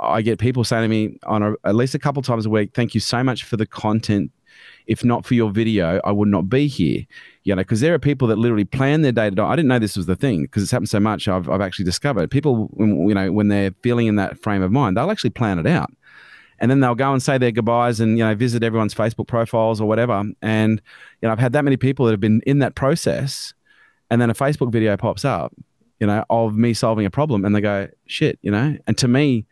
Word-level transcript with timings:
I 0.00 0.22
get 0.22 0.38
people 0.38 0.64
saying 0.64 0.82
to 0.82 0.88
me 0.88 1.18
on 1.24 1.42
a, 1.42 1.54
at 1.64 1.74
least 1.74 1.94
a 1.94 1.98
couple 1.98 2.22
times 2.22 2.46
a 2.46 2.50
week, 2.50 2.70
"Thank 2.74 2.94
you 2.94 3.00
so 3.00 3.22
much 3.22 3.44
for 3.44 3.56
the 3.56 3.66
content. 3.66 4.30
If 4.86 5.04
not 5.04 5.26
for 5.26 5.34
your 5.34 5.50
video, 5.50 6.00
I 6.04 6.12
would 6.12 6.28
not 6.28 6.48
be 6.48 6.66
here." 6.66 7.04
You 7.44 7.54
know, 7.54 7.60
because 7.62 7.80
there 7.80 7.94
are 7.94 7.98
people 7.98 8.28
that 8.28 8.38
literally 8.38 8.64
plan 8.64 9.02
their 9.02 9.12
day 9.12 9.30
to 9.30 9.36
day. 9.36 9.42
I 9.42 9.56
didn't 9.56 9.68
know 9.68 9.78
this 9.78 9.96
was 9.96 10.06
the 10.06 10.16
thing 10.16 10.42
because 10.42 10.62
it's 10.62 10.72
happened 10.72 10.90
so 10.90 11.00
much. 11.00 11.28
I've, 11.28 11.48
I've 11.48 11.60
actually 11.60 11.86
discovered 11.86 12.30
people, 12.30 12.70
you 12.78 13.14
know, 13.14 13.32
when 13.32 13.48
they're 13.48 13.72
feeling 13.82 14.06
in 14.06 14.16
that 14.16 14.38
frame 14.38 14.62
of 14.62 14.70
mind, 14.70 14.96
they'll 14.96 15.10
actually 15.10 15.30
plan 15.30 15.58
it 15.58 15.66
out 15.66 15.90
and 16.58 16.70
then 16.70 16.80
they'll 16.80 16.94
go 16.94 17.12
and 17.12 17.22
say 17.22 17.38
their 17.38 17.52
goodbyes 17.52 18.00
and 18.00 18.18
you 18.18 18.24
know 18.24 18.34
visit 18.34 18.62
everyone's 18.62 18.94
Facebook 18.94 19.26
profiles 19.26 19.80
or 19.80 19.86
whatever. 19.86 20.24
And 20.42 20.82
you 21.20 21.26
know, 21.26 21.32
I've 21.32 21.38
had 21.38 21.52
that 21.52 21.64
many 21.64 21.76
people 21.76 22.06
that 22.06 22.12
have 22.12 22.20
been 22.20 22.40
in 22.46 22.58
that 22.60 22.74
process, 22.74 23.54
and 24.10 24.20
then 24.20 24.30
a 24.30 24.34
Facebook 24.34 24.72
video 24.72 24.96
pops 24.96 25.24
up, 25.24 25.54
you 26.00 26.06
know, 26.06 26.24
of 26.30 26.56
me 26.56 26.74
solving 26.74 27.06
a 27.06 27.10
problem, 27.10 27.44
and 27.44 27.54
they 27.54 27.60
go, 27.60 27.88
"Shit," 28.06 28.38
you 28.42 28.50
know. 28.50 28.76
And 28.86 28.98
to 28.98 29.08
me, 29.08 29.46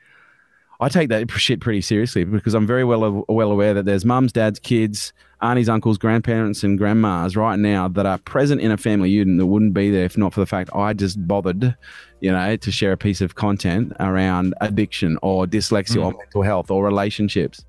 I 0.79 0.89
take 0.89 1.09
that 1.09 1.31
shit 1.31 1.61
pretty 1.61 1.81
seriously 1.81 2.25
because 2.25 2.55
I'm 2.55 2.67
very 2.67 2.85
well 2.85 3.25
well 3.29 3.51
aware 3.51 3.73
that 3.75 3.87
there's 3.87 4.05
mums, 4.05 4.33
dads, 4.33 4.59
kids, 4.59 5.13
aunties, 5.41 5.69
uncles, 5.69 5.97
grandparents, 5.97 6.63
and 6.63 6.77
grandmas 6.77 7.37
right 7.37 7.59
now 7.59 7.89
that 7.89 8.05
are 8.05 8.19
present 8.19 8.61
in 8.61 8.71
a 8.71 8.77
family 8.77 9.11
unit 9.11 9.39
that 9.39 9.47
wouldn't 9.47 9.73
be 9.73 9.91
there 9.91 10.05
if 10.05 10.19
not 10.19 10.35
for 10.35 10.41
the 10.41 10.47
fact 10.47 10.71
I 10.75 10.93
just 10.93 11.27
bothered, 11.27 11.77
you 12.21 12.31
know, 12.31 12.57
to 12.57 12.71
share 12.71 12.93
a 12.93 12.97
piece 12.97 13.21
of 13.21 13.35
content 13.35 13.95
around 14.01 14.55
addiction 14.61 15.19
or 15.23 15.47
dyslexia 15.47 15.97
mm. 15.97 16.07
or 16.07 16.13
mental 16.13 16.43
health 16.43 16.71
or 16.71 16.85
relationships. 16.85 17.65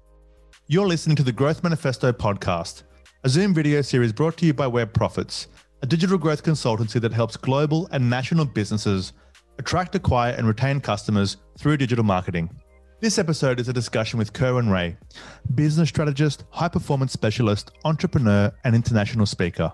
You're 0.67 0.87
listening 0.87 1.15
to 1.15 1.23
the 1.23 1.31
Growth 1.31 1.63
Manifesto 1.63 2.11
podcast, 2.11 2.83
a 3.23 3.29
Zoom 3.29 3.53
video 3.53 3.81
series 3.81 4.11
brought 4.11 4.35
to 4.37 4.45
you 4.45 4.53
by 4.53 4.67
Web 4.67 4.91
Profits, 4.91 5.47
a 5.81 5.85
digital 5.85 6.17
growth 6.17 6.43
consultancy 6.43 6.99
that 6.99 7.13
helps 7.13 7.37
global 7.37 7.87
and 7.93 8.09
national 8.09 8.43
businesses 8.43 9.13
attract, 9.59 9.95
acquire, 9.95 10.33
and 10.33 10.45
retain 10.45 10.81
customers 10.81 11.37
through 11.57 11.77
digital 11.77 12.03
marketing. 12.03 12.49
This 12.99 13.19
episode 13.19 13.59
is 13.59 13.69
a 13.69 13.73
discussion 13.73 14.17
with 14.17 14.33
Kerwin 14.33 14.71
Rae, 14.71 14.97
business 15.53 15.87
strategist, 15.87 16.45
high 16.49 16.67
performance 16.67 17.13
specialist, 17.13 17.69
entrepreneur, 17.85 18.51
and 18.63 18.73
international 18.73 19.27
speaker. 19.27 19.71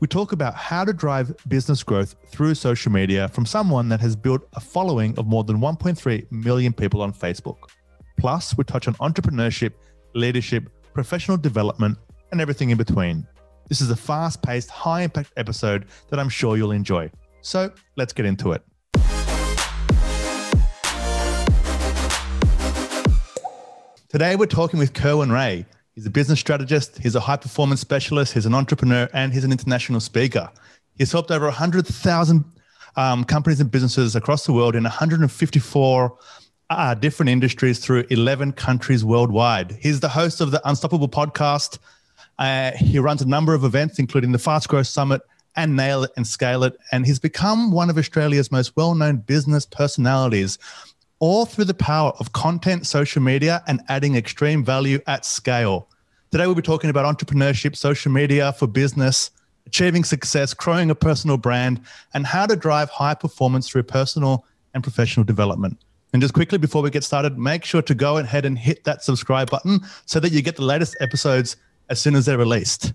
We 0.00 0.08
talk 0.08 0.32
about 0.32 0.54
how 0.54 0.86
to 0.86 0.94
drive 0.94 1.36
business 1.48 1.82
growth 1.82 2.14
through 2.28 2.54
social 2.54 2.90
media 2.90 3.28
from 3.28 3.44
someone 3.44 3.90
that 3.90 4.00
has 4.00 4.16
built 4.16 4.48
a 4.54 4.60
following 4.60 5.18
of 5.18 5.26
more 5.26 5.44
than 5.44 5.58
1.3 5.58 6.32
million 6.32 6.72
people 6.72 7.02
on 7.02 7.12
Facebook. 7.12 7.58
Plus, 8.18 8.56
we 8.56 8.64
touch 8.64 8.88
on 8.88 8.94
entrepreneurship, 8.94 9.74
leadership, 10.14 10.70
professional 10.94 11.36
development, 11.36 11.98
and 12.32 12.40
everything 12.40 12.70
in 12.70 12.78
between. 12.78 13.26
This 13.68 13.82
is 13.82 13.90
a 13.90 13.96
fast 13.96 14.42
paced, 14.42 14.70
high 14.70 15.02
impact 15.02 15.30
episode 15.36 15.88
that 16.08 16.18
I'm 16.18 16.30
sure 16.30 16.56
you'll 16.56 16.72
enjoy. 16.72 17.10
So 17.42 17.70
let's 17.96 18.14
get 18.14 18.24
into 18.24 18.52
it. 18.52 18.62
Today, 24.10 24.34
we're 24.34 24.46
talking 24.46 24.80
with 24.80 24.92
Kerwin 24.92 25.30
Rae. 25.30 25.64
He's 25.94 26.04
a 26.04 26.10
business 26.10 26.40
strategist, 26.40 26.98
he's 26.98 27.14
a 27.14 27.20
high 27.20 27.36
performance 27.36 27.80
specialist, 27.80 28.32
he's 28.34 28.44
an 28.44 28.54
entrepreneur, 28.54 29.08
and 29.12 29.32
he's 29.32 29.44
an 29.44 29.52
international 29.52 30.00
speaker. 30.00 30.50
He's 30.98 31.12
helped 31.12 31.30
over 31.30 31.44
100,000 31.44 32.44
um, 32.96 33.22
companies 33.22 33.60
and 33.60 33.70
businesses 33.70 34.16
across 34.16 34.46
the 34.46 34.52
world 34.52 34.74
in 34.74 34.82
154 34.82 36.18
uh, 36.70 36.94
different 36.94 37.30
industries 37.30 37.78
through 37.78 38.04
11 38.10 38.54
countries 38.54 39.04
worldwide. 39.04 39.78
He's 39.80 40.00
the 40.00 40.08
host 40.08 40.40
of 40.40 40.50
the 40.50 40.60
Unstoppable 40.68 41.08
podcast. 41.08 41.78
Uh, 42.36 42.72
he 42.72 42.98
runs 42.98 43.22
a 43.22 43.28
number 43.28 43.54
of 43.54 43.62
events, 43.62 44.00
including 44.00 44.32
the 44.32 44.40
Fast 44.40 44.66
Growth 44.66 44.88
Summit 44.88 45.22
and 45.54 45.76
Nail 45.76 46.02
It 46.02 46.10
and 46.16 46.26
Scale 46.26 46.64
It. 46.64 46.76
And 46.90 47.06
he's 47.06 47.20
become 47.20 47.70
one 47.70 47.88
of 47.88 47.96
Australia's 47.96 48.50
most 48.50 48.76
well 48.76 48.96
known 48.96 49.18
business 49.18 49.66
personalities 49.66 50.58
all 51.20 51.46
through 51.46 51.66
the 51.66 51.74
power 51.74 52.12
of 52.18 52.32
content, 52.32 52.86
social 52.86 53.22
media, 53.22 53.62
and 53.66 53.80
adding 53.88 54.16
extreme 54.16 54.64
value 54.64 54.98
at 55.06 55.24
scale. 55.24 55.88
Today, 56.30 56.46
we'll 56.46 56.54
be 56.54 56.62
talking 56.62 56.90
about 56.90 57.16
entrepreneurship, 57.16 57.76
social 57.76 58.10
media 58.10 58.52
for 58.54 58.66
business, 58.66 59.30
achieving 59.66 60.02
success, 60.02 60.54
growing 60.54 60.90
a 60.90 60.94
personal 60.94 61.36
brand, 61.36 61.80
and 62.14 62.26
how 62.26 62.46
to 62.46 62.56
drive 62.56 62.90
high 62.90 63.14
performance 63.14 63.68
through 63.68 63.84
personal 63.84 64.44
and 64.74 64.82
professional 64.82 65.24
development. 65.24 65.78
And 66.12 66.20
just 66.20 66.34
quickly 66.34 66.58
before 66.58 66.82
we 66.82 66.90
get 66.90 67.04
started, 67.04 67.38
make 67.38 67.64
sure 67.64 67.82
to 67.82 67.94
go 67.94 68.18
ahead 68.18 68.44
and 68.44 68.58
hit 68.58 68.84
that 68.84 69.04
subscribe 69.04 69.50
button 69.50 69.80
so 70.06 70.18
that 70.20 70.32
you 70.32 70.42
get 70.42 70.56
the 70.56 70.64
latest 70.64 70.96
episodes 71.00 71.56
as 71.88 72.00
soon 72.00 72.14
as 72.14 72.26
they're 72.26 72.38
released. 72.38 72.92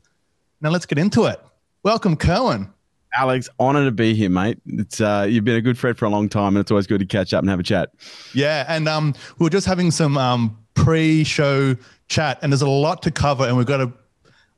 Now, 0.62 0.70
let's 0.70 0.86
get 0.86 0.98
into 0.98 1.26
it. 1.26 1.40
Welcome, 1.84 2.18
Kerwin. 2.18 2.74
Alex, 3.18 3.50
honor 3.60 3.86
to 3.86 3.92
be 3.92 4.14
here, 4.14 4.30
mate. 4.30 4.60
It's 4.66 5.00
uh, 5.00 5.26
you've 5.30 5.46
been 5.46 5.56
a 5.56 5.62
good 5.62 5.78
friend 5.78 5.98
for 5.98 6.06
a 6.06 6.10
long 6.10 6.28
time, 6.28 6.56
and 6.56 6.58
it's 6.58 6.72
always 6.72 6.88
good 6.88 7.00
to 7.00 7.06
catch 7.06 7.34
up 7.34 7.42
and 7.42 7.50
have 7.50 7.60
a 7.60 7.64
chat. 7.64 7.92
Yeah, 8.34 8.66
and 8.68 8.88
um, 8.88 9.14
we 9.40 9.48
are 9.48 9.50
just 9.50 9.66
having 9.66 9.92
some 9.92 10.18
um, 10.18 10.58
pre-show 10.74 11.76
chat, 12.08 12.40
and 12.42 12.52
there's 12.52 12.62
a 12.62 12.70
lot 12.70 13.02
to 13.04 13.12
cover, 13.12 13.46
and 13.46 13.56
we've 13.58 13.66
got 13.66 13.82
a 13.82 13.92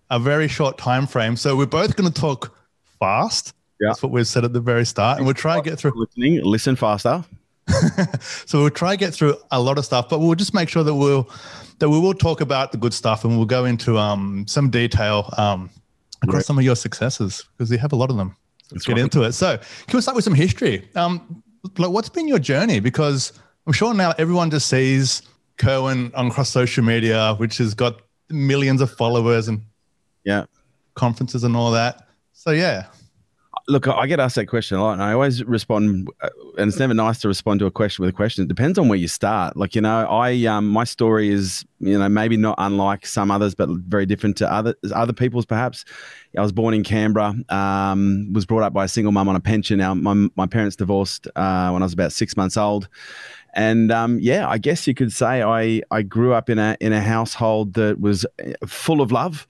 a 0.09 0.19
very 0.19 0.47
short 0.47 0.77
time 0.77 1.05
frame, 1.05 1.35
so 1.35 1.55
we're 1.55 1.65
both 1.65 1.95
going 1.95 2.11
to 2.11 2.21
talk 2.21 2.57
fast. 2.99 3.53
Yeah, 3.79 3.89
that's 3.89 4.01
what 4.01 4.11
we've 4.11 4.27
said 4.27 4.45
at 4.45 4.53
the 4.53 4.61
very 4.61 4.85
start, 4.85 5.17
and 5.17 5.25
we'll 5.25 5.35
try 5.35 5.57
to 5.57 5.61
get 5.61 5.77
through. 5.77 5.93
Listening, 5.95 6.41
listen 6.43 6.75
faster. 6.75 7.23
so 8.21 8.61
we'll 8.61 8.69
try 8.69 8.91
to 8.91 8.97
get 8.97 9.13
through 9.13 9.35
a 9.51 9.61
lot 9.61 9.77
of 9.77 9.85
stuff, 9.85 10.07
but 10.09 10.19
we'll 10.19 10.35
just 10.35 10.53
make 10.53 10.69
sure 10.69 10.83
that 10.83 10.95
we'll 10.95 11.29
that 11.79 11.89
we 11.89 11.99
will 11.99 12.13
talk 12.13 12.41
about 12.41 12.71
the 12.71 12.77
good 12.77 12.93
stuff, 12.93 13.23
and 13.23 13.37
we'll 13.37 13.45
go 13.45 13.65
into 13.65 13.97
um, 13.97 14.45
some 14.47 14.69
detail 14.69 15.31
um, 15.37 15.69
across 16.23 16.45
some 16.45 16.57
of 16.57 16.63
your 16.63 16.75
successes 16.75 17.43
because 17.55 17.69
you 17.69 17.77
have 17.77 17.91
a 17.91 17.95
lot 17.95 18.09
of 18.09 18.17
them. 18.17 18.35
Let's 18.71 18.85
get 18.85 18.97
into 18.97 19.23
it. 19.23 19.33
So, 19.33 19.57
can 19.57 19.97
we 19.97 20.01
start 20.01 20.15
with 20.15 20.23
some 20.23 20.33
history? 20.33 20.89
Um, 20.95 21.43
like, 21.77 21.91
what's 21.91 22.09
been 22.09 22.27
your 22.27 22.39
journey? 22.39 22.79
Because 22.79 23.33
I'm 23.65 23.73
sure 23.73 23.93
now 23.93 24.13
everyone 24.17 24.51
just 24.51 24.67
sees 24.67 25.21
Kerwin 25.57 26.11
on 26.15 26.29
cross 26.29 26.49
social 26.49 26.83
media, 26.83 27.35
which 27.35 27.57
has 27.57 27.73
got 27.73 28.01
millions 28.29 28.81
of 28.81 28.91
followers 28.91 29.47
and 29.47 29.61
yeah, 30.23 30.45
conferences 30.95 31.43
and 31.43 31.55
all 31.55 31.71
that. 31.71 32.07
So, 32.33 32.51
yeah, 32.51 32.87
look, 33.67 33.87
I 33.87 34.07
get 34.07 34.19
asked 34.19 34.35
that 34.35 34.45
question 34.45 34.77
a 34.77 34.83
lot, 34.83 34.93
and 34.93 35.03
I 35.03 35.13
always 35.13 35.43
respond. 35.43 36.09
Uh, 36.21 36.29
and 36.57 36.69
it's 36.69 36.79
never 36.79 36.93
nice 36.93 37.19
to 37.19 37.27
respond 37.27 37.59
to 37.59 37.65
a 37.65 37.71
question 37.71 38.03
with 38.03 38.13
a 38.13 38.15
question. 38.15 38.43
It 38.43 38.47
depends 38.47 38.77
on 38.77 38.87
where 38.87 38.97
you 38.97 39.07
start. 39.07 39.57
Like 39.57 39.75
you 39.75 39.81
know, 39.81 40.07
I 40.07 40.45
um, 40.45 40.67
my 40.67 40.83
story 40.83 41.29
is 41.29 41.65
you 41.79 41.97
know 41.97 42.09
maybe 42.09 42.37
not 42.37 42.55
unlike 42.57 43.05
some 43.05 43.31
others, 43.31 43.55
but 43.55 43.69
very 43.69 44.05
different 44.05 44.37
to 44.37 44.51
other 44.51 44.75
other 44.93 45.13
people's 45.13 45.45
perhaps. 45.45 45.85
I 46.37 46.41
was 46.41 46.51
born 46.51 46.73
in 46.73 46.83
Canberra. 46.83 47.35
Um, 47.49 48.31
was 48.33 48.45
brought 48.45 48.63
up 48.63 48.73
by 48.73 48.85
a 48.85 48.87
single 48.87 49.11
mum 49.11 49.29
on 49.29 49.35
a 49.35 49.41
pension. 49.41 49.77
Now 49.79 49.93
my 49.93 50.29
my 50.35 50.47
parents 50.47 50.75
divorced 50.75 51.27
uh, 51.35 51.69
when 51.71 51.81
I 51.81 51.85
was 51.85 51.93
about 51.93 52.11
six 52.11 52.37
months 52.37 52.57
old. 52.57 52.87
And 53.53 53.91
um, 53.91 54.19
yeah, 54.21 54.47
I 54.47 54.59
guess 54.59 54.85
you 54.85 54.93
could 54.93 55.11
say 55.11 55.41
I, 55.41 55.81
I 55.89 56.03
grew 56.03 56.33
up 56.33 56.47
in 56.47 56.59
a 56.59 56.77
in 56.79 56.93
a 56.93 57.01
household 57.01 57.73
that 57.73 57.99
was 57.99 58.23
uh, 58.25 58.67
full 58.67 59.01
of 59.01 59.11
love 59.11 59.47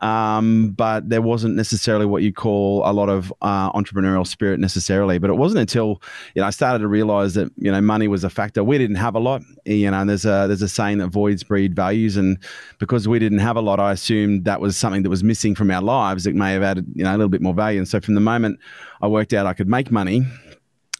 um, 0.00 0.70
but 0.70 1.08
there 1.08 1.22
wasn't 1.22 1.56
necessarily 1.56 2.06
what 2.06 2.22
you 2.22 2.32
call 2.32 2.82
a 2.84 2.92
lot 2.92 3.08
of 3.08 3.32
uh, 3.42 3.70
entrepreneurial 3.72 4.26
spirit 4.26 4.58
necessarily. 4.58 5.18
But 5.18 5.30
it 5.30 5.34
wasn't 5.34 5.60
until 5.60 6.00
you 6.34 6.42
know 6.42 6.46
I 6.46 6.50
started 6.50 6.80
to 6.80 6.88
realize 6.88 7.34
that 7.34 7.50
you 7.56 7.70
know 7.70 7.80
money 7.80 8.08
was 8.08 8.24
a 8.24 8.30
factor. 8.30 8.64
We 8.64 8.78
didn't 8.78 8.96
have 8.96 9.14
a 9.14 9.18
lot, 9.18 9.42
you 9.64 9.90
know. 9.90 10.00
And 10.00 10.08
there's 10.08 10.24
a 10.24 10.46
there's 10.46 10.62
a 10.62 10.68
saying 10.68 10.98
that 10.98 11.08
voids 11.08 11.42
breed 11.42 11.74
values, 11.74 12.16
and 12.16 12.38
because 12.78 13.06
we 13.06 13.18
didn't 13.18 13.40
have 13.40 13.56
a 13.56 13.60
lot, 13.60 13.78
I 13.78 13.92
assumed 13.92 14.44
that 14.44 14.60
was 14.60 14.76
something 14.76 15.02
that 15.02 15.10
was 15.10 15.22
missing 15.22 15.54
from 15.54 15.70
our 15.70 15.82
lives. 15.82 16.26
It 16.26 16.34
may 16.34 16.52
have 16.52 16.62
added 16.62 16.86
you 16.94 17.04
know 17.04 17.10
a 17.10 17.18
little 17.18 17.28
bit 17.28 17.42
more 17.42 17.54
value. 17.54 17.78
And 17.78 17.88
so 17.88 18.00
from 18.00 18.14
the 18.14 18.20
moment 18.20 18.58
I 19.02 19.06
worked 19.06 19.32
out 19.32 19.46
I 19.46 19.52
could 19.52 19.68
make 19.68 19.90
money 19.90 20.24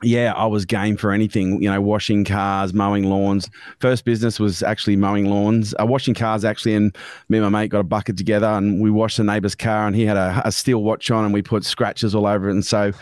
yeah, 0.03 0.33
I 0.34 0.47
was 0.47 0.65
game 0.65 0.97
for 0.97 1.12
anything, 1.12 1.62
you 1.62 1.71
know, 1.71 1.81
washing 1.81 2.25
cars, 2.25 2.72
mowing 2.72 3.05
lawns. 3.05 3.50
First 3.81 4.05
business 4.06 4.41
was 4.41 4.62
actually 4.62 4.97
mowing 4.97 5.27
lawns, 5.27 5.75
uh, 5.81 5.84
washing 5.84 6.15
cars 6.15 6.44
actually. 6.44 6.75
And 6.75 6.97
me 7.28 7.38
and 7.38 7.50
my 7.50 7.61
mate 7.61 7.69
got 7.69 7.81
a 7.81 7.84
bucket 7.84 8.16
together 8.16 8.47
and 8.47 8.81
we 8.81 8.91
washed 8.91 9.19
the 9.19 9.25
neighbour's 9.25 9.55
car 9.55 9.87
and 9.87 9.94
he 9.94 10.06
had 10.06 10.16
a, 10.16 10.41
a, 10.44 10.53
steel 10.53 10.83
watch 10.83 11.10
on 11.10 11.25
and 11.25 11.34
we 11.34 11.43
put 11.43 11.65
scratches 11.65 12.15
all 12.15 12.27
over 12.27 12.49
it. 12.49 12.53
And 12.53 12.65
so 12.65 12.93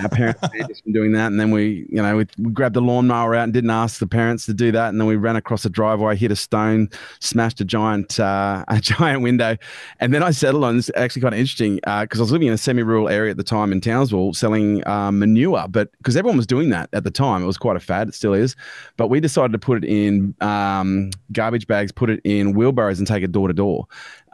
our 0.00 0.08
parents 0.08 0.40
been 0.82 0.92
doing 0.92 1.12
that. 1.12 1.26
And 1.26 1.40
then 1.40 1.50
we, 1.50 1.86
you 1.90 2.00
know, 2.00 2.18
we, 2.18 2.26
we 2.38 2.52
grabbed 2.52 2.76
the 2.76 2.80
lawnmower 2.80 3.34
out 3.34 3.44
and 3.44 3.52
didn't 3.52 3.70
ask 3.70 3.98
the 3.98 4.06
parents 4.06 4.46
to 4.46 4.54
do 4.54 4.70
that. 4.70 4.90
And 4.90 5.00
then 5.00 5.08
we 5.08 5.16
ran 5.16 5.34
across 5.34 5.64
a 5.64 5.70
driveway, 5.70 6.14
hit 6.14 6.30
a 6.30 6.36
stone, 6.36 6.88
smashed 7.18 7.60
a 7.60 7.64
giant, 7.64 8.20
uh, 8.20 8.64
a 8.68 8.80
giant 8.80 9.22
window. 9.22 9.56
And 9.98 10.14
then 10.14 10.22
I 10.22 10.30
settled 10.30 10.62
on 10.62 10.76
this 10.76 10.92
actually 10.94 11.22
kind 11.22 11.34
of 11.34 11.40
interesting 11.40 11.76
because 11.76 12.20
uh, 12.20 12.22
I 12.22 12.22
was 12.22 12.32
living 12.32 12.48
in 12.48 12.54
a 12.54 12.58
semi 12.58 12.82
rural 12.84 13.08
area 13.08 13.32
at 13.32 13.36
the 13.36 13.44
time 13.44 13.72
in 13.72 13.80
Townsville 13.80 14.32
selling 14.34 14.86
uh, 14.86 15.10
manure, 15.10 15.66
but 15.68 15.90
because 15.98 16.16
everyone 16.16 16.35
was 16.36 16.46
doing 16.46 16.70
that 16.70 16.88
at 16.92 17.04
the 17.04 17.10
time. 17.10 17.42
It 17.42 17.46
was 17.46 17.58
quite 17.58 17.76
a 17.76 17.80
fad. 17.80 18.08
It 18.08 18.14
still 18.14 18.34
is. 18.34 18.56
But 18.96 19.08
we 19.08 19.20
decided 19.20 19.52
to 19.52 19.58
put 19.58 19.82
it 19.82 19.88
in 19.88 20.34
um, 20.40 21.10
garbage 21.32 21.66
bags, 21.66 21.92
put 21.92 22.10
it 22.10 22.20
in 22.24 22.54
wheelbarrows, 22.54 22.98
and 22.98 23.06
take 23.06 23.22
it 23.22 23.32
door 23.32 23.48
to 23.48 23.54
door. 23.54 23.86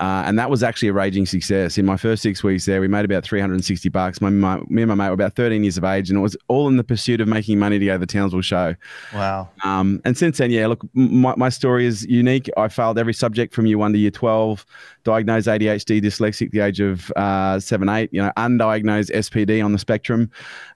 Uh, 0.02 0.24
and 0.26 0.36
that 0.36 0.50
was 0.50 0.64
actually 0.64 0.88
a 0.88 0.92
raging 0.92 1.26
success. 1.26 1.78
In 1.78 1.86
my 1.86 1.96
first 1.96 2.22
six 2.22 2.42
weeks 2.42 2.64
there, 2.66 2.80
we 2.80 2.88
made 2.88 3.04
about 3.04 3.22
360 3.22 3.88
bucks. 3.90 4.20
My, 4.20 4.30
my, 4.30 4.60
me 4.68 4.82
and 4.82 4.88
my 4.88 4.96
mate 4.96 5.08
were 5.08 5.14
about 5.14 5.36
13 5.36 5.62
years 5.62 5.78
of 5.78 5.84
age, 5.84 6.10
and 6.10 6.18
it 6.18 6.22
was 6.22 6.36
all 6.48 6.66
in 6.66 6.76
the 6.76 6.82
pursuit 6.82 7.20
of 7.20 7.28
making 7.28 7.60
money 7.60 7.78
to 7.78 7.84
go 7.84 7.92
to 7.92 7.98
the 7.98 8.06
Townsville 8.06 8.40
show. 8.40 8.74
Wow. 9.14 9.48
Um, 9.62 10.02
and 10.04 10.18
since 10.18 10.38
then, 10.38 10.50
yeah, 10.50 10.66
look, 10.66 10.84
my, 10.94 11.34
my 11.36 11.48
story 11.50 11.86
is 11.86 12.04
unique. 12.06 12.50
I 12.56 12.66
failed 12.66 12.98
every 12.98 13.14
subject 13.14 13.54
from 13.54 13.66
year 13.66 13.78
one 13.78 13.92
to 13.92 13.98
year 13.98 14.10
12, 14.10 14.66
diagnosed 15.04 15.46
ADHD, 15.46 16.02
dyslexic, 16.02 16.50
the 16.50 16.60
age 16.60 16.80
of 16.80 17.12
uh, 17.12 17.60
seven, 17.60 17.88
eight, 17.88 18.10
you 18.12 18.20
know, 18.20 18.32
undiagnosed 18.36 19.12
SPD 19.12 19.64
on 19.64 19.70
the 19.70 19.78
spectrum. 19.78 20.32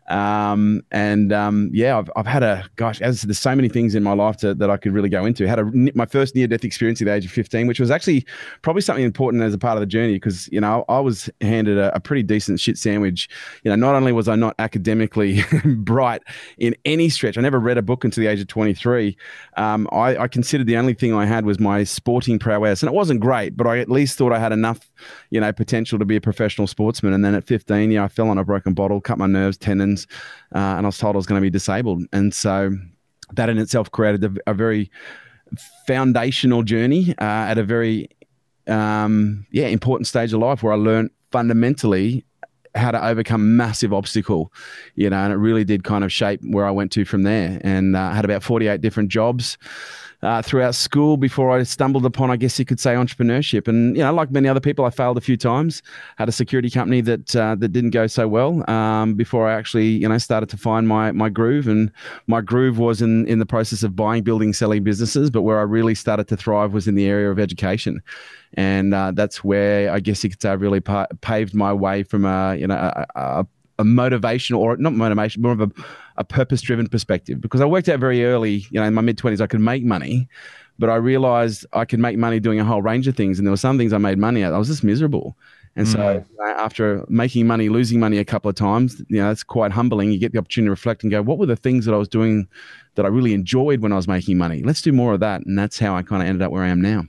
Um, 0.08 0.82
and 0.90 1.32
um, 1.32 1.70
yeah, 1.72 1.98
I've, 1.98 2.10
I've 2.14 2.26
had 2.26 2.42
a 2.42 2.64
gosh, 2.76 3.00
as 3.00 3.22
there's 3.22 3.38
so 3.38 3.54
many 3.56 3.68
things 3.68 3.94
in 3.94 4.02
my 4.02 4.12
life 4.12 4.36
to, 4.38 4.54
that 4.54 4.70
I 4.70 4.76
could 4.76 4.92
really 4.92 5.08
go 5.08 5.24
into. 5.24 5.46
Had 5.48 5.58
a 5.58 5.64
my 5.94 6.06
first 6.06 6.34
near 6.34 6.46
death 6.46 6.64
experience 6.64 7.00
at 7.00 7.06
the 7.06 7.12
age 7.12 7.24
of 7.24 7.32
15, 7.32 7.66
which 7.66 7.80
was 7.80 7.90
actually 7.90 8.24
probably 8.62 8.82
something 8.82 9.04
important 9.04 9.42
as 9.42 9.54
a 9.54 9.58
part 9.58 9.76
of 9.76 9.80
the 9.80 9.86
journey 9.86 10.14
because 10.14 10.48
you 10.48 10.60
know 10.60 10.84
I 10.88 11.00
was 11.00 11.28
handed 11.40 11.78
a, 11.78 11.94
a 11.94 12.00
pretty 12.00 12.22
decent 12.22 12.60
shit 12.60 12.78
sandwich. 12.78 13.28
You 13.64 13.70
know, 13.70 13.76
not 13.76 13.94
only 13.94 14.12
was 14.12 14.28
I 14.28 14.36
not 14.36 14.54
academically 14.58 15.42
bright 15.64 16.22
in 16.58 16.76
any 16.84 17.08
stretch, 17.08 17.36
I 17.36 17.40
never 17.40 17.58
read 17.58 17.78
a 17.78 17.82
book 17.82 18.04
until 18.04 18.22
the 18.22 18.28
age 18.28 18.40
of 18.40 18.46
23. 18.46 19.16
Um, 19.56 19.88
I, 19.90 20.16
I 20.16 20.28
considered 20.28 20.66
the 20.66 20.76
only 20.76 20.94
thing 20.94 21.14
I 21.14 21.26
had 21.26 21.44
was 21.44 21.58
my 21.58 21.82
sporting 21.84 22.38
prowess, 22.38 22.82
and 22.82 22.88
it 22.88 22.94
wasn't 22.94 23.20
great, 23.20 23.56
but 23.56 23.66
I 23.66 23.78
at 23.78 23.88
least 23.88 24.18
thought 24.18 24.32
I 24.32 24.38
had 24.38 24.52
enough, 24.52 24.88
you 25.30 25.40
know, 25.40 25.52
potential 25.52 25.98
to 25.98 26.04
be 26.04 26.16
a 26.16 26.20
professional 26.20 26.66
sportsman. 26.66 27.12
And 27.12 27.24
then 27.24 27.34
at 27.34 27.44
15, 27.44 27.90
yeah, 27.90 28.04
I 28.04 28.08
fell 28.08 28.28
on 28.28 28.38
a 28.38 28.44
broken 28.44 28.74
bottle, 28.74 29.00
cut 29.00 29.18
my 29.18 29.26
nerves, 29.26 29.56
tendons 29.56 29.95
uh, 30.54 30.58
and 30.58 30.86
I 30.86 30.88
was 30.88 30.98
told 30.98 31.16
I 31.16 31.18
was 31.18 31.26
going 31.26 31.40
to 31.40 31.44
be 31.44 31.50
disabled. 31.50 32.02
And 32.12 32.34
so 32.34 32.70
that 33.32 33.48
in 33.48 33.58
itself 33.58 33.90
created 33.90 34.24
a, 34.24 34.50
a 34.50 34.54
very 34.54 34.90
foundational 35.86 36.62
journey 36.62 37.14
uh, 37.18 37.22
at 37.50 37.58
a 37.58 37.64
very 37.64 38.08
um, 38.66 39.46
yeah 39.52 39.66
important 39.66 40.06
stage 40.06 40.32
of 40.32 40.40
life 40.40 40.62
where 40.62 40.72
I 40.72 40.76
learned 40.76 41.10
fundamentally 41.30 42.24
how 42.74 42.90
to 42.90 43.04
overcome 43.04 43.56
massive 43.56 43.92
obstacle, 43.92 44.52
you 44.94 45.08
know, 45.08 45.16
and 45.16 45.32
it 45.32 45.36
really 45.36 45.64
did 45.64 45.82
kind 45.82 46.04
of 46.04 46.12
shape 46.12 46.40
where 46.44 46.66
I 46.66 46.70
went 46.70 46.92
to 46.92 47.04
from 47.04 47.22
there. 47.22 47.58
And 47.62 47.96
uh, 47.96 48.00
I 48.00 48.14
had 48.14 48.24
about 48.24 48.42
48 48.42 48.80
different 48.80 49.08
jobs 49.08 49.56
uh, 50.22 50.42
throughout 50.42 50.74
school 50.74 51.16
before 51.16 51.50
I 51.50 51.62
stumbled 51.62 52.06
upon, 52.06 52.30
I 52.30 52.36
guess 52.36 52.58
you 52.58 52.64
could 52.64 52.80
say, 52.80 52.94
entrepreneurship. 52.94 53.68
And 53.68 53.96
you 53.96 54.02
know, 54.02 54.12
like 54.12 54.30
many 54.30 54.48
other 54.48 54.60
people, 54.60 54.84
I 54.84 54.90
failed 54.90 55.18
a 55.18 55.20
few 55.20 55.36
times. 55.36 55.82
Had 56.16 56.28
a 56.28 56.32
security 56.32 56.70
company 56.70 57.00
that 57.02 57.36
uh, 57.36 57.54
that 57.56 57.68
didn't 57.68 57.90
go 57.90 58.06
so 58.06 58.28
well 58.28 58.68
um, 58.70 59.14
before 59.14 59.48
I 59.48 59.54
actually, 59.54 59.88
you 59.88 60.08
know, 60.08 60.18
started 60.18 60.48
to 60.50 60.56
find 60.56 60.88
my 60.88 61.12
my 61.12 61.28
groove. 61.28 61.68
And 61.68 61.90
my 62.26 62.40
groove 62.40 62.78
was 62.78 63.02
in 63.02 63.26
in 63.26 63.38
the 63.38 63.46
process 63.46 63.82
of 63.82 63.94
buying, 63.94 64.22
building, 64.22 64.52
selling 64.52 64.84
businesses. 64.84 65.30
But 65.30 65.42
where 65.42 65.58
I 65.58 65.62
really 65.62 65.94
started 65.94 66.28
to 66.28 66.36
thrive 66.36 66.72
was 66.72 66.88
in 66.88 66.94
the 66.94 67.06
area 67.06 67.30
of 67.30 67.38
education 67.38 68.02
and 68.54 68.94
uh, 68.94 69.12
that's 69.12 69.44
where 69.44 69.92
I 69.92 70.00
guess 70.00 70.22
you 70.24 70.30
could 70.30 70.40
say 70.40 70.50
I 70.50 70.54
really 70.54 70.80
pa- 70.80 71.08
paved 71.20 71.54
my 71.54 71.72
way 71.72 72.02
from 72.02 72.24
a 72.24 72.56
you 72.56 72.66
know 72.66 72.76
a, 72.76 73.06
a, 73.14 73.46
a 73.78 73.84
motivational 73.84 74.58
or 74.58 74.76
not 74.76 74.94
motivation, 74.94 75.42
more 75.42 75.52
of 75.52 75.60
a, 75.60 75.70
a 76.18 76.24
purpose 76.24 76.60
driven 76.60 76.88
perspective. 76.88 77.40
Because 77.40 77.60
I 77.60 77.64
worked 77.64 77.88
out 77.88 78.00
very 78.00 78.24
early, 78.24 78.66
you 78.70 78.80
know, 78.80 78.84
in 78.84 78.94
my 78.94 79.02
mid 79.02 79.18
twenties, 79.18 79.40
I 79.40 79.46
could 79.46 79.60
make 79.60 79.84
money, 79.84 80.28
but 80.78 80.90
I 80.90 80.96
realized 80.96 81.66
I 81.72 81.84
could 81.84 82.00
make 82.00 82.18
money 82.18 82.40
doing 82.40 82.60
a 82.60 82.64
whole 82.64 82.82
range 82.82 83.08
of 83.08 83.16
things, 83.16 83.38
and 83.38 83.46
there 83.46 83.52
were 83.52 83.56
some 83.56 83.78
things 83.78 83.92
I 83.92 83.98
made 83.98 84.18
money 84.18 84.42
at. 84.42 84.52
I 84.52 84.58
was 84.58 84.68
just 84.68 84.84
miserable. 84.84 85.36
And 85.78 85.86
so, 85.86 85.98
mm. 85.98 86.24
uh, 86.40 86.54
after 86.58 87.04
making 87.08 87.46
money, 87.46 87.68
losing 87.68 88.00
money 88.00 88.16
a 88.16 88.24
couple 88.24 88.48
of 88.48 88.54
times, 88.54 89.02
you 89.08 89.18
know, 89.18 89.28
that's 89.28 89.42
quite 89.42 89.72
humbling. 89.72 90.10
You 90.10 90.18
get 90.18 90.32
the 90.32 90.38
opportunity 90.38 90.68
to 90.68 90.70
reflect 90.70 91.02
and 91.02 91.10
go, 91.10 91.20
what 91.20 91.36
were 91.36 91.44
the 91.44 91.54
things 91.54 91.84
that 91.84 91.92
I 91.92 91.98
was 91.98 92.08
doing 92.08 92.48
that 92.94 93.04
I 93.04 93.08
really 93.08 93.34
enjoyed 93.34 93.80
when 93.80 93.92
I 93.92 93.96
was 93.96 94.08
making 94.08 94.38
money? 94.38 94.62
Let's 94.62 94.80
do 94.80 94.90
more 94.90 95.12
of 95.12 95.20
that. 95.20 95.44
And 95.44 95.58
that's 95.58 95.78
how 95.78 95.94
I 95.94 96.00
kind 96.02 96.22
of 96.22 96.28
ended 96.28 96.40
up 96.40 96.50
where 96.50 96.64
I 96.64 96.68
am 96.68 96.80
now. 96.80 97.04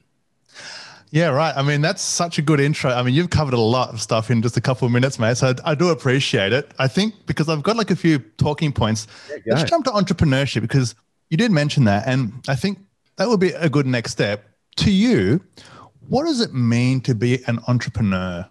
Yeah, 1.12 1.30
right. 1.30 1.56
I 1.56 1.62
mean, 1.62 1.82
that's 1.82 2.02
such 2.02 2.38
a 2.38 2.42
good 2.42 2.60
intro. 2.60 2.92
I 2.92 3.02
mean, 3.02 3.14
you've 3.14 3.30
covered 3.30 3.54
a 3.54 3.60
lot 3.60 3.90
of 3.90 4.02
stuff 4.02 4.30
in 4.30 4.42
just 4.42 4.58
a 4.58 4.62
couple 4.62 4.86
of 4.86 4.92
minutes, 4.92 5.20
mate. 5.20 5.38
So 5.38 5.54
I, 5.64 5.72
I 5.72 5.76
do 5.76 5.90
appreciate 5.90 6.52
it. 6.52 6.72
I 6.80 6.88
think 6.88 7.14
because 7.26 7.48
I've 7.48 7.64
got 7.64 7.78
like 7.78 7.92
a 7.92 7.96
few 7.96 8.20
talking 8.38 8.72
points. 8.72 9.08
Let's 9.46 9.70
jump 9.70 9.86
to 9.86 9.92
entrepreneurship 9.92 10.62
because 10.62 10.96
you 11.30 11.38
did 11.38 11.52
mention 11.52 11.86
that. 11.86 12.08
And 12.08 12.34
I 12.48 12.56
think 12.56 12.80
that 13.16 13.30
would 13.30 13.40
be 13.40 13.52
a 13.52 13.70
good 13.70 13.86
next 13.86 14.12
step. 14.12 14.46
To 14.78 14.92
you, 14.92 15.42
what 16.08 16.26
does 16.26 16.42
it 16.42 16.54
mean 16.54 17.02
to 17.02 17.16
be 17.16 17.44
an 17.48 17.60
entrepreneur? 17.68 18.48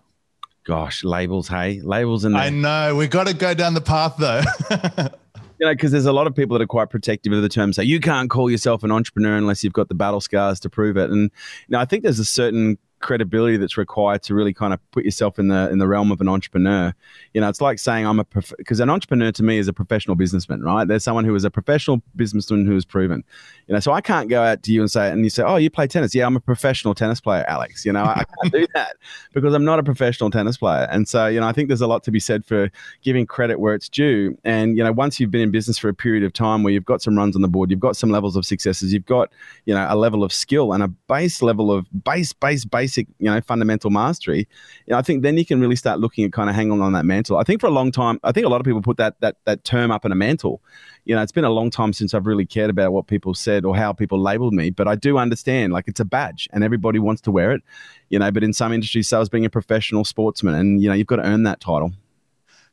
Gosh, 0.65 1.05
labels, 1.05 1.47
hey, 1.47 1.81
labels 1.81 2.25
in 2.25 2.33
there. 2.33 2.43
I 2.43 2.51
know. 2.51 2.97
We've 2.97 3.11
got 3.11 3.29
to 3.29 3.35
go 3.35 3.55
down 3.55 3.75
the 3.75 3.81
path 3.81 4.17
though. 4.19 4.43
you 5.59 5.67
know, 5.67 5.73
because 5.73 5.93
there's 5.93 6.07
a 6.07 6.13
lot 6.13 6.27
of 6.27 6.35
people 6.35 6.57
that 6.59 6.63
are 6.63 6.69
quite 6.69 6.91
protective 6.91 7.33
of 7.33 7.43
the 7.43 7.49
term. 7.49 7.73
Say 7.73 7.85
you 7.85 8.01
can't 8.01 8.31
call 8.31 8.51
yourself 8.51 8.83
an 8.83 8.93
entrepreneur 8.93 9.37
unless 9.37 9.65
you've 9.65 9.73
got 9.73 9.89
the 9.89 9.95
battle 9.95 10.21
scars 10.21 10.61
to 10.61 10.71
prove 10.71 10.97
it. 10.97 11.11
And 11.11 11.31
you 11.69 11.73
I 11.81 11.85
think 11.85 12.03
there's 12.03 12.19
a 12.19 12.25
certain 12.25 12.79
credibility 13.01 13.57
that's 13.57 13.77
required 13.77 14.23
to 14.23 14.35
really 14.35 14.55
kind 14.55 14.73
of 14.73 14.91
put 14.91 15.05
yourself 15.05 15.39
in 15.39 15.49
the 15.49 15.71
in 15.71 15.79
the 15.79 15.87
realm 15.87 16.11
of 16.11 16.21
an 16.21 16.29
entrepreneur. 16.29 16.95
You 17.35 17.41
know, 17.41 17.49
it's 17.49 17.61
like 17.61 17.79
saying 17.79 18.07
I'm 18.07 18.21
a 18.21 18.25
because 18.59 18.81
an 18.81 18.91
entrepreneur 18.91 19.31
to 19.33 19.43
me 19.43 19.59
is 19.59 19.69
a 19.69 19.73
professional 19.73 20.17
businessman, 20.17 20.63
right? 20.63 20.87
There's 20.87 21.05
someone 21.05 21.25
who 21.25 21.35
is 21.35 21.45
a 21.45 21.51
professional 21.51 22.03
businessman 22.17 22.67
who 22.67 22.77
is 22.77 22.85
proven. 22.85 23.23
You 23.69 23.75
know, 23.75 23.81
so 23.81 23.93
I 23.93 24.01
can't 24.01 24.29
go 24.29 24.43
out 24.43 24.63
to 24.63 24.73
you 24.73 24.81
and 24.81 24.91
say 24.91 25.11
and 25.11 25.23
you 25.25 25.31
say, 25.31 25.43
"Oh, 25.43 25.57
you 25.57 25.71
play 25.71 25.87
tennis?" 25.87 26.15
Yeah, 26.15 26.27
I'm 26.27 26.37
a 26.37 26.41
professional 26.41 26.95
tennis 26.95 27.21
player, 27.21 27.45
Alex. 27.49 27.85
You 27.85 27.93
know, 27.93 28.03
I, 28.03 28.21
I 28.21 28.25
can't 28.25 28.53
do 28.53 28.67
that 28.75 28.97
because 29.35 29.55
I'm 29.55 29.65
not 29.65 29.79
a 29.79 29.83
professional 29.83 30.31
tennis 30.31 30.57
player. 30.57 30.89
And 30.91 31.07
so, 31.09 31.27
you 31.27 31.41
know, 31.41 31.47
I 31.47 31.53
think 31.53 31.69
there's 31.69 31.81
a 31.81 31.87
lot 31.87 32.03
to 32.05 32.11
be 32.11 32.21
said 32.21 32.45
for 32.45 32.71
giving 33.03 33.27
credit 33.27 33.61
where 33.61 33.75
it's 33.75 33.89
due. 33.89 34.37
And 34.45 34.77
you 34.77 34.83
know, 34.83 34.93
once 34.93 35.21
you've 35.21 35.31
been 35.31 35.43
in 35.43 35.51
business 35.51 35.79
for 35.79 35.89
a 35.89 35.95
period 35.95 36.25
of 36.25 36.33
time 36.33 36.63
where 36.63 36.73
you've 36.73 36.85
got 36.85 37.03
some 37.03 37.17
runs 37.17 37.37
on 37.37 37.43
the 37.43 37.49
board, 37.49 37.71
you've 37.71 37.81
got 37.81 37.97
some 37.97 38.11
levels 38.11 38.37
of 38.37 38.47
successes, 38.47 38.93
you've 38.93 39.07
got 39.07 39.33
you 39.67 39.75
know 39.75 39.87
a 39.89 39.97
level 39.97 40.25
of 40.25 40.33
skill 40.33 40.73
and 40.73 40.83
a 40.83 40.89
base 40.89 41.43
level 41.43 41.71
of 41.71 41.87
base 42.05 42.33
base 42.33 42.65
base 42.65 42.96
basic 42.97 43.09
you 43.19 43.31
know 43.31 43.41
fundamental 43.41 43.91
mastery. 43.91 44.49
You 44.87 44.93
know, 44.93 44.99
I 44.99 45.03
think 45.03 45.23
then 45.23 45.37
you 45.37 45.47
can 45.47 45.61
really 45.61 45.77
start 45.77 46.01
looking 46.01 46.25
at 46.25 46.33
kind 46.33 46.49
of 46.49 46.57
hanging 46.57 46.81
on 46.81 46.93
that 46.93 47.05
mantle. 47.05 47.37
I 47.37 47.45
think 47.45 47.61
for 47.61 47.67
a 47.67 47.71
long 47.71 47.93
time, 47.93 48.19
I 48.25 48.33
think 48.33 48.47
a 48.47 48.49
lot 48.49 48.61
of 48.61 48.65
people 48.65 48.83
put 48.83 48.97
that 48.97 49.21
that 49.21 49.37
that 49.45 49.65
term 49.65 49.91
up 49.91 50.05
in 50.05 50.13
a 50.13 50.17
mantle 50.17 50.61
you 51.07 51.15
know, 51.15 51.23
it's 51.23 51.33
been 51.33 51.45
a 51.45 51.51
long 51.51 51.71
time 51.71 51.93
since 51.93 52.13
I've 52.15 52.27
really 52.27 52.45
cared 52.45 52.69
about 52.69 52.93
what 52.93 53.07
people 53.07 53.33
said 53.33 53.65
or 53.65 53.77
how 53.77 53.93
people 53.93 54.21
labeled 54.21 54.53
me, 54.53 54.71
but 54.71 54.89
I 54.89 54.97
do 54.97 55.19
understand 55.19 55.73
like 55.73 55.87
it's 55.87 56.01
a 56.01 56.05
badge 56.05 56.49
and 56.53 56.65
everybody 56.65 56.99
wants 56.99 57.23
to 57.23 57.31
wear 57.31 57.53
it, 57.53 57.63
you 58.11 58.19
know, 58.19 58.31
but 58.33 58.43
in 58.43 58.53
some 58.53 58.73
industries, 58.73 59.09
so 59.09 59.21
as 59.21 59.29
being 59.29 59.45
a 59.45 59.51
professional 59.51 60.05
sportsman 60.05 60.57
and, 60.57 60.83
you 60.83 60.89
know, 60.89 60.95
you've 60.95 61.07
got 61.07 61.17
to 61.17 61.23
earn 61.23 61.45
that 61.45 61.61
title. 61.61 61.93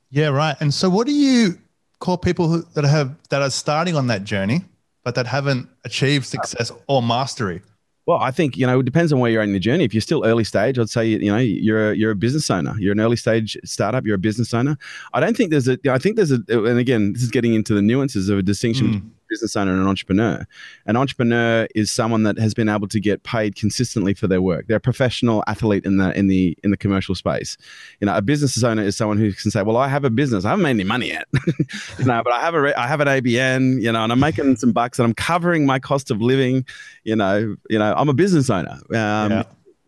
Yeah, 0.10 0.30
right. 0.30 0.56
And 0.60 0.74
so 0.74 0.90
what 0.90 1.06
do 1.06 1.14
you 1.14 1.60
call 2.00 2.18
people 2.18 2.48
who, 2.48 2.64
that 2.74 2.84
have, 2.86 3.16
that 3.30 3.44
are 3.44 3.52
starting 3.52 3.96
on 3.96 4.08
that 4.08 4.24
journey, 4.24 4.62
but 5.04 5.14
that 5.14 5.28
haven't 5.28 5.70
achieved 5.86 6.26
success 6.26 6.72
or 6.88 7.04
mastery? 7.04 7.62
Well, 8.06 8.18
I 8.18 8.32
think 8.32 8.58
you 8.58 8.68
know 8.68 8.80
it 8.80 8.84
depends 8.84 9.14
on 9.14 9.20
where 9.20 9.32
you're 9.32 9.44
in 9.44 9.54
the 9.54 9.60
journey. 9.60 9.86
If 9.86 9.94
you're 9.94 10.02
still 10.02 10.26
early 10.26 10.44
stage, 10.44 10.78
I'd 10.78 10.90
say 10.90 11.06
you 11.08 11.32
know 11.32 11.38
you're 11.38 11.92
a, 11.92 11.96
you're 11.96 12.12
a 12.12 12.16
business 12.16 12.50
owner. 12.52 12.76
You're 12.78 12.92
an 12.92 13.00
early 13.00 13.16
stage 13.16 13.58
startup. 13.64 14.06
You're 14.06 14.16
a 14.16 14.20
business 14.20 14.54
owner. 14.54 14.78
I 15.14 15.22
don't 15.22 15.38
think 15.38 15.52
there's 15.52 15.70
a. 15.70 15.78
I 15.90 15.98
think 15.98 16.18
there's 16.18 16.32
a. 16.32 16.40
And 16.50 16.80
again, 16.80 17.14
this 17.14 17.24
is 17.24 17.32
getting 17.32 17.54
into 17.54 17.74
the 17.74 17.82
nuances 17.82 18.30
of 18.30 18.38
a 18.38 18.44
distinction 18.44 18.88
mm 18.88 19.10
business 19.34 19.56
owner 19.56 19.72
and 19.72 19.82
an 19.82 19.88
entrepreneur. 19.88 20.46
An 20.86 20.96
entrepreneur 20.96 21.68
is 21.74 21.92
someone 21.92 22.22
that 22.24 22.38
has 22.38 22.54
been 22.54 22.70
able 22.70 22.88
to 22.88 23.00
get 23.00 23.24
paid 23.24 23.56
consistently 23.56 24.14
for 24.14 24.28
their 24.28 24.42
work. 24.42 24.68
They're 24.68 24.78
a 24.78 24.88
professional 24.92 25.44
athlete 25.48 25.86
in 25.86 25.98
the 25.98 26.16
in 26.18 26.28
the 26.28 26.56
in 26.64 26.70
the 26.70 26.78
commercial 26.78 27.16
space. 27.16 27.58
You 28.00 28.06
know, 28.06 28.16
a 28.16 28.22
business 28.22 28.64
owner 28.64 28.84
is 28.84 28.96
someone 28.96 29.18
who 29.18 29.34
can 29.34 29.50
say, 29.50 29.64
"Well, 29.64 29.78
I 29.78 29.88
have 29.88 30.04
a 30.04 30.12
business. 30.12 30.46
I 30.46 30.50
haven't 30.52 30.64
made 30.64 30.78
any 30.82 30.84
money 30.84 31.08
yet, 31.08 31.28
you 32.00 32.06
know, 32.06 32.22
but 32.24 32.32
I 32.32 32.42
have 32.42 32.54
a 32.54 32.80
I 32.80 32.88
have 32.88 33.02
an 33.02 33.08
ABN, 33.08 33.82
you 33.82 33.92
know, 33.92 34.04
and 34.04 34.12
I'm 34.12 34.20
making 34.20 34.58
some 34.58 34.72
bucks 34.72 35.00
and 35.00 35.08
I'm 35.08 35.16
covering 35.16 35.66
my 35.66 35.80
cost 35.80 36.12
of 36.12 36.22
living. 36.22 36.66
You 37.04 37.16
know, 37.16 37.56
you 37.70 37.80
know, 37.80 37.94
I'm 37.98 38.10
a 38.10 38.14
business 38.14 38.50
owner." 38.50 38.78
Um, 38.92 39.32
yeah 39.32 39.44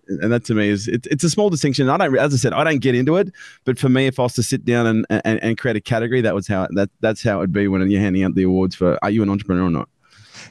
and 0.07 0.31
that 0.31 0.45
to 0.45 0.53
me 0.53 0.69
is 0.69 0.87
it, 0.87 1.07
it's 1.07 1.23
a 1.23 1.29
small 1.29 1.49
distinction. 1.49 1.89
I 1.89 1.97
don't, 1.97 2.17
as 2.17 2.33
I 2.33 2.37
said, 2.37 2.53
I 2.53 2.63
don't 2.63 2.79
get 2.79 2.95
into 2.95 3.15
it. 3.17 3.31
But 3.63 3.79
for 3.79 3.89
me, 3.89 4.07
if 4.07 4.19
I 4.19 4.23
was 4.23 4.33
to 4.33 4.43
sit 4.43 4.65
down 4.65 4.87
and, 4.87 5.05
and, 5.09 5.43
and 5.43 5.57
create 5.57 5.75
a 5.75 5.81
category, 5.81 6.21
that 6.21 6.35
was 6.35 6.47
how 6.47 6.67
that 6.71 6.89
that's 6.99 7.23
how 7.23 7.39
it'd 7.39 7.53
be 7.53 7.67
when 7.67 7.89
you're 7.89 8.01
handing 8.01 8.23
out 8.23 8.35
the 8.35 8.43
awards 8.43 8.75
for 8.75 8.97
are 9.03 9.09
you 9.09 9.23
an 9.23 9.29
entrepreneur 9.29 9.63
or 9.63 9.71
not? 9.71 9.89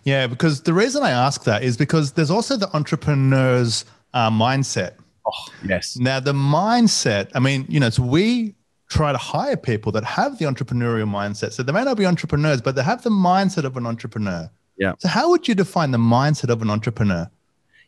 Yeah, 0.04 0.26
because 0.26 0.62
the 0.62 0.74
reason 0.74 1.02
I 1.02 1.10
ask 1.10 1.44
that 1.44 1.62
is 1.62 1.76
because 1.76 2.12
there's 2.12 2.30
also 2.30 2.56
the 2.56 2.74
entrepreneur's 2.76 3.84
uh, 4.12 4.30
mindset. 4.30 4.94
Oh, 5.26 5.46
yes. 5.64 5.96
Now 5.96 6.20
the 6.20 6.32
mindset. 6.32 7.30
I 7.34 7.40
mean, 7.40 7.64
you 7.68 7.80
know, 7.80 7.90
so 7.90 8.02
we 8.02 8.54
try 8.90 9.12
to 9.12 9.18
hire 9.18 9.56
people 9.56 9.90
that 9.92 10.04
have 10.04 10.38
the 10.38 10.44
entrepreneurial 10.44 11.08
mindset. 11.08 11.52
So 11.52 11.62
they 11.62 11.72
may 11.72 11.84
not 11.84 11.96
be 11.96 12.06
entrepreneurs, 12.06 12.60
but 12.60 12.74
they 12.74 12.82
have 12.82 13.02
the 13.02 13.10
mindset 13.10 13.64
of 13.64 13.76
an 13.76 13.86
entrepreneur. 13.86 14.50
Yeah. 14.76 14.94
So 14.98 15.08
how 15.08 15.30
would 15.30 15.48
you 15.48 15.54
define 15.54 15.90
the 15.90 15.98
mindset 15.98 16.50
of 16.50 16.60
an 16.62 16.70
entrepreneur? 16.70 17.30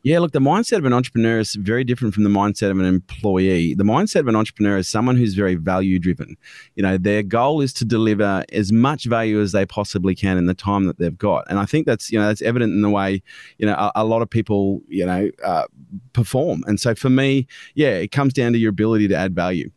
Yeah, 0.06 0.20
look, 0.20 0.30
the 0.30 0.38
mindset 0.38 0.78
of 0.78 0.84
an 0.84 0.92
entrepreneur 0.92 1.40
is 1.40 1.56
very 1.56 1.82
different 1.82 2.14
from 2.14 2.22
the 2.22 2.30
mindset 2.30 2.70
of 2.70 2.78
an 2.78 2.84
employee. 2.84 3.74
The 3.74 3.82
mindset 3.82 4.20
of 4.20 4.28
an 4.28 4.36
entrepreneur 4.36 4.76
is 4.76 4.86
someone 4.86 5.16
who's 5.16 5.34
very 5.34 5.56
value 5.56 5.98
driven. 5.98 6.36
You 6.76 6.84
know, 6.84 6.96
their 6.96 7.24
goal 7.24 7.60
is 7.60 7.72
to 7.72 7.84
deliver 7.84 8.44
as 8.52 8.70
much 8.70 9.06
value 9.06 9.40
as 9.40 9.50
they 9.50 9.66
possibly 9.66 10.14
can 10.14 10.38
in 10.38 10.46
the 10.46 10.54
time 10.54 10.84
that 10.84 11.00
they've 11.00 11.18
got. 11.18 11.44
And 11.50 11.58
I 11.58 11.64
think 11.64 11.86
that's, 11.86 12.12
you 12.12 12.20
know, 12.20 12.28
that's 12.28 12.40
evident 12.40 12.72
in 12.72 12.82
the 12.82 12.88
way, 12.88 13.20
you 13.58 13.66
know, 13.66 13.74
a, 13.74 13.90
a 13.96 14.04
lot 14.04 14.22
of 14.22 14.30
people, 14.30 14.80
you 14.86 15.04
know, 15.04 15.28
uh, 15.44 15.64
perform. 16.12 16.62
And 16.68 16.78
so 16.78 16.94
for 16.94 17.10
me, 17.10 17.48
yeah, 17.74 17.94
it 17.94 18.12
comes 18.12 18.32
down 18.32 18.52
to 18.52 18.58
your 18.60 18.70
ability 18.70 19.08
to 19.08 19.16
add 19.16 19.34
value. 19.34 19.72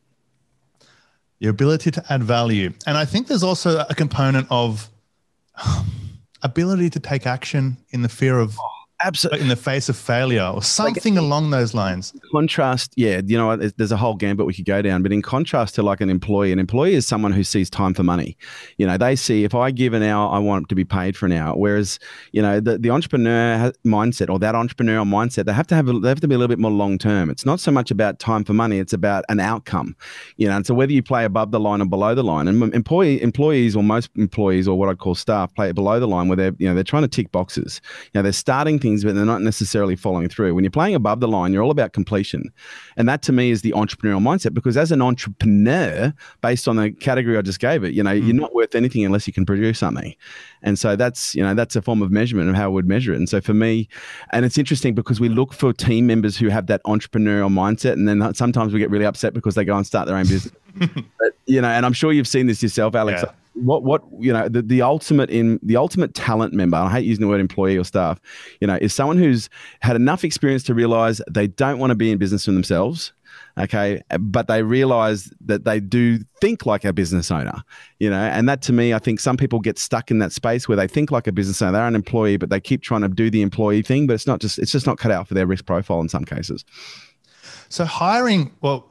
Your 1.39 1.49
ability 1.49 1.89
to 1.89 2.03
add 2.07 2.23
value. 2.23 2.71
And 2.85 2.99
I 2.99 3.05
think 3.05 3.25
there's 3.25 3.41
also 3.41 3.83
a 3.89 3.95
component 3.95 4.45
of 4.51 4.89
ability 6.43 6.91
to 6.91 6.99
take 6.99 7.25
action 7.25 7.77
in 7.89 8.03
the 8.03 8.09
fear 8.09 8.37
of 8.37 8.59
Absolutely. 9.03 9.41
in 9.41 9.47
the 9.47 9.55
face 9.55 9.87
of 9.89 9.95
failure 9.95 10.43
or 10.43 10.61
something 10.61 11.15
like, 11.15 11.23
along 11.23 11.51
those 11.51 11.73
lines. 11.73 12.13
Contrast, 12.31 12.93
yeah, 12.97 13.21
you 13.25 13.37
know, 13.37 13.55
there's 13.55 13.91
a 13.91 13.97
whole 13.97 14.15
gambit 14.15 14.45
we 14.45 14.53
could 14.53 14.65
go 14.65 14.81
down, 14.81 15.03
but 15.03 15.13
in 15.13 15.21
contrast 15.21 15.75
to 15.75 15.83
like 15.83 16.01
an 16.01 16.09
employee, 16.09 16.51
an 16.51 16.59
employee 16.59 16.95
is 16.95 17.07
someone 17.07 17.31
who 17.31 17.43
sees 17.43 17.69
time 17.69 17.93
for 17.93 18.03
money. 18.03 18.37
You 18.77 18.85
know, 18.87 18.97
they 18.97 19.15
see 19.15 19.43
if 19.43 19.55
I 19.55 19.71
give 19.71 19.93
an 19.93 20.03
hour, 20.03 20.29
I 20.31 20.39
want 20.39 20.69
to 20.69 20.75
be 20.75 20.83
paid 20.83 21.15
for 21.15 21.25
an 21.25 21.31
hour. 21.31 21.55
Whereas, 21.55 21.99
you 22.31 22.41
know, 22.41 22.59
the, 22.59 22.77
the 22.77 22.89
entrepreneur 22.89 23.71
mindset 23.85 24.29
or 24.29 24.39
that 24.39 24.55
entrepreneurial 24.55 25.07
mindset, 25.07 25.45
they 25.45 25.53
have 25.53 25.67
to 25.67 25.75
have 25.75 25.87
a, 25.87 25.93
they 25.99 26.09
have 26.09 26.19
to 26.21 26.27
be 26.27 26.35
a 26.35 26.37
little 26.37 26.49
bit 26.49 26.59
more 26.59 26.71
long 26.71 26.97
term. 26.97 27.29
It's 27.29 27.45
not 27.45 27.59
so 27.59 27.71
much 27.71 27.91
about 27.91 28.19
time 28.19 28.43
for 28.43 28.53
money; 28.53 28.79
it's 28.79 28.93
about 28.93 29.23
an 29.29 29.39
outcome. 29.39 29.95
You 30.37 30.47
know, 30.47 30.57
and 30.57 30.65
so 30.65 30.73
whether 30.73 30.91
you 30.91 31.03
play 31.03 31.25
above 31.25 31.51
the 31.51 31.59
line 31.59 31.81
or 31.81 31.85
below 31.85 32.15
the 32.15 32.23
line, 32.23 32.47
and 32.47 32.73
employee 32.73 33.21
employees 33.21 33.75
or 33.75 33.83
most 33.83 34.09
employees 34.15 34.67
or 34.67 34.77
what 34.77 34.89
i'd 34.89 34.97
call 34.97 35.15
staff 35.15 35.53
play 35.55 35.69
it 35.69 35.75
below 35.75 35.99
the 35.99 36.07
line 36.07 36.27
where 36.27 36.35
they're 36.35 36.55
you 36.57 36.67
know 36.67 36.75
they're 36.75 36.83
trying 36.83 37.03
to 37.03 37.07
tick 37.07 37.31
boxes. 37.31 37.81
You 38.13 38.19
know, 38.19 38.23
they're 38.23 38.31
starting 38.31 38.79
things 38.79 38.88
things, 38.89 39.03
but 39.03 39.15
they're 39.15 39.25
not 39.25 39.41
necessarily 39.41 39.95
following 39.95 40.27
through. 40.27 40.53
When 40.55 40.63
you're 40.63 40.71
playing 40.71 40.95
above 40.95 41.19
the 41.19 41.27
line, 41.27 41.53
you're 41.53 41.63
all 41.63 41.71
about 41.71 41.93
completion. 41.93 42.51
And 42.97 43.07
that 43.07 43.21
to 43.23 43.31
me 43.31 43.51
is 43.51 43.61
the 43.61 43.71
entrepreneurial 43.71 44.21
mindset 44.21 44.53
because 44.53 44.77
as 44.77 44.91
an 44.91 45.01
entrepreneur, 45.01 46.13
based 46.41 46.67
on 46.67 46.75
the 46.75 46.91
category 46.91 47.37
I 47.37 47.41
just 47.41 47.59
gave 47.59 47.83
it, 47.83 47.93
you 47.93 48.03
know, 48.03 48.11
mm. 48.11 48.25
you're 48.25 48.35
not 48.35 48.53
worth 48.53 48.75
anything 48.75 49.05
unless 49.05 49.27
you 49.27 49.33
can 49.33 49.45
produce 49.45 49.79
something. 49.79 50.15
And 50.61 50.77
so 50.77 50.95
that's, 50.95 51.35
you 51.35 51.43
know, 51.43 51.53
that's 51.53 51.75
a 51.75 51.81
form 51.81 52.01
of 52.01 52.11
measurement 52.11 52.49
of 52.49 52.55
how 52.55 52.69
we 52.69 52.75
would 52.75 52.87
measure 52.87 53.13
it. 53.13 53.17
And 53.17 53.29
so 53.29 53.39
for 53.39 53.53
me, 53.53 53.87
and 54.31 54.45
it's 54.45 54.57
interesting 54.57 54.95
because 54.95 55.19
we 55.19 55.29
look 55.29 55.53
for 55.53 55.71
team 55.71 56.07
members 56.07 56.37
who 56.37 56.49
have 56.49 56.67
that 56.67 56.83
entrepreneurial 56.83 57.49
mindset. 57.49 57.93
And 57.93 58.07
then 58.07 58.33
sometimes 58.33 58.73
we 58.73 58.79
get 58.79 58.89
really 58.89 59.05
upset 59.05 59.33
because 59.33 59.55
they 59.55 59.65
go 59.65 59.77
and 59.77 59.85
start 59.85 60.07
their 60.07 60.17
own 60.17 60.27
business. 60.27 60.53
but, 60.75 61.33
you 61.45 61.61
know, 61.61 61.69
and 61.69 61.85
I'm 61.85 61.93
sure 61.93 62.11
you've 62.11 62.27
seen 62.27 62.47
this 62.47 62.61
yourself, 62.61 62.95
Alex. 62.95 63.23
Yeah 63.25 63.31
what 63.65 63.83
what 63.83 64.01
you 64.19 64.31
know 64.31 64.47
the, 64.47 64.61
the 64.61 64.81
ultimate 64.81 65.29
in 65.29 65.59
the 65.63 65.75
ultimate 65.75 66.13
talent 66.13 66.53
member 66.53 66.77
i 66.77 66.89
hate 66.89 67.05
using 67.05 67.21
the 67.21 67.27
word 67.27 67.39
employee 67.39 67.77
or 67.77 67.83
staff 67.83 68.19
you 68.59 68.67
know 68.67 68.77
is 68.81 68.93
someone 68.93 69.17
who's 69.17 69.49
had 69.81 69.95
enough 69.95 70.23
experience 70.23 70.63
to 70.63 70.73
realize 70.73 71.21
they 71.29 71.47
don't 71.47 71.79
want 71.79 71.91
to 71.91 71.95
be 71.95 72.11
in 72.11 72.17
business 72.17 72.45
for 72.45 72.51
themselves 72.51 73.13
okay 73.57 74.01
but 74.19 74.47
they 74.47 74.63
realize 74.63 75.31
that 75.39 75.63
they 75.63 75.79
do 75.79 76.17
think 76.41 76.65
like 76.65 76.83
a 76.83 76.91
business 76.91 77.29
owner 77.29 77.61
you 77.99 78.09
know 78.09 78.19
and 78.19 78.49
that 78.49 78.61
to 78.61 78.73
me 78.73 78.93
i 78.93 78.99
think 78.99 79.19
some 79.19 79.37
people 79.37 79.59
get 79.59 79.77
stuck 79.77 80.09
in 80.09 80.19
that 80.19 80.31
space 80.31 80.67
where 80.67 80.75
they 80.75 80.87
think 80.87 81.11
like 81.11 81.27
a 81.27 81.31
business 81.31 81.61
owner 81.61 81.73
they're 81.73 81.87
an 81.87 81.95
employee 81.95 82.37
but 82.37 82.49
they 82.49 82.59
keep 82.59 82.81
trying 82.81 83.01
to 83.01 83.07
do 83.07 83.29
the 83.29 83.41
employee 83.41 83.81
thing 83.81 84.07
but 84.07 84.13
it's 84.13 84.27
not 84.27 84.39
just 84.39 84.57
it's 84.57 84.71
just 84.71 84.87
not 84.87 84.97
cut 84.97 85.11
out 85.11 85.27
for 85.27 85.33
their 85.33 85.45
risk 85.45 85.65
profile 85.65 86.01
in 86.01 86.09
some 86.09 86.25
cases. 86.25 86.65
So 87.69 87.85
hiring 87.85 88.51
well 88.61 88.88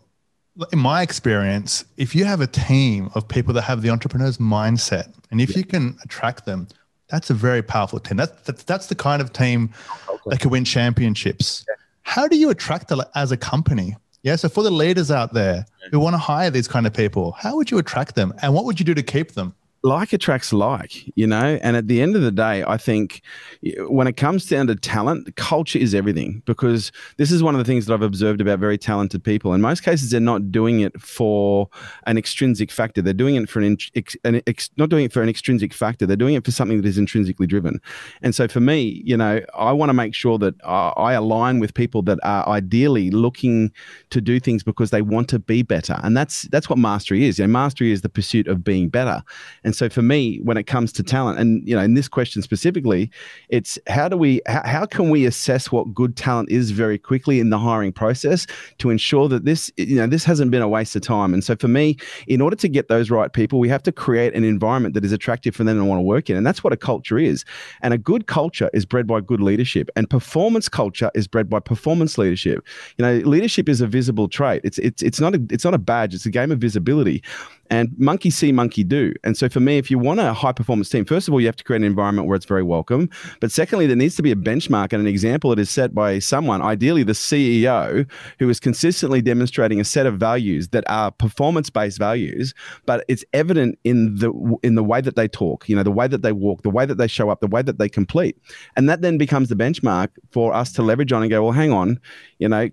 in 0.72 0.78
my 0.78 1.02
experience, 1.02 1.84
if 1.96 2.14
you 2.14 2.24
have 2.24 2.40
a 2.40 2.46
team 2.46 3.10
of 3.14 3.28
people 3.28 3.54
that 3.54 3.62
have 3.62 3.82
the 3.82 3.90
entrepreneur's 3.90 4.38
mindset, 4.38 5.14
and 5.30 5.40
if 5.40 5.50
yeah. 5.50 5.58
you 5.58 5.64
can 5.64 5.96
attract 6.04 6.46
them, 6.46 6.68
that's 7.08 7.30
a 7.30 7.34
very 7.34 7.62
powerful 7.62 7.98
team. 7.98 8.16
That's 8.16 8.32
that's, 8.42 8.64
that's 8.64 8.86
the 8.86 8.94
kind 8.94 9.22
of 9.22 9.32
team 9.32 9.70
okay. 10.08 10.20
that 10.26 10.40
can 10.40 10.50
win 10.50 10.64
championships. 10.64 11.64
Yeah. 11.68 11.74
How 12.02 12.28
do 12.28 12.36
you 12.36 12.50
attract 12.50 12.88
them 12.88 13.02
as 13.14 13.32
a 13.32 13.36
company? 13.36 13.96
Yeah. 14.22 14.36
So 14.36 14.48
for 14.48 14.62
the 14.62 14.70
leaders 14.70 15.10
out 15.10 15.32
there 15.32 15.64
who 15.90 16.00
want 16.00 16.14
to 16.14 16.18
hire 16.18 16.50
these 16.50 16.68
kind 16.68 16.86
of 16.86 16.92
people, 16.92 17.32
how 17.32 17.56
would 17.56 17.70
you 17.70 17.78
attract 17.78 18.14
them, 18.14 18.34
and 18.42 18.52
what 18.52 18.64
would 18.64 18.78
you 18.80 18.84
do 18.84 18.94
to 18.94 19.02
keep 19.02 19.32
them? 19.32 19.54
Like 19.82 20.12
attracts 20.12 20.52
like, 20.52 21.06
you 21.16 21.26
know. 21.26 21.58
And 21.62 21.76
at 21.76 21.88
the 21.88 22.02
end 22.02 22.16
of 22.16 22.22
the 22.22 22.32
day, 22.32 22.64
I 22.66 22.76
think 22.76 23.22
when 23.88 24.06
it 24.06 24.16
comes 24.16 24.46
down 24.46 24.66
to 24.66 24.74
talent, 24.74 25.36
culture 25.36 25.78
is 25.78 25.94
everything 25.94 26.42
because 26.46 26.90
this 27.16 27.30
is 27.30 27.42
one 27.42 27.54
of 27.54 27.58
the 27.58 27.64
things 27.64 27.86
that 27.86 27.94
I've 27.94 28.02
observed 28.02 28.40
about 28.40 28.58
very 28.58 28.78
talented 28.78 29.22
people. 29.22 29.54
In 29.54 29.60
most 29.60 29.82
cases, 29.82 30.10
they're 30.10 30.20
not 30.20 30.50
doing 30.50 30.80
it 30.80 31.00
for 31.00 31.68
an 32.06 32.18
extrinsic 32.18 32.70
factor. 32.70 33.02
They're 33.02 33.12
doing 33.12 33.36
it 33.36 33.48
for 33.48 33.60
an, 33.60 33.76
ex, 33.94 34.16
an 34.24 34.42
ex, 34.46 34.70
not 34.76 34.88
doing 34.88 35.04
it 35.04 35.12
for 35.12 35.22
an 35.22 35.28
extrinsic 35.28 35.72
factor. 35.72 36.06
They're 36.06 36.16
doing 36.16 36.34
it 36.34 36.44
for 36.44 36.50
something 36.50 36.80
that 36.80 36.88
is 36.88 36.98
intrinsically 36.98 37.46
driven. 37.46 37.80
And 38.22 38.34
so 38.34 38.48
for 38.48 38.60
me, 38.60 39.02
you 39.04 39.16
know, 39.16 39.40
I 39.56 39.72
want 39.72 39.90
to 39.90 39.94
make 39.94 40.14
sure 40.14 40.38
that 40.38 40.54
uh, 40.64 40.90
I 40.96 41.12
align 41.12 41.60
with 41.60 41.74
people 41.74 42.02
that 42.02 42.18
are 42.24 42.48
ideally 42.48 43.10
looking 43.10 43.72
to 44.10 44.20
do 44.20 44.40
things 44.40 44.62
because 44.62 44.90
they 44.90 45.02
want 45.02 45.28
to 45.28 45.38
be 45.38 45.62
better. 45.62 46.00
And 46.02 46.16
that's 46.16 46.42
that's 46.50 46.68
what 46.68 46.78
mastery 46.78 47.26
is. 47.26 47.38
You 47.38 47.46
know, 47.46 47.52
mastery 47.52 47.92
is 47.92 48.02
the 48.02 48.08
pursuit 48.08 48.48
of 48.48 48.64
being 48.64 48.88
better. 48.88 49.22
And 49.64 49.67
so 49.74 49.88
for 49.88 50.02
me, 50.02 50.38
when 50.42 50.56
it 50.56 50.64
comes 50.64 50.92
to 50.92 51.02
talent, 51.02 51.38
and 51.38 51.66
you 51.66 51.74
know, 51.74 51.82
in 51.82 51.94
this 51.94 52.08
question 52.08 52.42
specifically, 52.42 53.10
it's 53.48 53.78
how 53.88 54.08
do 54.08 54.16
we 54.16 54.40
how, 54.46 54.62
how 54.64 54.86
can 54.86 55.10
we 55.10 55.26
assess 55.26 55.72
what 55.72 55.92
good 55.94 56.16
talent 56.16 56.50
is 56.50 56.70
very 56.70 56.98
quickly 56.98 57.40
in 57.40 57.50
the 57.50 57.58
hiring 57.58 57.92
process 57.92 58.46
to 58.78 58.90
ensure 58.90 59.28
that 59.28 59.44
this 59.44 59.70
you 59.76 59.96
know 59.96 60.06
this 60.06 60.24
hasn't 60.24 60.50
been 60.50 60.62
a 60.62 60.68
waste 60.68 60.94
of 60.96 61.02
time. 61.02 61.32
And 61.32 61.42
so 61.42 61.56
for 61.56 61.68
me, 61.68 61.96
in 62.26 62.40
order 62.40 62.56
to 62.56 62.68
get 62.68 62.88
those 62.88 63.10
right 63.10 63.32
people, 63.32 63.58
we 63.58 63.68
have 63.68 63.82
to 63.84 63.92
create 63.92 64.34
an 64.34 64.44
environment 64.44 64.94
that 64.94 65.04
is 65.04 65.12
attractive 65.12 65.54
for 65.54 65.64
them 65.64 65.78
to 65.78 65.84
want 65.84 65.98
to 65.98 66.02
work 66.02 66.30
in, 66.30 66.36
and 66.36 66.46
that's 66.46 66.62
what 66.62 66.72
a 66.72 66.76
culture 66.76 67.18
is. 67.18 67.44
And 67.82 67.94
a 67.94 67.98
good 67.98 68.26
culture 68.26 68.70
is 68.72 68.84
bred 68.84 69.06
by 69.06 69.20
good 69.20 69.40
leadership, 69.40 69.90
and 69.96 70.08
performance 70.08 70.68
culture 70.68 71.10
is 71.14 71.26
bred 71.26 71.48
by 71.48 71.60
performance 71.60 72.18
leadership. 72.18 72.64
You 72.96 73.04
know, 73.04 73.16
leadership 73.18 73.68
is 73.68 73.80
a 73.80 73.86
visible 73.86 74.28
trait. 74.28 74.60
It's 74.64 74.78
it's 74.78 75.02
it's 75.02 75.20
not 75.20 75.34
a 75.34 75.42
it's 75.50 75.64
not 75.64 75.74
a 75.74 75.78
badge. 75.78 76.14
It's 76.14 76.26
a 76.26 76.30
game 76.30 76.50
of 76.52 76.58
visibility. 76.58 77.22
And 77.70 77.94
monkey 77.98 78.30
see, 78.30 78.52
monkey 78.52 78.84
do. 78.84 79.12
And 79.24 79.36
so 79.36 79.48
for 79.48 79.60
me, 79.60 79.78
if 79.78 79.90
you 79.90 79.98
want 79.98 80.20
a 80.20 80.32
high 80.32 80.52
performance 80.52 80.88
team, 80.88 81.04
first 81.04 81.28
of 81.28 81.34
all, 81.34 81.40
you 81.40 81.46
have 81.46 81.56
to 81.56 81.64
create 81.64 81.82
an 81.82 81.84
environment 81.84 82.28
where 82.28 82.36
it's 82.36 82.46
very 82.46 82.62
welcome. 82.62 83.10
But 83.40 83.52
secondly, 83.52 83.86
there 83.86 83.96
needs 83.96 84.16
to 84.16 84.22
be 84.22 84.32
a 84.32 84.36
benchmark 84.36 84.92
and 84.92 85.00
an 85.00 85.06
example 85.06 85.50
that 85.50 85.58
is 85.58 85.70
set 85.70 85.94
by 85.94 86.18
someone, 86.18 86.62
ideally 86.62 87.02
the 87.02 87.12
CEO, 87.12 88.08
who 88.38 88.48
is 88.48 88.60
consistently 88.60 89.20
demonstrating 89.20 89.80
a 89.80 89.84
set 89.84 90.06
of 90.06 90.18
values 90.18 90.68
that 90.68 90.84
are 90.88 91.10
performance 91.10 91.70
based 91.70 91.98
values, 91.98 92.54
but 92.86 93.04
it's 93.08 93.24
evident 93.32 93.78
in 93.84 94.14
the 94.16 94.32
in 94.62 94.74
the 94.74 94.84
way 94.84 95.00
that 95.00 95.16
they 95.16 95.28
talk, 95.28 95.68
you 95.68 95.76
know, 95.76 95.82
the 95.82 95.90
way 95.90 96.08
that 96.08 96.22
they 96.22 96.32
walk, 96.32 96.62
the 96.62 96.70
way 96.70 96.86
that 96.86 96.96
they 96.96 97.06
show 97.06 97.30
up, 97.30 97.40
the 97.40 97.46
way 97.46 97.62
that 97.62 97.78
they 97.78 97.88
complete. 97.88 98.36
And 98.76 98.88
that 98.88 99.02
then 99.02 99.18
becomes 99.18 99.48
the 99.48 99.56
benchmark 99.56 100.08
for 100.30 100.54
us 100.54 100.72
to 100.72 100.82
leverage 100.82 101.12
on 101.12 101.22
and 101.22 101.30
go, 101.30 101.42
well, 101.42 101.52
hang 101.52 101.72
on, 101.72 102.00
you 102.38 102.48
know, 102.48 102.70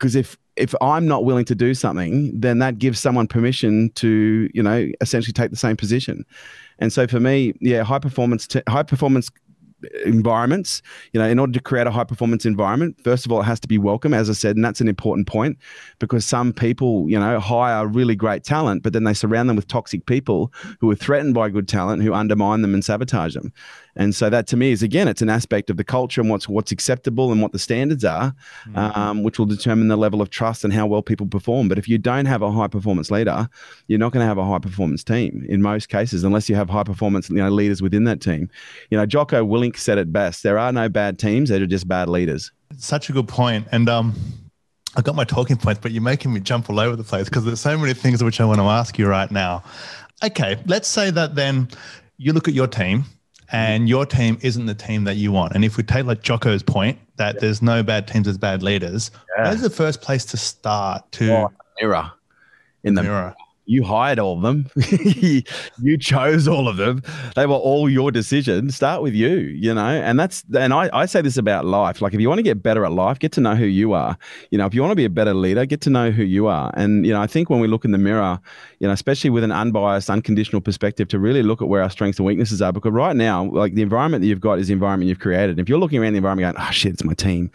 because 0.00 0.16
if 0.16 0.38
if 0.56 0.74
I'm 0.80 1.06
not 1.06 1.24
willing 1.24 1.44
to 1.46 1.54
do 1.54 1.74
something, 1.74 2.38
then 2.38 2.58
that 2.58 2.78
gives 2.78 2.98
someone 2.98 3.26
permission 3.26 3.90
to, 3.94 4.50
you 4.52 4.62
know, 4.62 4.88
essentially 5.00 5.32
take 5.32 5.50
the 5.50 5.56
same 5.56 5.76
position. 5.76 6.24
And 6.80 6.92
so 6.92 7.06
for 7.06 7.20
me, 7.20 7.54
yeah, 7.60 7.82
high 7.82 7.98
performance, 7.98 8.46
t- 8.46 8.62
high 8.68 8.82
performance 8.82 9.30
environments. 10.04 10.82
You 11.12 11.20
know, 11.20 11.28
in 11.28 11.38
order 11.38 11.52
to 11.52 11.60
create 11.60 11.86
a 11.86 11.90
high 11.90 12.04
performance 12.04 12.44
environment, 12.44 12.96
first 13.04 13.26
of 13.26 13.32
all, 13.32 13.40
it 13.40 13.44
has 13.44 13.60
to 13.60 13.68
be 13.68 13.78
welcome, 13.78 14.14
as 14.14 14.28
I 14.28 14.32
said, 14.32 14.56
and 14.56 14.64
that's 14.64 14.80
an 14.80 14.88
important 14.88 15.26
point 15.26 15.58
because 15.98 16.24
some 16.24 16.52
people, 16.52 17.08
you 17.08 17.18
know, 17.18 17.38
hire 17.38 17.86
really 17.86 18.16
great 18.16 18.44
talent, 18.44 18.82
but 18.82 18.92
then 18.92 19.04
they 19.04 19.14
surround 19.14 19.48
them 19.48 19.56
with 19.56 19.68
toxic 19.68 20.06
people 20.06 20.52
who 20.80 20.90
are 20.90 20.96
threatened 20.96 21.34
by 21.34 21.48
good 21.48 21.68
talent, 21.68 22.02
who 22.02 22.12
undermine 22.14 22.62
them 22.62 22.74
and 22.74 22.84
sabotage 22.84 23.34
them. 23.34 23.52
And 23.96 24.14
so 24.14 24.30
that 24.30 24.46
to 24.48 24.56
me 24.56 24.72
is 24.72 24.82
again, 24.82 25.08
it's 25.08 25.22
an 25.22 25.28
aspect 25.28 25.70
of 25.70 25.76
the 25.76 25.84
culture 25.84 26.20
and 26.20 26.30
what's 26.30 26.48
what's 26.48 26.72
acceptable 26.72 27.32
and 27.32 27.42
what 27.42 27.52
the 27.52 27.58
standards 27.58 28.04
are, 28.04 28.34
mm-hmm. 28.66 28.76
um, 28.76 29.22
which 29.22 29.38
will 29.38 29.46
determine 29.46 29.88
the 29.88 29.96
level 29.96 30.22
of 30.22 30.30
trust 30.30 30.64
and 30.64 30.72
how 30.72 30.86
well 30.86 31.02
people 31.02 31.26
perform. 31.26 31.68
But 31.68 31.78
if 31.78 31.88
you 31.88 31.98
don't 31.98 32.26
have 32.26 32.42
a 32.42 32.50
high 32.50 32.68
performance 32.68 33.10
leader, 33.10 33.48
you're 33.88 33.98
not 33.98 34.12
going 34.12 34.22
to 34.22 34.28
have 34.28 34.38
a 34.38 34.44
high 34.44 34.58
performance 34.58 35.04
team 35.04 35.44
in 35.48 35.62
most 35.62 35.88
cases, 35.88 36.24
unless 36.24 36.48
you 36.48 36.54
have 36.54 36.70
high 36.70 36.84
performance 36.84 37.28
you 37.28 37.36
know 37.36 37.50
leaders 37.50 37.82
within 37.82 38.04
that 38.04 38.20
team. 38.20 38.48
You 38.90 38.98
know, 38.98 39.06
Jocko 39.06 39.44
Willink 39.44 39.76
said 39.76 39.98
it 39.98 40.12
best: 40.12 40.42
there 40.42 40.58
are 40.58 40.72
no 40.72 40.88
bad 40.88 41.18
teams; 41.18 41.48
they're 41.48 41.66
just 41.66 41.88
bad 41.88 42.08
leaders. 42.08 42.52
Such 42.76 43.10
a 43.10 43.12
good 43.12 43.28
point, 43.28 43.66
and 43.72 43.88
um. 43.88 44.14
I 44.96 45.02
got 45.02 45.14
my 45.14 45.22
talking 45.22 45.56
points, 45.56 45.78
but 45.80 45.92
you're 45.92 46.02
making 46.02 46.32
me 46.32 46.40
jump 46.40 46.68
all 46.68 46.80
over 46.80 46.96
the 46.96 47.04
place 47.04 47.26
because 47.26 47.44
there's 47.44 47.60
so 47.60 47.78
many 47.78 47.94
things 47.94 48.24
which 48.24 48.40
I 48.40 48.44
want 48.44 48.58
to 48.58 48.64
ask 48.64 48.98
you 48.98 49.06
right 49.06 49.30
now. 49.30 49.62
Okay, 50.20 50.60
let's 50.66 50.88
say 50.88 51.12
that 51.12 51.36
then 51.36 51.68
you 52.18 52.32
look 52.32 52.48
at 52.48 52.54
your 52.54 52.66
team 52.66 53.04
and 53.52 53.88
your 53.88 54.06
team 54.06 54.38
isn't 54.42 54.66
the 54.66 54.74
team 54.74 55.04
that 55.04 55.16
you 55.16 55.32
want. 55.32 55.54
And 55.54 55.64
if 55.64 55.76
we 55.76 55.82
take 55.82 56.06
like 56.06 56.22
Jocko's 56.22 56.62
point 56.62 56.98
that 57.16 57.34
yeah. 57.34 57.40
there's 57.40 57.62
no 57.62 57.82
bad 57.82 58.06
teams, 58.06 58.24
there's 58.24 58.38
bad 58.38 58.62
leaders, 58.62 59.10
yeah. 59.36 59.44
that's 59.44 59.62
the 59.62 59.70
first 59.70 60.02
place 60.02 60.24
to 60.26 60.36
start 60.36 61.10
to 61.12 61.32
oh, 61.32 61.52
mirror 61.80 62.10
in 62.84 62.94
the 62.94 63.02
mirror 63.02 63.34
you 63.70 63.84
hired 63.84 64.18
all 64.18 64.36
of 64.36 64.42
them. 64.42 64.68
you 65.80 65.96
chose 65.96 66.48
all 66.48 66.66
of 66.66 66.76
them. 66.76 67.04
They 67.36 67.46
were 67.46 67.54
all 67.54 67.88
your 67.88 68.10
decision. 68.10 68.70
Start 68.70 69.00
with 69.00 69.14
you, 69.14 69.36
you 69.36 69.72
know, 69.72 69.86
and 69.86 70.18
that's, 70.18 70.42
and 70.56 70.74
I, 70.74 70.90
I 70.92 71.06
say 71.06 71.22
this 71.22 71.36
about 71.36 71.64
life. 71.64 72.02
Like, 72.02 72.12
if 72.12 72.20
you 72.20 72.28
want 72.28 72.40
to 72.40 72.42
get 72.42 72.64
better 72.64 72.84
at 72.84 72.90
life, 72.90 73.20
get 73.20 73.30
to 73.32 73.40
know 73.40 73.54
who 73.54 73.66
you 73.66 73.92
are. 73.92 74.18
You 74.50 74.58
know, 74.58 74.66
if 74.66 74.74
you 74.74 74.80
want 74.80 74.90
to 74.90 74.96
be 74.96 75.04
a 75.04 75.10
better 75.10 75.34
leader, 75.34 75.64
get 75.66 75.80
to 75.82 75.90
know 75.90 76.10
who 76.10 76.24
you 76.24 76.48
are. 76.48 76.72
And, 76.74 77.06
you 77.06 77.12
know, 77.12 77.20
I 77.20 77.28
think 77.28 77.48
when 77.48 77.60
we 77.60 77.68
look 77.68 77.84
in 77.84 77.92
the 77.92 77.98
mirror, 77.98 78.40
you 78.80 78.88
know, 78.88 78.92
especially 78.92 79.30
with 79.30 79.44
an 79.44 79.52
unbiased, 79.52 80.10
unconditional 80.10 80.60
perspective 80.60 81.06
to 81.06 81.20
really 81.20 81.44
look 81.44 81.62
at 81.62 81.68
where 81.68 81.80
our 81.80 81.90
strengths 81.90 82.18
and 82.18 82.26
weaknesses 82.26 82.60
are, 82.60 82.72
because 82.72 82.90
right 82.90 83.14
now, 83.14 83.44
like 83.52 83.74
the 83.74 83.82
environment 83.82 84.22
that 84.22 84.26
you've 84.26 84.40
got 84.40 84.58
is 84.58 84.66
the 84.66 84.72
environment 84.72 85.08
you've 85.08 85.20
created. 85.20 85.50
And 85.50 85.60
if 85.60 85.68
you're 85.68 85.78
looking 85.78 86.02
around 86.02 86.14
the 86.14 86.18
environment 86.18 86.56
going, 86.56 86.66
oh 86.66 86.72
shit, 86.72 86.94
it's 86.94 87.04
my 87.04 87.14
team. 87.14 87.52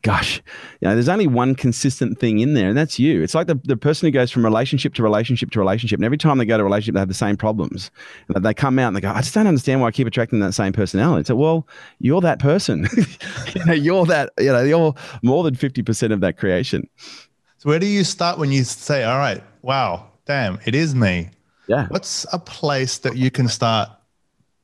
Gosh, 0.00 0.40
you 0.80 0.88
know, 0.88 0.94
there's 0.94 1.10
only 1.10 1.26
one 1.26 1.54
consistent 1.54 2.18
thing 2.18 2.38
in 2.38 2.54
there, 2.54 2.70
and 2.70 2.78
that's 2.78 2.98
you. 2.98 3.22
It's 3.22 3.34
like 3.34 3.48
the, 3.48 3.60
the 3.64 3.76
person 3.76 4.06
who 4.06 4.12
goes 4.12 4.30
from 4.30 4.46
relationship 4.46 4.94
to 4.94 5.02
relationship 5.02 5.50
to 5.50 5.57
relationship. 5.58 5.98
And 5.98 6.04
every 6.04 6.18
time 6.18 6.38
they 6.38 6.44
go 6.44 6.56
to 6.56 6.62
a 6.62 6.64
relationship, 6.64 6.94
they 6.94 7.00
have 7.00 7.08
the 7.08 7.14
same 7.14 7.36
problems. 7.36 7.90
And 8.28 8.44
they 8.44 8.54
come 8.54 8.78
out 8.78 8.88
and 8.88 8.96
they 8.96 9.00
go, 9.00 9.10
I 9.10 9.20
just 9.20 9.34
don't 9.34 9.46
understand 9.46 9.80
why 9.80 9.88
I 9.88 9.90
keep 9.90 10.06
attracting 10.06 10.40
that 10.40 10.52
same 10.52 10.72
personality. 10.72 11.26
So, 11.26 11.36
well, 11.36 11.66
you're 11.98 12.20
that 12.20 12.38
person. 12.38 12.88
you 13.54 13.64
know, 13.64 13.72
you're 13.72 14.06
that, 14.06 14.30
you 14.38 14.52
know, 14.52 14.62
you're 14.62 14.94
more 15.22 15.44
than 15.44 15.54
50% 15.54 16.12
of 16.12 16.20
that 16.20 16.38
creation. 16.38 16.88
So 17.58 17.68
where 17.68 17.78
do 17.78 17.86
you 17.86 18.04
start 18.04 18.38
when 18.38 18.52
you 18.52 18.64
say, 18.64 19.04
all 19.04 19.18
right, 19.18 19.42
wow, 19.62 20.08
damn, 20.26 20.60
it 20.64 20.74
is 20.74 20.94
me. 20.94 21.30
Yeah. 21.66 21.86
What's 21.88 22.24
a 22.32 22.38
place 22.38 22.98
that 22.98 23.16
you 23.16 23.30
can 23.30 23.48
start? 23.48 23.90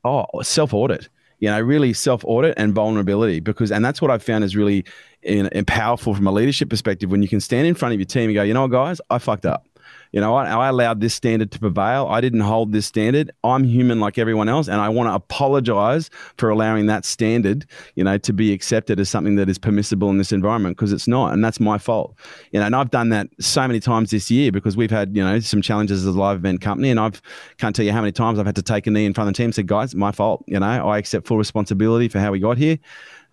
Oh, 0.03 0.25
self 0.41 0.73
audit 0.73 1.09
you 1.39 1.49
know, 1.49 1.59
really 1.59 1.93
self 1.93 2.23
audit 2.25 2.53
and 2.57 2.73
vulnerability 2.73 3.39
because, 3.39 3.71
and 3.71 3.83
that's 3.83 4.01
what 4.01 4.11
I've 4.11 4.23
found 4.23 4.43
is 4.43 4.55
really 4.55 4.85
in, 5.21 5.47
in 5.47 5.65
powerful 5.65 6.15
from 6.15 6.27
a 6.27 6.31
leadership 6.31 6.69
perspective 6.69 7.11
when 7.11 7.21
you 7.21 7.27
can 7.27 7.39
stand 7.39 7.67
in 7.67 7.75
front 7.75 7.93
of 7.93 7.99
your 7.99 8.05
team 8.05 8.29
and 8.29 8.35
go, 8.35 8.43
you 8.43 8.53
know 8.53 8.63
what, 8.63 8.71
guys, 8.71 9.01
I 9.09 9.17
fucked 9.17 9.45
up. 9.45 9.67
You 10.11 10.21
know, 10.21 10.35
I, 10.35 10.45
I, 10.45 10.67
allowed 10.69 11.01
this 11.01 11.13
standard 11.13 11.51
to 11.51 11.59
prevail. 11.59 12.07
I 12.09 12.21
didn't 12.21 12.41
hold 12.41 12.71
this 12.71 12.85
standard. 12.85 13.31
I'm 13.43 13.63
human 13.63 13.99
like 13.99 14.17
everyone 14.17 14.49
else, 14.49 14.67
and 14.67 14.79
I 14.79 14.89
want 14.89 15.09
to 15.09 15.13
apologize 15.13 16.09
for 16.37 16.49
allowing 16.49 16.85
that 16.87 17.05
standard, 17.05 17.65
you 17.95 18.03
know, 18.03 18.17
to 18.19 18.33
be 18.33 18.53
accepted 18.53 18.99
as 18.99 19.09
something 19.09 19.35
that 19.35 19.49
is 19.49 19.57
permissible 19.57 20.09
in 20.09 20.17
this 20.17 20.31
environment 20.31 20.77
because 20.77 20.91
it's 20.91 21.07
not, 21.07 21.33
and 21.33 21.43
that's 21.43 21.59
my 21.59 21.77
fault. 21.77 22.15
You 22.51 22.59
know, 22.59 22.65
and 22.65 22.75
I've 22.75 22.91
done 22.91 23.09
that 23.09 23.27
so 23.39 23.67
many 23.67 23.79
times 23.79 24.11
this 24.11 24.31
year 24.31 24.51
because 24.51 24.77
we've 24.77 24.91
had, 24.91 25.15
you 25.15 25.23
know, 25.23 25.39
some 25.39 25.61
challenges 25.61 26.05
as 26.05 26.15
a 26.15 26.17
live 26.17 26.37
event 26.37 26.61
company, 26.61 26.89
and 26.89 26.99
I've 26.99 27.21
can't 27.57 27.75
tell 27.75 27.85
you 27.85 27.91
how 27.91 28.01
many 28.01 28.11
times 28.11 28.39
I've 28.39 28.45
had 28.45 28.55
to 28.55 28.63
take 28.63 28.87
a 28.87 28.91
knee 28.91 29.05
in 29.05 29.13
front 29.13 29.29
of 29.29 29.33
the 29.33 29.37
team 29.37 29.45
and 29.45 29.55
say, 29.55 29.63
guys, 29.63 29.95
my 29.95 30.11
fault. 30.11 30.43
You 30.47 30.59
know, 30.59 30.65
I 30.65 30.97
accept 30.97 31.27
full 31.27 31.37
responsibility 31.37 32.07
for 32.07 32.19
how 32.19 32.31
we 32.31 32.39
got 32.39 32.57
here. 32.57 32.77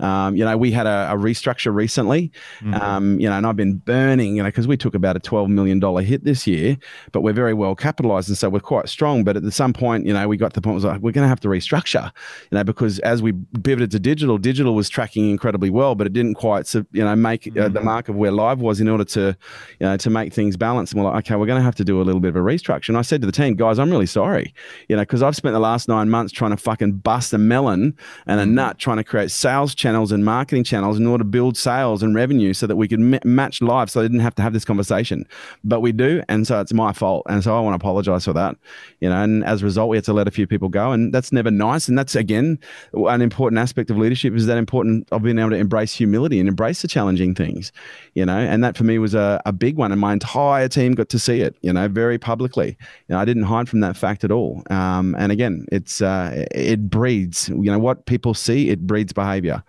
Um, 0.01 0.37
you 0.37 0.45
know, 0.45 0.57
we 0.57 0.73
had 0.73 0.87
a, 0.87 1.09
a 1.13 1.17
restructure 1.17 1.75
recently, 1.75 2.33
mm-hmm. 2.61 2.75
um, 2.75 3.21
you 3.21 3.29
know, 3.29 3.37
and 3.37 3.47
I've 3.47 3.57
been 3.57 3.77
burning, 3.77 4.37
you 4.37 4.43
know, 4.43 4.49
because 4.49 4.67
we 4.67 4.77
took 4.77 4.95
about 4.95 5.17
a 5.17 5.21
$12 5.21 5.49
million 5.49 5.81
hit 6.05 6.25
this 6.25 6.47
year, 6.47 6.77
but 7.13 7.21
we're 7.21 7.33
very 7.33 7.55
well 7.55 7.75
capitalized. 7.75 8.29
And 8.29 8.39
so 8.39 8.49
we're 8.49 8.61
quite 8.61 8.89
strong. 8.89 9.25
But 9.25 9.37
at 9.37 9.53
some 9.53 9.73
point, 9.73 10.07
you 10.07 10.13
know, 10.13 10.27
we 10.29 10.37
got 10.37 10.53
to 10.55 10.61
the 10.61 10.63
point 10.63 10.75
was 10.75 10.85
like, 10.85 11.01
we're 11.01 11.13
going 11.13 11.25
to 11.25 11.29
have 11.29 11.41
to 11.41 11.49
restructure, 11.49 12.11
you 12.51 12.59
know, 12.59 12.65
because 12.65 12.99
as 13.01 13.23
we 13.23 13.33
pivoted 13.63 13.91
to 13.93 13.99
digital, 13.99 14.39
digital 14.39 14.75
was 14.75 14.89
tracking 14.89 15.31
incredibly 15.31 15.71
well, 15.71 15.95
but 15.95 16.07
it 16.07 16.13
didn't 16.13 16.35
quite, 16.35 16.73
you 16.75 16.85
know, 16.93 17.15
make 17.17 17.47
uh, 17.47 17.51
the 17.69 17.69
mm-hmm. 17.69 17.85
mark 17.85 18.09
of 18.09 18.17
where 18.17 18.31
live 18.31 18.61
was 18.61 18.81
in 18.81 18.89
order 18.89 19.05
to, 19.05 19.37
you 19.81 19.87
know, 19.87 19.97
to 19.97 20.11
make 20.11 20.33
things 20.33 20.57
balance. 20.57 20.93
And 20.93 21.03
we're 21.03 21.11
like, 21.11 21.27
okay, 21.27 21.37
we're 21.37 21.47
going 21.47 21.61
to 21.61 21.65
have 21.65 21.77
to 21.77 21.85
do 21.85 22.01
a 22.01 22.05
little 22.05 22.21
bit 22.21 22.29
of 22.29 22.37
a 22.37 22.41
restructure. 22.41 22.89
And 22.89 22.99
I 22.99 23.03
said 23.03 23.21
to 23.21 23.27
the 23.27 23.33
team, 23.33 23.55
guys, 23.55 23.79
I'm 23.79 23.91
really 23.91 24.07
sorry, 24.07 24.55
you 24.89 24.97
know, 24.97 25.03
because 25.03 25.23
I've 25.23 25.37
spent 25.37 25.53
the 25.53 25.61
last 25.61 25.89
nine 25.89 26.09
months 26.11 26.33
trying 26.33 26.51
to 26.51 26.57
fucking 26.57 26.93
bust 26.99 27.33
a 27.33 27.39
melon 27.39 27.97
and 28.27 28.41
a 28.41 28.45
mm-hmm. 28.45 28.55
nut 28.55 28.79
trying 28.79 28.99
to 28.99 29.05
create 29.05 29.31
sales 29.31 29.75
channels 29.83 30.13
and 30.13 30.25
marketing 30.25 30.65
channels 30.65 30.99
in 30.99 31.07
order 31.07 31.25
to 31.25 31.29
build 31.29 31.57
sales 31.57 32.03
and 32.03 32.15
revenue 32.15 32.53
so 32.55 32.67
that 32.67 32.77
we 32.77 32.87
could 32.87 33.01
m- 33.01 33.21
match 33.25 33.61
live 33.61 33.91
so 33.91 34.01
I 34.01 34.05
didn't 34.05 34.21
have 34.21 34.35
to 34.37 34.43
have 34.43 34.53
this 34.53 34.65
conversation. 34.65 35.27
But 35.65 35.81
we 35.81 35.93
do. 35.93 36.23
And 36.29 36.47
so 36.47 36.61
it's 36.61 36.73
my 36.73 36.93
fault. 36.93 37.25
And 37.29 37.43
so 37.43 37.57
I 37.57 37.61
want 37.61 37.75
to 37.75 37.77
apologize 37.85 38.25
for 38.25 38.33
that. 38.33 38.57
You 39.01 39.09
know, 39.09 39.23
and 39.23 39.45
as 39.45 39.63
a 39.63 39.65
result, 39.65 39.91
we 39.91 39.97
had 39.97 40.05
to 40.05 40.13
let 40.13 40.29
a 40.29 40.31
few 40.31 40.47
people 40.47 40.69
go. 40.69 40.93
And 40.93 41.13
that's 41.13 41.33
never 41.33 41.51
nice. 41.51 41.89
And 41.89 41.99
that's, 41.99 42.15
again, 42.15 42.59
an 42.95 43.21
important 43.21 43.59
aspect 43.59 43.91
of 43.91 43.99
leadership 43.99 44.35
is 44.35 44.47
that 44.47 44.59
important 44.59 45.09
of 45.11 45.23
being 45.23 45.39
able 45.39 45.51
to 45.51 45.57
embrace 45.57 45.93
humility 45.93 46.39
and 46.39 46.49
embrace 46.49 46.83
the 46.83 46.89
challenging 46.89 47.35
things, 47.35 47.73
you 48.15 48.25
know. 48.25 48.39
And 48.39 48.63
that 48.63 48.77
for 48.77 48.85
me 48.85 48.99
was 48.99 49.15
a, 49.15 49.43
a 49.45 49.53
big 49.53 49.77
one. 49.77 49.91
And 49.93 50.01
my 50.01 50.13
entire 50.13 50.69
team 50.69 50.95
got 50.95 51.09
to 51.09 51.19
see 51.19 51.41
it, 51.41 51.57
you 51.63 51.73
know, 51.73 51.89
very 51.89 52.19
publicly. 52.19 52.77
You 53.09 53.15
know, 53.15 53.19
I 53.19 53.25
didn't 53.25 53.45
hide 53.45 53.69
from 53.69 53.81
that 53.81 53.97
fact 53.97 54.23
at 54.23 54.31
all. 54.31 54.63
Um, 54.71 55.17
and 55.19 55.33
again, 55.33 55.67
it's, 55.73 56.01
uh, 56.01 56.47
it 56.53 56.89
breeds, 56.89 57.49
you 57.49 57.71
know, 57.73 57.79
what 57.79 58.07
people 58.07 58.35
see, 58.35 58.71
it 58.71 58.87
breeds 58.87 59.13
behavior. 59.13 59.65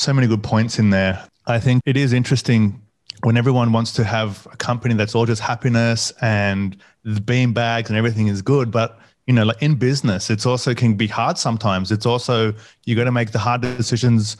So 0.00 0.14
many 0.14 0.26
good 0.26 0.42
points 0.42 0.78
in 0.78 0.88
there. 0.88 1.22
I 1.46 1.60
think 1.60 1.82
it 1.84 1.94
is 1.94 2.14
interesting 2.14 2.80
when 3.22 3.36
everyone 3.36 3.70
wants 3.70 3.92
to 3.92 4.02
have 4.02 4.48
a 4.50 4.56
company 4.56 4.94
that's 4.94 5.14
all 5.14 5.26
just 5.26 5.42
happiness 5.42 6.10
and 6.22 6.74
the 7.04 7.20
bean 7.20 7.52
bags 7.52 7.90
and 7.90 7.98
everything 7.98 8.28
is 8.28 8.40
good. 8.40 8.70
But 8.70 8.98
you 9.26 9.34
know, 9.34 9.44
like 9.44 9.60
in 9.60 9.74
business, 9.74 10.30
it's 10.30 10.46
also 10.46 10.72
can 10.72 10.94
be 10.94 11.06
hard 11.06 11.36
sometimes. 11.36 11.92
It's 11.92 12.06
also 12.06 12.54
you 12.86 12.96
got 12.96 13.04
to 13.04 13.12
make 13.12 13.32
the 13.32 13.38
hard 13.38 13.60
decisions 13.60 14.38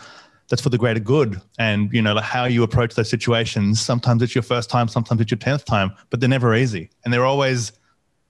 that's 0.48 0.62
for 0.62 0.70
the 0.70 0.78
greater 0.78 0.98
good. 0.98 1.38
And 1.58 1.92
you 1.92 2.00
know, 2.00 2.14
like 2.14 2.24
how 2.24 2.46
you 2.46 2.62
approach 2.62 2.94
those 2.94 3.10
situations. 3.10 3.82
Sometimes 3.82 4.22
it's 4.22 4.34
your 4.34 4.40
first 4.40 4.70
time, 4.70 4.88
sometimes 4.88 5.20
it's 5.20 5.30
your 5.30 5.36
tenth 5.36 5.66
time, 5.66 5.92
but 6.08 6.20
they're 6.20 6.28
never 6.30 6.54
easy, 6.54 6.88
and 7.04 7.12
they're 7.12 7.26
always 7.26 7.72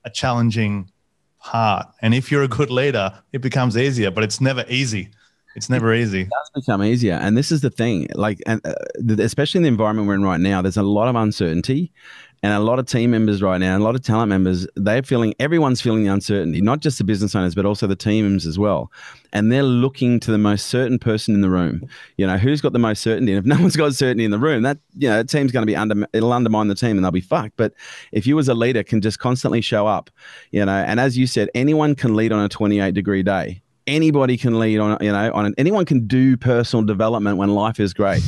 a 0.04 0.10
challenging 0.10 0.90
part. 1.38 1.87
And 2.02 2.12
if 2.12 2.32
you're 2.32 2.42
a 2.42 2.49
good 2.49 2.72
leader, 2.72 3.22
it 3.32 3.40
becomes 3.40 3.76
easier, 3.76 4.10
but 4.10 4.25
it's 4.25 4.40
never 4.40 4.64
easy. 4.68 5.10
It's 5.57 5.69
never 5.69 5.92
easy. 5.92 6.23
It 6.23 6.30
does 6.30 6.50
become 6.62 6.83
easier, 6.83 7.14
and 7.14 7.37
this 7.37 7.50
is 7.50 7.61
the 7.61 7.71
thing. 7.71 8.09
Like, 8.14 8.40
and 8.47 8.61
uh, 8.64 8.75
especially 9.19 9.59
in 9.59 9.62
the 9.62 9.69
environment 9.69 10.07
we're 10.07 10.14
in 10.14 10.23
right 10.23 10.40
now, 10.40 10.62
there's 10.62 10.76
a 10.76 10.83
lot 10.83 11.09
of 11.09 11.16
uncertainty, 11.16 11.92
and 12.42 12.52
a 12.52 12.61
lot 12.61 12.78
of 12.78 12.87
team 12.87 13.11
members 13.11 13.42
right 13.42 13.59
now, 13.59 13.76
a 13.76 13.80
lot 13.80 13.95
of 13.95 14.02
talent 14.02 14.28
members, 14.28 14.66
they're 14.76 15.02
feeling. 15.02 15.35
Everyone's 15.40 15.80
feeling 15.80 16.04
the 16.04 16.11
uncertainty, 16.11 16.61
not 16.61 16.80
just 16.80 16.99
the 16.99 17.04
business 17.04 17.35
owners, 17.35 17.54
but 17.54 17.66
also 17.66 17.87
the 17.87 17.97
teams 17.97 18.47
as 18.47 18.59
well. 18.59 18.90
And 19.33 19.52
they're 19.52 19.62
looking 19.62 20.21
to 20.21 20.30
the 20.30 20.38
most 20.38 20.66
certain 20.66 20.99
person 20.99 21.35
in 21.35 21.42
the 21.42 21.50
room. 21.50 21.83
You 22.16 22.26
know, 22.26 22.38
who's 22.38 22.61
got 22.61 22.73
the 22.73 22.78
most 22.78 23.02
certainty? 23.02 23.33
And 23.33 23.45
if 23.45 23.45
no 23.57 23.61
one's 23.61 23.76
got 23.76 23.95
certainty 23.95 24.25
in 24.25 24.30
the 24.30 24.38
room, 24.38 24.62
that 24.62 24.78
you 24.97 25.09
know, 25.09 25.16
that 25.16 25.28
team's 25.28 25.52
going 25.52 25.62
to 25.62 25.66
be 25.66 25.76
under. 25.76 26.07
It'll 26.12 26.33
undermine 26.33 26.69
the 26.69 26.75
team, 26.75 26.97
and 26.97 27.04
they'll 27.04 27.11
be 27.11 27.21
fucked. 27.21 27.57
But 27.57 27.75
if 28.12 28.26
you 28.26 28.38
as 28.38 28.49
a 28.49 28.54
leader 28.54 28.83
can 28.83 29.00
just 29.00 29.19
constantly 29.19 29.61
show 29.61 29.87
up, 29.87 30.11
you 30.52 30.64
know, 30.64 30.73
and 30.73 31.00
as 31.00 31.19
you 31.19 31.26
said, 31.26 31.50
anyone 31.54 31.95
can 31.95 32.14
lead 32.14 32.33
on 32.33 32.42
a 32.45 32.49
28 32.49 32.95
degree 32.95 33.23
day 33.23 33.61
anybody 33.90 34.37
can 34.37 34.59
lead 34.59 34.78
on, 34.78 34.97
you 35.00 35.12
know, 35.12 35.32
on 35.32 35.54
anyone 35.59 35.85
can 35.85 36.06
do 36.06 36.37
personal 36.37 36.85
development 36.85 37.37
when 37.37 37.50
life 37.50 37.80
is 37.80 37.92
great. 37.92 38.23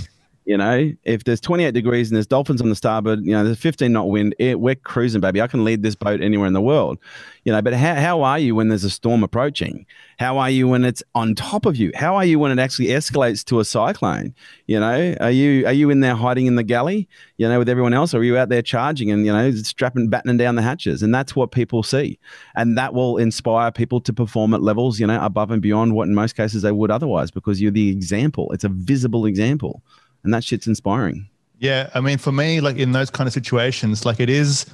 You 0.44 0.56
know, 0.56 0.92
if 1.04 1.22
there's 1.22 1.40
28 1.40 1.72
degrees 1.72 2.10
and 2.10 2.16
there's 2.16 2.26
dolphins 2.26 2.60
on 2.60 2.68
the 2.68 2.74
starboard, 2.74 3.24
you 3.24 3.30
know, 3.30 3.44
there's 3.44 3.58
15 3.58 3.92
knot 3.92 4.08
wind, 4.08 4.34
it, 4.40 4.58
we're 4.58 4.74
cruising, 4.74 5.20
baby. 5.20 5.40
I 5.40 5.46
can 5.46 5.62
lead 5.62 5.82
this 5.82 5.94
boat 5.94 6.20
anywhere 6.20 6.48
in 6.48 6.52
the 6.52 6.60
world. 6.60 6.98
You 7.44 7.52
know, 7.52 7.62
but 7.62 7.74
how, 7.74 7.94
how 7.94 8.22
are 8.22 8.38
you 8.38 8.56
when 8.56 8.68
there's 8.68 8.82
a 8.82 8.90
storm 8.90 9.22
approaching? 9.22 9.86
How 10.18 10.38
are 10.38 10.50
you 10.50 10.66
when 10.68 10.84
it's 10.84 11.02
on 11.14 11.34
top 11.34 11.64
of 11.64 11.76
you? 11.76 11.92
How 11.94 12.16
are 12.16 12.24
you 12.24 12.38
when 12.38 12.56
it 12.56 12.60
actually 12.60 12.88
escalates 12.88 13.44
to 13.46 13.60
a 13.60 13.64
cyclone? 13.64 14.34
You 14.66 14.80
know, 14.80 15.16
are 15.20 15.30
you 15.30 15.66
are 15.66 15.72
you 15.72 15.90
in 15.90 16.00
there 16.00 16.14
hiding 16.14 16.46
in 16.46 16.56
the 16.56 16.62
galley, 16.62 17.08
you 17.38 17.48
know, 17.48 17.58
with 17.58 17.68
everyone 17.68 17.94
else, 17.94 18.14
or 18.14 18.18
are 18.18 18.24
you 18.24 18.36
out 18.36 18.48
there 18.48 18.62
charging 18.62 19.10
and 19.10 19.26
you 19.26 19.32
know 19.32 19.50
strapping, 19.52 20.08
battening 20.08 20.36
down 20.36 20.54
the 20.54 20.62
hatches? 20.62 21.02
And 21.02 21.14
that's 21.14 21.34
what 21.34 21.50
people 21.50 21.82
see, 21.82 22.18
and 22.54 22.76
that 22.78 22.94
will 22.94 23.16
inspire 23.16 23.72
people 23.72 24.00
to 24.00 24.12
perform 24.12 24.54
at 24.54 24.62
levels, 24.62 25.00
you 25.00 25.06
know, 25.06 25.20
above 25.24 25.50
and 25.50 25.62
beyond 25.62 25.94
what 25.94 26.08
in 26.08 26.14
most 26.14 26.36
cases 26.36 26.62
they 26.62 26.72
would 26.72 26.90
otherwise, 26.90 27.30
because 27.30 27.60
you're 27.60 27.72
the 27.72 27.90
example. 27.90 28.50
It's 28.52 28.64
a 28.64 28.68
visible 28.68 29.26
example 29.26 29.82
and 30.24 30.32
that 30.32 30.44
shit's 30.44 30.66
inspiring. 30.66 31.28
Yeah, 31.58 31.90
I 31.94 32.00
mean, 32.00 32.18
for 32.18 32.32
me, 32.32 32.60
like 32.60 32.76
in 32.76 32.92
those 32.92 33.10
kind 33.10 33.26
of 33.26 33.32
situations, 33.32 34.04
like 34.04 34.18
it 34.18 34.28
is, 34.28 34.66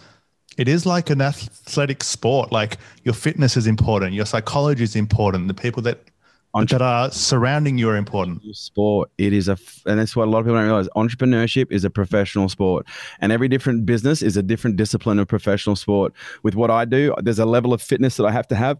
it 0.56 0.68
is 0.68 0.87
like 0.87 1.11
an 1.11 1.20
athletic 1.20 2.02
sport. 2.02 2.50
Like 2.50 2.78
your 3.04 3.14
fitness 3.14 3.56
is 3.56 3.66
important, 3.66 4.14
your 4.14 4.26
psychology 4.26 4.84
is 4.84 4.96
important. 4.96 5.48
The 5.48 5.54
people 5.54 5.82
that 5.82 6.00
that 6.66 6.82
are 6.82 7.10
surrounding 7.10 7.78
you 7.78 7.88
are 7.88 7.96
important. 7.96 8.42
Sport, 8.54 9.10
it 9.18 9.32
is 9.32 9.48
a, 9.48 9.58
and 9.86 9.98
that's 9.98 10.14
what 10.16 10.28
a 10.28 10.30
lot 10.30 10.40
of 10.40 10.46
people 10.46 10.56
don't 10.56 10.64
realize. 10.64 10.88
Entrepreneurship 10.96 11.70
is 11.70 11.84
a 11.84 11.90
professional 11.90 12.48
sport, 12.48 12.86
and 13.20 13.32
every 13.32 13.48
different 13.48 13.86
business 13.86 14.22
is 14.22 14.36
a 14.36 14.42
different 14.42 14.76
discipline 14.76 15.18
of 15.18 15.28
professional 15.28 15.76
sport. 15.76 16.12
With 16.42 16.54
what 16.54 16.70
I 16.70 16.84
do, 16.84 17.14
there's 17.22 17.38
a 17.38 17.46
level 17.46 17.72
of 17.72 17.82
fitness 17.82 18.16
that 18.16 18.24
I 18.24 18.32
have 18.32 18.46
to 18.48 18.54
have 18.54 18.78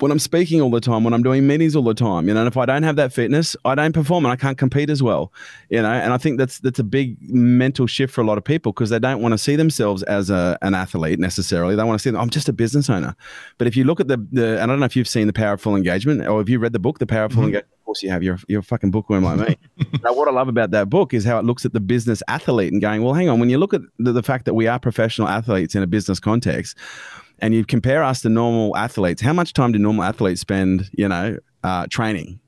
when 0.00 0.10
I'm 0.10 0.18
speaking 0.18 0.60
all 0.60 0.70
the 0.70 0.80
time, 0.80 1.04
when 1.04 1.12
I'm 1.12 1.22
doing 1.22 1.46
meetings 1.46 1.76
all 1.76 1.82
the 1.82 1.94
time. 1.94 2.28
You 2.28 2.34
know, 2.34 2.40
and 2.40 2.48
if 2.48 2.56
I 2.56 2.66
don't 2.66 2.82
have 2.82 2.96
that 2.96 3.12
fitness, 3.12 3.56
I 3.64 3.74
don't 3.74 3.92
perform 3.92 4.24
and 4.24 4.32
I 4.32 4.36
can't 4.36 4.58
compete 4.58 4.90
as 4.90 5.02
well. 5.02 5.32
You 5.68 5.82
know, 5.82 5.90
and 5.90 6.12
I 6.12 6.18
think 6.18 6.38
that's 6.38 6.58
that's 6.58 6.78
a 6.78 6.84
big 6.84 7.16
mental 7.20 7.86
shift 7.86 8.12
for 8.12 8.20
a 8.20 8.24
lot 8.24 8.38
of 8.38 8.44
people 8.44 8.72
because 8.72 8.90
they 8.90 8.98
don't 8.98 9.20
want 9.20 9.32
to 9.32 9.38
see 9.38 9.56
themselves 9.56 10.02
as 10.04 10.30
a, 10.30 10.58
an 10.62 10.74
athlete 10.74 11.18
necessarily. 11.18 11.76
They 11.76 11.84
want 11.84 11.98
to 11.98 12.02
see 12.02 12.10
them, 12.10 12.20
I'm 12.20 12.30
just 12.30 12.48
a 12.48 12.52
business 12.52 12.88
owner. 12.88 13.14
But 13.58 13.66
if 13.66 13.76
you 13.76 13.84
look 13.84 14.00
at 14.00 14.08
the, 14.08 14.16
the, 14.32 14.60
and 14.60 14.62
I 14.62 14.66
don't 14.66 14.80
know 14.80 14.86
if 14.86 14.96
you've 14.96 15.08
seen 15.08 15.26
the 15.26 15.32
Power 15.32 15.54
of 15.54 15.60
Full 15.60 15.76
Engagement 15.76 16.26
or 16.26 16.38
have 16.38 16.48
you 16.48 16.58
read 16.58 16.72
the 16.72 16.78
book, 16.78 16.98
The 16.98 17.06
powerful 17.20 17.44
mm-hmm. 17.44 17.56
Of 17.56 17.84
course, 17.84 18.02
you 18.02 18.10
have. 18.10 18.22
You're, 18.22 18.38
you're 18.46 18.60
a 18.60 18.62
fucking 18.62 18.90
bookworm 18.90 19.24
like 19.24 19.48
me. 19.48 19.56
now, 20.04 20.12
what 20.12 20.28
I 20.28 20.30
love 20.30 20.48
about 20.48 20.70
that 20.70 20.88
book 20.88 21.12
is 21.12 21.24
how 21.24 21.38
it 21.38 21.44
looks 21.44 21.64
at 21.64 21.72
the 21.72 21.80
business 21.80 22.22
athlete 22.28 22.72
and 22.72 22.80
going, 22.80 23.02
well, 23.02 23.14
hang 23.14 23.28
on. 23.28 23.40
When 23.40 23.50
you 23.50 23.58
look 23.58 23.74
at 23.74 23.80
the, 23.98 24.12
the 24.12 24.22
fact 24.22 24.44
that 24.44 24.54
we 24.54 24.68
are 24.68 24.78
professional 24.78 25.26
athletes 25.26 25.74
in 25.74 25.82
a 25.82 25.86
business 25.86 26.20
context, 26.20 26.76
and 27.40 27.52
you 27.54 27.64
compare 27.64 28.04
us 28.04 28.20
to 28.22 28.28
normal 28.28 28.76
athletes, 28.76 29.22
how 29.22 29.32
much 29.32 29.54
time 29.54 29.72
do 29.72 29.78
normal 29.78 30.04
athletes 30.04 30.40
spend, 30.40 30.88
you 30.92 31.08
know, 31.08 31.38
uh, 31.64 31.86
training? 31.90 32.38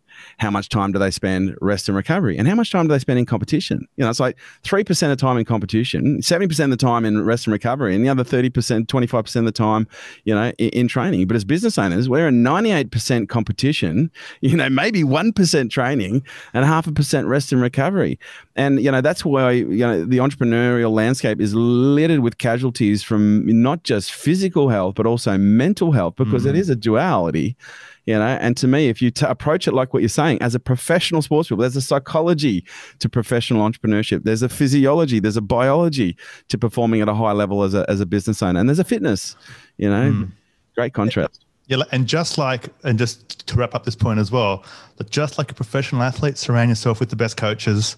How 0.42 0.50
much 0.50 0.68
time 0.68 0.90
do 0.90 0.98
they 0.98 1.10
spend 1.10 1.56
rest 1.60 1.88
and 1.88 1.96
recovery? 1.96 2.36
And 2.36 2.48
how 2.48 2.56
much 2.56 2.72
time 2.72 2.88
do 2.88 2.92
they 2.92 2.98
spend 2.98 3.18
in 3.20 3.24
competition? 3.26 3.86
You 3.96 4.04
know 4.04 4.10
it's 4.10 4.18
like 4.18 4.36
3% 4.64 5.12
of 5.12 5.16
time 5.16 5.38
in 5.38 5.44
competition 5.44 6.20
70% 6.20 6.64
of 6.64 6.70
the 6.70 6.76
time 6.76 7.04
in 7.04 7.24
rest 7.24 7.46
and 7.46 7.52
recovery 7.52 7.94
and 7.94 8.04
the 8.04 8.08
other 8.08 8.24
30% 8.24 8.86
25% 8.86 9.36
of 9.36 9.44
the 9.44 9.52
time 9.52 9.86
you 10.24 10.34
know 10.34 10.52
in, 10.58 10.68
in 10.70 10.88
training. 10.88 11.26
But 11.28 11.36
as 11.36 11.44
business 11.44 11.78
owners 11.78 12.08
we're 12.08 12.26
in 12.26 12.42
98% 12.42 13.28
competition 13.28 14.10
you 14.40 14.56
know 14.56 14.68
maybe 14.68 15.04
1% 15.04 15.70
training 15.70 16.24
and 16.52 16.64
half 16.64 16.86
a 16.88 16.92
percent 16.92 17.28
rest 17.28 17.52
and 17.52 17.62
recovery. 17.62 18.18
And 18.56 18.82
you 18.82 18.90
know 18.90 19.00
that's 19.00 19.24
why 19.24 19.52
you 19.52 19.86
know 19.86 20.04
the 20.04 20.18
entrepreneurial 20.18 20.90
landscape 20.90 21.40
is 21.40 21.54
littered 21.54 22.20
with 22.20 22.38
casualties 22.38 23.04
from 23.04 23.46
not 23.62 23.84
just 23.84 24.12
physical 24.12 24.68
health 24.68 24.96
but 24.96 25.06
also 25.06 25.38
mental 25.38 25.92
health 25.92 26.16
because 26.16 26.42
mm-hmm. 26.42 26.56
it 26.56 26.58
is 26.58 26.68
a 26.68 26.74
duality 26.74 27.56
you 28.06 28.14
know 28.14 28.22
and 28.40 28.56
to 28.56 28.66
me 28.66 28.88
if 28.88 29.00
you 29.00 29.10
t- 29.10 29.26
approach 29.26 29.68
it 29.68 29.72
like 29.72 29.92
what 29.92 30.00
you're 30.00 30.08
saying 30.08 30.40
as 30.42 30.54
a 30.54 30.60
professional 30.60 31.22
sports 31.22 31.48
people 31.48 31.60
there's 31.60 31.76
a 31.76 31.80
psychology 31.80 32.64
to 32.98 33.08
professional 33.08 33.68
entrepreneurship 33.68 34.24
there's 34.24 34.42
a 34.42 34.48
physiology 34.48 35.20
there's 35.20 35.36
a 35.36 35.42
biology 35.42 36.16
to 36.48 36.58
performing 36.58 37.00
at 37.00 37.08
a 37.08 37.14
high 37.14 37.32
level 37.32 37.62
as 37.62 37.74
a, 37.74 37.88
as 37.88 38.00
a 38.00 38.06
business 38.06 38.42
owner 38.42 38.58
and 38.58 38.68
there's 38.68 38.78
a 38.78 38.84
fitness 38.84 39.36
you 39.76 39.88
know 39.88 40.10
mm. 40.10 40.30
great 40.74 40.92
contrast 40.92 41.44
yeah, 41.68 41.84
and 41.92 42.06
just 42.06 42.38
like, 42.38 42.68
and 42.84 42.98
just 42.98 43.46
to 43.46 43.56
wrap 43.56 43.74
up 43.74 43.84
this 43.84 43.94
point 43.94 44.18
as 44.18 44.30
well, 44.30 44.64
that 44.96 45.10
just 45.10 45.38
like 45.38 45.50
a 45.50 45.54
professional 45.54 46.02
athlete, 46.02 46.36
surround 46.36 46.68
yourself 46.68 47.00
with 47.00 47.08
the 47.08 47.16
best 47.16 47.36
coaches. 47.36 47.96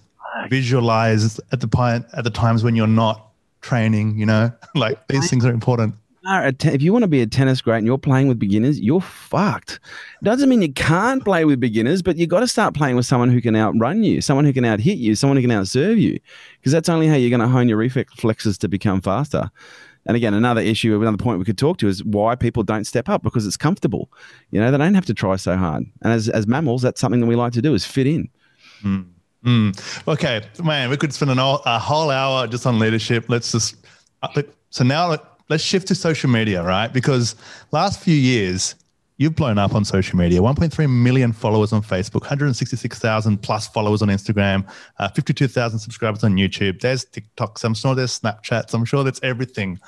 Visualize 0.48 1.40
at 1.52 1.60
the 1.60 1.68
point 1.68 2.04
at 2.12 2.24
the 2.24 2.30
times 2.30 2.62
when 2.62 2.76
you're 2.76 2.86
not 2.86 3.30
training. 3.62 4.18
You 4.18 4.26
know, 4.26 4.52
like 4.74 5.06
these 5.08 5.30
things 5.30 5.44
are 5.44 5.50
important 5.50 5.94
are 6.26 6.52
te- 6.52 6.70
if 6.70 6.82
you 6.82 6.92
want 6.92 7.02
to 7.02 7.08
be 7.08 7.20
a 7.20 7.26
tennis 7.26 7.60
great 7.60 7.78
and 7.78 7.87
you're 7.87 7.98
playing 7.98 8.28
with 8.28 8.38
beginners, 8.38 8.80
you're 8.80 9.00
fucked. 9.00 9.80
Doesn't 10.22 10.48
mean 10.48 10.62
you 10.62 10.72
can't 10.72 11.24
play 11.24 11.44
with 11.44 11.60
beginners, 11.60 12.02
but 12.02 12.16
you 12.16 12.26
got 12.26 12.40
to 12.40 12.48
start 12.48 12.74
playing 12.74 12.96
with 12.96 13.06
someone 13.06 13.30
who 13.30 13.40
can 13.40 13.56
outrun 13.56 14.02
you, 14.02 14.20
someone 14.20 14.44
who 14.44 14.52
can 14.52 14.64
out 14.64 14.80
hit 14.80 14.98
you, 14.98 15.14
someone 15.14 15.37
who 15.37 15.42
can 15.42 15.50
outserve 15.50 16.00
you, 16.00 16.18
because 16.58 16.72
that's 16.72 16.88
only 16.88 17.06
how 17.06 17.14
you're 17.14 17.30
going 17.30 17.40
to 17.40 17.48
hone 17.48 17.68
your 17.68 17.78
reflexes 17.78 18.58
to 18.58 18.68
become 18.68 19.00
faster. 19.00 19.50
And 20.06 20.16
again, 20.16 20.34
another 20.34 20.60
issue, 20.60 21.00
another 21.00 21.16
point 21.16 21.38
we 21.38 21.44
could 21.44 21.58
talk 21.58 21.78
to 21.78 21.88
is 21.88 22.04
why 22.04 22.34
people 22.34 22.62
don't 22.62 22.84
step 22.84 23.08
up 23.08 23.22
because 23.22 23.46
it's 23.46 23.56
comfortable. 23.56 24.10
You 24.50 24.60
know, 24.60 24.70
they 24.70 24.76
don't 24.76 24.94
have 24.94 25.06
to 25.06 25.14
try 25.14 25.37
so 25.37 25.56
hard. 25.56 25.84
And 26.02 26.12
as, 26.12 26.28
as 26.28 26.46
mammals, 26.46 26.82
that's 26.82 27.00
something 27.00 27.20
that 27.20 27.26
we 27.26 27.37
like 27.37 27.54
to 27.54 27.62
do 27.62 27.74
is 27.74 27.87
fit 27.87 28.06
in. 28.06 28.28
Mm. 28.82 29.06
Mm. 29.44 30.08
Okay, 30.08 30.42
man, 30.62 30.90
we 30.90 30.96
could 30.96 31.12
spend 31.12 31.30
an, 31.30 31.38
a 31.38 31.78
whole 31.78 32.10
hour 32.10 32.46
just 32.46 32.66
on 32.66 32.78
leadership. 32.78 33.26
Let's 33.28 33.52
just 33.52 33.76
uh, 34.22 34.42
so 34.70 34.84
now 34.84 35.16
let's 35.48 35.62
shift 35.62 35.88
to 35.88 35.94
social 35.94 36.30
media, 36.30 36.62
right? 36.62 36.92
Because 36.92 37.37
last 37.72 38.00
few 38.00 38.14
years 38.16 38.74
you've 39.16 39.37
blown 39.37 39.59
up 39.59 39.74
on 39.74 39.85
social 39.85 40.18
media. 40.18 40.40
1.3 40.40 40.90
million 40.90 41.33
followers 41.33 41.72
on 41.72 41.83
facebook 41.83 42.22
166000 42.22 43.38
plus 43.38 43.68
followers 43.68 44.02
on 44.02 44.09
instagram 44.09 44.68
uh, 44.98 45.09
52000 45.09 45.78
subscribers 45.78 46.24
on 46.24 46.35
youtube. 46.35 46.80
There's 46.80 47.04
tiktoks 47.04 47.64
i'm 47.64 47.74
sure 47.74 47.94
there's 47.94 48.18
snapchats 48.18 48.74
i'm 48.74 48.85
sure 48.85 49.04
that's 49.04 49.20
everything. 49.22 49.78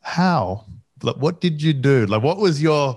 How? 0.00 0.64
Like 1.02 1.16
what 1.16 1.40
did 1.40 1.62
you 1.62 1.72
do? 1.72 2.06
Like 2.06 2.22
what 2.22 2.38
was 2.38 2.62
your 2.62 2.96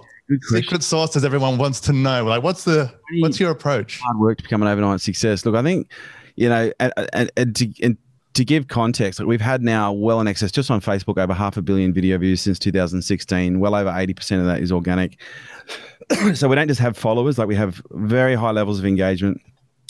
secret 0.50 0.82
sauce 0.82 1.16
as 1.16 1.26
everyone 1.26 1.58
wants 1.58 1.82
to 1.82 1.94
know? 1.94 2.24
Like 2.26 2.44
what's 2.44 2.64
the 2.64 2.94
what's 3.20 3.40
your 3.40 3.52
approach? 3.52 4.00
Hard 4.00 4.18
work 4.18 4.38
to 4.38 4.44
become 4.44 4.62
an 4.62 4.68
overnight 4.68 5.02
success. 5.02 5.46
Look 5.46 5.56
i 5.56 5.64
think 5.64 5.92
you 6.36 6.48
know 6.48 6.72
and, 6.80 6.94
and, 7.14 7.32
and 7.36 7.56
to 7.58 7.74
and 7.84 7.98
to 8.34 8.46
give 8.46 8.68
context, 8.68 9.20
like 9.20 9.28
we've 9.28 9.42
had 9.42 9.62
now 9.62 9.92
well 9.92 10.22
in 10.22 10.28
excess 10.28 10.52
just 10.52 10.72
on 10.72 10.80
Facebook 10.80 11.18
over 11.22 11.34
half 11.34 11.58
a 11.58 11.62
billion 11.62 11.94
video 11.94 12.18
views 12.18 12.42
since 12.42 12.58
2016. 12.60 13.60
Well 13.60 13.76
over 13.76 13.90
80% 13.90 14.40
of 14.40 14.46
that 14.46 14.62
is 14.62 14.72
organic. 14.72 15.20
so 16.34 16.48
we 16.48 16.56
don't 16.56 16.68
just 16.68 16.80
have 16.80 16.96
followers, 16.96 17.38
like 17.38 17.48
we 17.48 17.56
have 17.56 17.82
very 17.92 18.36
high 18.36 18.52
levels 18.52 18.80
of 18.80 18.86
engagement, 18.86 19.42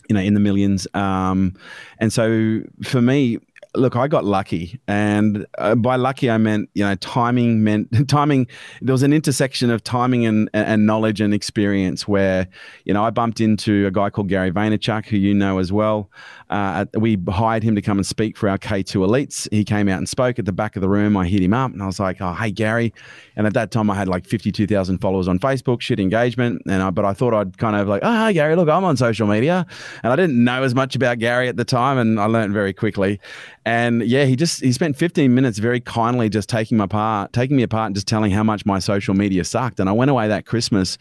you 0.09 0.15
know, 0.15 0.21
in 0.21 0.33
the 0.33 0.39
millions. 0.39 0.87
Um, 0.93 1.55
and 1.99 2.11
so 2.11 2.61
for 2.83 3.01
me, 3.01 3.37
look, 3.75 3.95
I 3.95 4.07
got 4.07 4.25
lucky, 4.25 4.79
and 4.87 5.45
uh, 5.57 5.75
by 5.75 5.95
lucky 5.95 6.29
I 6.29 6.37
meant 6.37 6.69
you 6.73 6.83
know 6.83 6.95
timing 6.95 7.63
meant 7.63 8.07
timing. 8.09 8.47
There 8.81 8.93
was 8.93 9.03
an 9.03 9.13
intersection 9.13 9.69
of 9.69 9.83
timing 9.83 10.25
and 10.25 10.49
and 10.53 10.85
knowledge 10.85 11.21
and 11.21 11.33
experience 11.33 12.07
where 12.07 12.47
you 12.85 12.93
know 12.93 13.03
I 13.03 13.09
bumped 13.09 13.39
into 13.39 13.87
a 13.87 13.91
guy 13.91 14.09
called 14.09 14.29
Gary 14.29 14.51
Vaynerchuk, 14.51 15.05
who 15.05 15.17
you 15.17 15.33
know 15.33 15.59
as 15.59 15.71
well. 15.71 16.09
Uh, 16.49 16.85
we 16.95 17.17
hired 17.29 17.63
him 17.63 17.75
to 17.75 17.81
come 17.81 17.97
and 17.97 18.05
speak 18.05 18.37
for 18.37 18.49
our 18.49 18.57
K2 18.57 19.07
elites. 19.07 19.47
He 19.51 19.63
came 19.63 19.87
out 19.87 19.99
and 19.99 20.09
spoke 20.09 20.37
at 20.37 20.45
the 20.45 20.51
back 20.51 20.75
of 20.75 20.81
the 20.81 20.89
room. 20.89 21.15
I 21.15 21.27
hit 21.27 21.41
him 21.41 21.53
up 21.53 21.71
and 21.71 21.81
I 21.81 21.85
was 21.85 21.99
like, 21.99 22.17
"Oh, 22.19 22.33
hey 22.33 22.51
Gary," 22.51 22.93
and 23.35 23.47
at 23.47 23.53
that 23.53 23.71
time 23.71 23.89
I 23.89 23.95
had 23.95 24.07
like 24.07 24.25
fifty-two 24.25 24.67
thousand 24.67 24.99
followers 24.99 25.27
on 25.27 25.39
Facebook, 25.39 25.81
shit 25.81 25.99
engagement, 25.99 26.61
and 26.67 26.83
I, 26.83 26.89
but 26.89 27.05
I 27.05 27.13
thought 27.13 27.33
I'd 27.33 27.57
kind 27.57 27.75
of 27.75 27.87
like, 27.87 28.01
"Oh, 28.03 28.11
hi 28.11 28.33
Gary, 28.33 28.55
look, 28.55 28.69
I'm 28.69 28.83
on 28.83 28.97
social 28.97 29.27
media," 29.27 29.65
and 30.03 30.11
I 30.11 30.15
didn't 30.15 30.43
know 30.43 30.63
as 30.63 30.75
much 30.75 30.95
about 30.95 31.19
Gary 31.19 31.47
at 31.47 31.57
the 31.57 31.65
time, 31.65 31.97
and 31.97 32.19
I 32.19 32.25
learned 32.25 32.53
very 32.53 32.73
quickly. 32.73 33.19
And 33.65 34.01
yeah, 34.03 34.25
he 34.25 34.35
just 34.35 34.61
he 34.61 34.71
spent 34.71 34.97
15 34.97 35.33
minutes 35.33 35.59
very 35.59 35.79
kindly 35.79 36.29
just 36.29 36.49
taking 36.49 36.77
my 36.77 36.87
part, 36.87 37.31
taking 37.33 37.57
me 37.57 37.63
apart 37.63 37.87
and 37.87 37.95
just 37.95 38.07
telling 38.07 38.31
how 38.31 38.43
much 38.43 38.65
my 38.65 38.79
social 38.79 39.13
media 39.13 39.43
sucked. 39.43 39.79
And 39.79 39.87
I 39.87 39.91
went 39.91 40.09
away 40.09 40.27
that 40.27 40.45
Christmas 40.45 40.97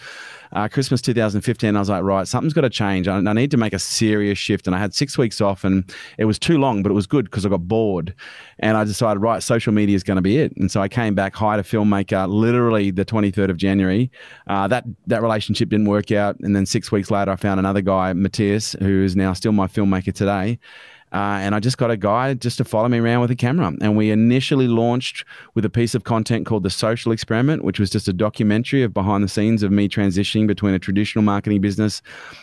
uh, 0.53 0.69
Christmas 0.69 1.01
2015, 1.01 1.77
I 1.77 1.79
was 1.79 1.89
like, 1.89 2.03
right, 2.03 2.27
something's 2.27 2.53
got 2.53 2.63
to 2.63 2.71
change. 2.71 3.07
I, 3.07 3.19
I, 3.19 3.33
need 3.33 3.51
to 3.53 3.57
make 3.57 3.73
a 3.73 3.79
serious 3.79 4.39
shift. 4.39 4.67
And 4.67 4.75
I 4.75 4.81
had 4.81 4.95
six 4.95 5.17
weeks 5.17 5.41
off, 5.41 5.65
and 5.65 5.95
it 6.19 6.25
was 6.25 6.39
too 6.39 6.59
long, 6.59 6.83
but 6.83 6.91
it 6.91 6.95
was 6.95 7.07
good 7.07 7.27
because 7.27 7.47
I 7.47 7.49
got 7.49 7.69
bored. 7.69 8.15
And 8.59 8.77
I 8.77 8.85
decided, 8.85 9.21
right, 9.21 9.43
social 9.43 9.73
media 9.73 9.95
is 9.95 10.03
going 10.03 10.17
to 10.17 10.23
be 10.23 10.39
it. 10.39 10.53
And 10.57 10.71
so 10.71 10.81
I 10.81 10.89
came 10.89 11.15
back, 11.15 11.35
hired 11.37 11.61
a 11.61 11.63
filmmaker, 11.63 12.29
literally 12.29 12.91
the 12.91 13.05
23rd 13.05 13.51
of 13.51 13.57
January. 13.57 14.11
Uh, 14.49 14.67
that 14.69 14.85
that 15.07 15.23
relationship 15.23 15.69
didn't 15.69 15.89
work 15.89 16.11
out, 16.11 16.39
and 16.41 16.55
then 16.55 16.67
six 16.67 16.91
weeks 16.91 17.11
later, 17.11 17.31
I 17.31 17.37
found 17.37 17.61
another 17.61 17.81
guy, 17.81 18.13
Matthias, 18.13 18.75
who 18.81 19.05
is 19.05 19.15
now 19.15 19.33
still 19.33 19.53
my 19.53 19.67
filmmaker 19.67 20.13
today. 20.13 20.59
Uh, 21.13 21.39
and 21.41 21.55
I 21.55 21.61
just 21.61 21.79
got 21.79 21.91
a 21.91 21.97
guy 21.97 22.35
just 22.35 22.59
to 22.59 22.65
follow 22.65 22.89
me 22.89 22.99
around 22.99 23.21
with 23.21 23.31
a 23.31 23.37
camera. 23.37 23.73
And 23.81 23.97
we 23.97 24.11
initially 24.11 24.69
launched 24.69 25.25
with 25.55 25.65
a 25.65 25.71
piece 25.71 25.95
of 25.95 26.05
content 26.05 26.47
called 26.47 26.63
The 26.63 26.71
Social 26.71 27.11
Experiment, 27.11 27.65
which 27.65 27.81
was 27.81 27.91
just 27.91 28.07
a 28.07 28.13
documentary 28.13 28.83
of 28.83 28.95
behind 28.95 29.25
the 29.25 29.29
scenes 29.29 29.63
of 29.63 29.73
me 29.73 29.89
transitioning 29.89 30.47
between 30.47 30.75
a 30.75 30.79
traditional 30.79 31.25
marketing 31.25 31.61
business 31.61 32.01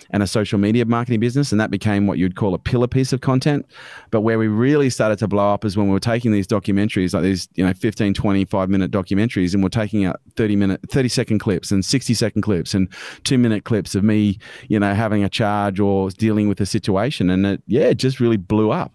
and 0.09 0.21
a 0.21 0.27
social 0.27 0.59
media 0.59 0.85
marketing 0.85 1.19
business. 1.19 1.51
And 1.51 1.61
that 1.61 1.71
became 1.71 2.07
what 2.07 2.17
you'd 2.17 2.35
call 2.35 2.53
a 2.53 2.59
pillar 2.59 2.87
piece 2.87 3.13
of 3.13 3.21
content. 3.21 3.65
But 4.11 4.21
where 4.21 4.37
we 4.37 4.47
really 4.47 4.89
started 4.89 5.19
to 5.19 5.27
blow 5.27 5.53
up 5.53 5.63
is 5.63 5.77
when 5.77 5.87
we 5.87 5.93
were 5.93 5.99
taking 5.99 6.31
these 6.31 6.47
documentaries, 6.47 7.13
like 7.13 7.23
these, 7.23 7.47
you 7.55 7.65
know, 7.65 7.73
15, 7.73 8.13
25 8.13 8.69
minute 8.69 8.91
documentaries, 8.91 9.53
and 9.53 9.63
we're 9.63 9.69
taking 9.69 10.05
out 10.05 10.19
30 10.35 10.55
minute, 10.55 10.81
30 10.89 11.07
second 11.07 11.39
clips 11.39 11.71
and 11.71 11.85
60 11.85 12.13
second 12.13 12.41
clips 12.41 12.73
and 12.73 12.89
two 13.23 13.37
minute 13.37 13.63
clips 13.63 13.95
of 13.95 14.03
me, 14.03 14.39
you 14.67 14.79
know, 14.79 14.93
having 14.93 15.23
a 15.23 15.29
charge 15.29 15.79
or 15.79 16.09
dealing 16.09 16.49
with 16.49 16.59
a 16.59 16.65
situation. 16.65 17.29
And 17.29 17.45
it, 17.45 17.63
yeah, 17.67 17.85
it 17.85 17.95
just 17.95 18.19
really 18.19 18.37
blew 18.37 18.56
blew 18.57 18.71
up. 18.71 18.91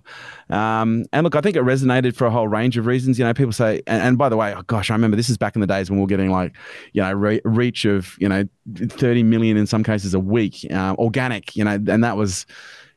Um, 0.51 1.05
and 1.13 1.23
look, 1.23 1.37
I 1.37 1.41
think 1.41 1.57
it 1.57 1.63
resonated 1.63 2.17
for 2.17 2.27
a 2.27 2.31
whole 2.31 2.49
range 2.49 2.77
of 2.77 2.87
reasons. 2.87 3.19
You 3.19 3.25
know, 3.25 3.33
people 3.33 3.53
say, 3.53 3.81
and, 3.87 4.03
and 4.03 4.19
by 4.19 4.29
the 4.29 4.37
way, 4.37 4.53
oh 4.55 4.63
gosh, 4.63 4.91
I 4.91 4.95
remember 4.95 5.17
this 5.17 5.31
is 5.31 5.39
back 5.39 5.55
in 5.55 5.61
the 5.61 5.67
days 5.67 5.89
when 5.89 6.01
we 6.01 6.05
are 6.05 6.09
getting 6.09 6.31
like, 6.31 6.53
you 6.93 7.03
know, 7.03 7.13
re- 7.13 7.41
reach 7.45 7.85
of, 7.85 8.17
you 8.19 8.29
know, 8.29 8.45
30 8.75 9.23
million 9.23 9.57
in 9.57 9.67
some 9.67 9.85
cases 9.85 10.15
a 10.15 10.21
week, 10.21 10.67
uh, 10.73 10.97
organic, 10.99 11.55
you 11.55 11.65
know, 11.65 11.75
and 11.75 12.03
that 12.03 12.17
was, 12.17 12.45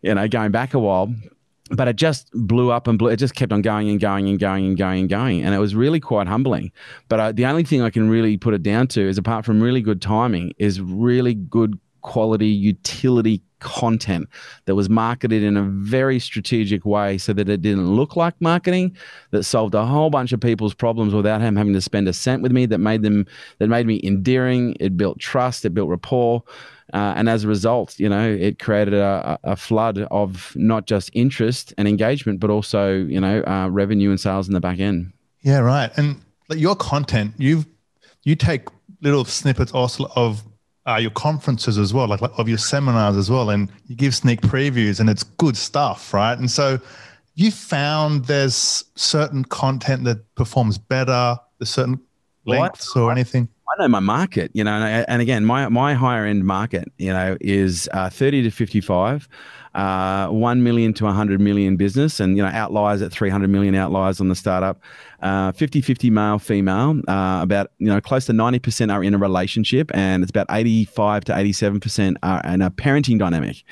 you 0.01 0.13
know, 0.13 0.27
going 0.27 0.51
back 0.51 0.73
a 0.73 0.79
while 0.79 1.13
but 1.71 1.87
it 1.87 1.95
just 1.95 2.29
blew 2.33 2.69
up 2.69 2.87
and 2.87 2.99
blew, 2.99 3.09
it 3.09 3.17
just 3.17 3.33
kept 3.33 3.51
on 3.51 3.63
going 3.63 3.89
and 3.89 3.99
going 3.99 4.29
and 4.29 4.37
going 4.37 4.67
and 4.67 4.77
going 4.77 4.99
and 4.99 5.09
going 5.09 5.43
and 5.43 5.55
it 5.55 5.57
was 5.57 5.73
really 5.73 5.99
quite 5.99 6.27
humbling 6.27 6.71
but 7.09 7.19
uh, 7.19 7.31
the 7.31 7.43
only 7.43 7.63
thing 7.63 7.81
i 7.81 7.89
can 7.89 8.07
really 8.07 8.37
put 8.37 8.53
it 8.53 8.61
down 8.61 8.87
to 8.87 9.01
is 9.01 9.17
apart 9.17 9.43
from 9.43 9.59
really 9.59 9.81
good 9.81 9.99
timing 9.99 10.53
is 10.59 10.79
really 10.79 11.33
good 11.33 11.79
quality 12.05 12.47
utility 12.47 13.41
content 13.59 14.29
that 14.65 14.75
was 14.75 14.91
marketed 14.91 15.41
in 15.41 15.57
a 15.57 15.63
very 15.63 16.19
strategic 16.19 16.85
way 16.85 17.17
so 17.17 17.33
that 17.33 17.49
it 17.49 17.63
didn't 17.63 17.87
look 17.95 18.15
like 18.15 18.39
marketing 18.39 18.95
that 19.31 19.41
solved 19.41 19.73
a 19.73 19.83
whole 19.83 20.11
bunch 20.11 20.31
of 20.31 20.39
people's 20.39 20.75
problems 20.75 21.15
without 21.15 21.41
him 21.41 21.55
having 21.55 21.73
to 21.73 21.81
spend 21.81 22.07
a 22.07 22.13
cent 22.13 22.43
with 22.43 22.51
me 22.51 22.67
that 22.67 22.77
made 22.77 23.01
them 23.01 23.25
that 23.57 23.69
made 23.69 23.87
me 23.87 23.99
endearing. 24.03 24.75
It 24.79 24.95
built 24.95 25.17
trust. 25.17 25.65
It 25.65 25.73
built 25.73 25.89
rapport. 25.89 26.43
Uh, 26.93 27.13
and 27.17 27.27
as 27.27 27.43
a 27.43 27.47
result 27.47 27.97
you 27.97 28.07
know 28.07 28.29
it 28.29 28.59
created 28.59 28.93
a, 28.93 29.39
a, 29.43 29.55
flood 29.55 29.97
of 30.11 30.53
not 30.55 30.85
just 30.85 31.09
interest 31.13 31.73
and 31.79 31.87
engagement 31.87 32.39
but 32.39 32.51
also 32.51 32.93
you 32.93 33.19
know 33.19 33.41
uh, 33.47 33.67
revenue 33.67 34.11
and 34.11 34.19
sales 34.19 34.47
in 34.47 34.53
the 34.53 34.61
back 34.61 34.79
end. 34.79 35.11
Yeah 35.41 35.59
right. 35.59 35.91
And 35.97 36.21
your 36.51 36.75
content 36.75 37.33
you've 37.39 37.65
you 38.23 38.35
take 38.35 38.69
little 39.01 39.25
snippets 39.25 39.71
also 39.71 40.11
of 40.15 40.43
uh, 40.87 40.97
your 40.97 41.11
conferences 41.11 41.77
as 41.77 41.93
well, 41.93 42.07
like, 42.07 42.21
like 42.21 42.31
of 42.37 42.47
your 42.47 42.57
seminars 42.57 43.17
as 43.17 43.29
well, 43.29 43.49
and 43.49 43.71
you 43.87 43.95
give 43.95 44.13
sneak 44.13 44.41
previews, 44.41 44.99
and 44.99 45.09
it's 45.09 45.23
good 45.23 45.57
stuff, 45.57 46.13
right? 46.13 46.37
And 46.37 46.49
so, 46.49 46.79
you 47.35 47.51
found 47.51 48.25
there's 48.25 48.85
certain 48.95 49.43
content 49.45 50.05
that 50.05 50.33
performs 50.35 50.77
better, 50.77 51.37
there's 51.59 51.69
certain 51.69 51.99
lengths 52.45 52.95
or 52.95 53.11
anything. 53.11 53.49
I 53.67 53.81
know 53.81 53.87
my 53.87 53.99
market, 53.99 54.51
you 54.53 54.63
know, 54.63 54.73
and, 54.73 55.05
and 55.07 55.21
again, 55.21 55.45
my 55.45 55.69
my 55.69 55.93
higher 55.93 56.25
end 56.25 56.45
market, 56.45 56.91
you 56.97 57.11
know, 57.11 57.37
is 57.41 57.89
uh, 57.93 58.09
30 58.09 58.43
to 58.43 58.51
55 58.51 59.27
uh, 59.75 60.29
1 60.29 60.63
million 60.63 60.93
to 60.93 61.03
100 61.03 61.41
million 61.41 61.75
business 61.75 62.21
and 62.21 62.37
you 62.37 62.43
know 62.43 62.49
outliers 62.49 63.01
at 63.01 63.11
300 63.11 63.49
million 63.49 63.75
outliers 63.75 64.21
on 64.21 64.29
the 64.29 64.35
startup. 64.35 64.81
Uh, 65.21 65.51
50 65.51 65.81
50 65.81 66.09
male 66.09 66.39
female 66.39 67.01
uh, 67.07 67.39
about 67.41 67.71
you 67.79 67.87
know 67.87 67.99
close 67.99 68.25
to 68.25 68.31
90% 68.31 68.93
are 68.93 69.03
in 69.03 69.13
a 69.13 69.17
relationship 69.17 69.91
and 69.93 70.23
it's 70.23 70.29
about 70.29 70.45
85 70.49 71.25
to 71.25 71.33
87% 71.33 72.15
are 72.23 72.41
in 72.45 72.61
a 72.61 72.71
parenting 72.71 73.19
dynamic. 73.19 73.63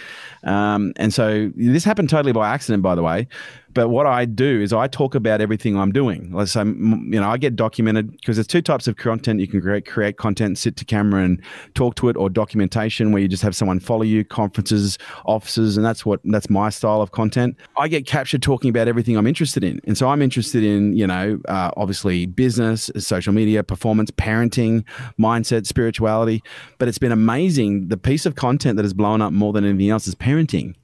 Um, 0.44 0.94
and 0.98 1.14
so 1.14 1.52
this 1.56 1.86
happened 1.86 2.10
totally 2.10 2.34
by 2.34 2.50
accident 2.50 2.84
by 2.84 2.96
the 2.96 3.04
way 3.04 3.28
but 3.74 3.90
what 3.90 4.06
I 4.06 4.26
do 4.26 4.62
is 4.62 4.72
I 4.72 4.88
talk 4.88 5.16
about 5.16 5.42
everything 5.42 5.78
I'm 5.78 5.92
doing. 5.92 6.32
Let's 6.32 6.52
say, 6.52 6.64
you 6.64 7.20
know, 7.20 7.30
I 7.30 7.38
get 7.38 7.56
documented 7.56 8.12
because 8.12 8.38
there's 8.38 8.48
two 8.48 8.62
types 8.62 8.88
of 8.88 8.98
content 8.98 9.40
you 9.40 9.48
can 9.48 9.62
create: 9.62 9.83
create 9.84 10.18
content, 10.18 10.58
sit 10.58 10.76
to 10.78 10.86
camera 10.86 11.24
and 11.24 11.42
talk 11.74 11.96
to 11.96 12.10
it, 12.10 12.18
or 12.18 12.30
documentation 12.30 13.12
where 13.12 13.22
you 13.22 13.28
just 13.28 13.44
have 13.44 13.56
someone 13.56 13.80
follow 13.80 14.04
you, 14.04 14.24
conferences, 14.24 14.98
offices, 15.26 15.78
and 15.78 15.86
that's 15.86 16.06
what 16.06 16.20
that's 16.26 16.50
my 16.50 16.70
style 16.70 17.02
of 17.02 17.12
content. 17.12 17.58
I 17.78 17.88
get 17.88 18.06
captured 18.06 18.42
talking 18.42 18.70
about 18.70 18.88
everything 18.88 19.18
I'm 19.18 19.28
interested 19.28 19.64
in, 19.64 19.80
and 19.86 19.98
so 19.98 20.10
I'm 20.10 20.22
interested 20.22 20.64
in, 20.64 20.94
you 20.94 21.08
know, 21.08 21.40
uh, 21.48 21.72
obviously 21.78 22.26
business, 22.26 22.90
social 22.98 23.34
media, 23.34 23.64
performance, 23.64 24.12
parenting, 24.12 24.84
mindset, 25.20 25.66
spirituality. 25.66 26.44
But 26.78 26.88
it's 26.88 26.98
been 26.98 27.12
amazing. 27.12 27.90
The 27.90 27.98
piece 27.98 28.26
of 28.26 28.36
content 28.36 28.78
that 28.78 28.84
has 28.84 28.94
blown 28.94 29.22
up 29.22 29.34
more 29.34 29.54
than 29.54 29.66
anything 29.66 29.90
else 29.90 30.08
is 30.08 30.16
parenting 30.16 30.76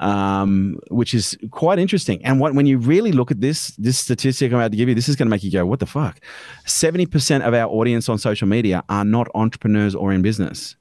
um, 0.00 0.78
which 0.90 1.14
is 1.14 1.36
quite 1.50 1.78
interesting. 1.78 2.24
And 2.24 2.40
what, 2.40 2.54
when 2.54 2.66
you 2.66 2.78
really 2.78 3.12
look 3.12 3.30
at 3.30 3.40
this, 3.40 3.68
this 3.76 3.98
statistic 3.98 4.52
I'm 4.52 4.58
about 4.58 4.72
to 4.72 4.76
give 4.76 4.88
you, 4.88 4.94
this 4.94 5.08
is 5.08 5.16
going 5.16 5.26
to 5.26 5.30
make 5.30 5.44
you 5.44 5.50
go, 5.50 5.64
"What 5.64 5.80
the 5.80 5.86
fuck?" 5.86 6.20
Seventy 6.66 7.06
percent 7.06 7.44
of 7.44 7.54
our 7.54 7.68
audience 7.68 8.08
on 8.08 8.18
social 8.18 8.48
media 8.48 8.82
are 8.88 9.04
not 9.04 9.28
entrepreneurs 9.34 9.94
or 9.94 10.12
in 10.12 10.22
business. 10.22 10.76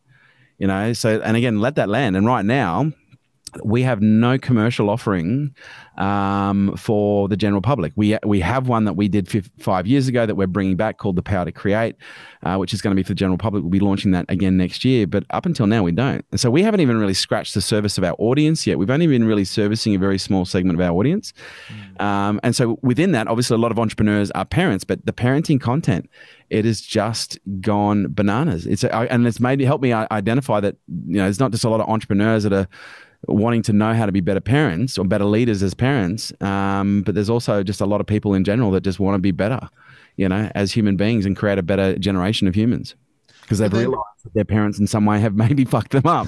You 0.57 0.67
know, 0.67 0.93
so 0.93 1.19
and 1.21 1.35
again, 1.35 1.59
let 1.59 1.75
that 1.75 1.89
land. 1.89 2.15
And 2.15 2.25
right 2.25 2.45
now, 2.45 2.91
we 3.63 3.83
have 3.83 4.01
no 4.01 4.37
commercial 4.37 4.89
offering 4.89 5.53
um, 5.97 6.75
for 6.75 7.27
the 7.27 7.37
general 7.37 7.61
public. 7.61 7.93
We 7.95 8.17
we 8.25 8.39
have 8.39 8.67
one 8.67 8.85
that 8.85 8.93
we 8.93 9.07
did 9.07 9.33
f- 9.33 9.49
five 9.59 9.87
years 9.87 10.07
ago 10.07 10.25
that 10.25 10.35
we're 10.35 10.47
bringing 10.47 10.75
back 10.75 10.97
called 10.97 11.15
the 11.15 11.21
Power 11.21 11.45
to 11.45 11.51
Create, 11.51 11.95
uh, 12.43 12.57
which 12.57 12.73
is 12.73 12.81
going 12.81 12.91
to 12.91 12.95
be 12.95 13.03
for 13.03 13.09
the 13.09 13.15
general 13.15 13.37
public. 13.37 13.63
We'll 13.63 13.69
be 13.69 13.79
launching 13.79 14.11
that 14.11 14.25
again 14.29 14.57
next 14.57 14.83
year. 14.83 15.05
But 15.05 15.25
up 15.29 15.45
until 15.45 15.67
now, 15.67 15.83
we 15.83 15.91
don't. 15.91 16.25
And 16.31 16.39
so 16.39 16.49
we 16.49 16.63
haven't 16.63 16.79
even 16.79 16.97
really 16.97 17.13
scratched 17.13 17.53
the 17.53 17.61
surface 17.61 17.97
of 17.97 18.03
our 18.03 18.15
audience 18.17 18.65
yet. 18.65 18.77
We've 18.77 18.89
only 18.89 19.07
been 19.07 19.25
really 19.25 19.45
servicing 19.45 19.95
a 19.95 19.99
very 19.99 20.17
small 20.17 20.45
segment 20.45 20.79
of 20.79 20.85
our 20.85 20.95
audience. 20.95 21.33
Mm. 21.97 22.01
Um, 22.01 22.39
and 22.43 22.55
so 22.55 22.79
within 22.81 23.11
that, 23.11 23.27
obviously, 23.27 23.55
a 23.55 23.59
lot 23.59 23.71
of 23.71 23.79
entrepreneurs 23.79 24.31
are 24.31 24.45
parents, 24.45 24.83
but 24.83 25.05
the 25.05 25.13
parenting 25.13 25.61
content 25.61 26.09
it 26.53 26.65
has 26.65 26.81
just 26.81 27.39
gone 27.61 28.05
bananas. 28.09 28.67
It's 28.67 28.83
and 28.83 29.25
it's 29.25 29.39
maybe 29.39 29.65
helped 29.65 29.81
me 29.81 29.91
identify 29.91 30.59
that 30.59 30.75
you 31.07 31.17
know 31.17 31.27
it's 31.27 31.39
not 31.39 31.51
just 31.51 31.63
a 31.63 31.69
lot 31.69 31.79
of 31.79 31.89
entrepreneurs 31.89 32.43
that 32.43 32.53
are 32.53 32.67
wanting 33.27 33.61
to 33.63 33.73
know 33.73 33.93
how 33.93 34.05
to 34.05 34.11
be 34.11 34.21
better 34.21 34.41
parents 34.41 34.97
or 34.97 35.05
better 35.05 35.25
leaders 35.25 35.63
as 35.63 35.73
parents. 35.73 36.33
Um, 36.41 37.03
but 37.03 37.15
there's 37.15 37.29
also 37.29 37.63
just 37.63 37.81
a 37.81 37.85
lot 37.85 38.01
of 38.01 38.07
people 38.07 38.33
in 38.33 38.43
general 38.43 38.71
that 38.71 38.81
just 38.81 38.99
want 38.99 39.15
to 39.15 39.19
be 39.19 39.31
better, 39.31 39.69
you 40.17 40.27
know, 40.27 40.51
as 40.55 40.71
human 40.71 40.97
beings 40.97 41.25
and 41.25 41.35
create 41.35 41.57
a 41.57 41.63
better 41.63 41.97
generation 41.97 42.47
of 42.47 42.55
humans 42.55 42.95
because 43.41 43.59
they've 43.59 43.71
realized 43.71 44.23
that 44.23 44.33
their 44.33 44.45
parents 44.45 44.79
in 44.79 44.87
some 44.87 45.05
way 45.05 45.19
have 45.19 45.35
maybe 45.45 45.65
fucked 45.65 45.91
them 45.91 46.05
up. 46.05 46.27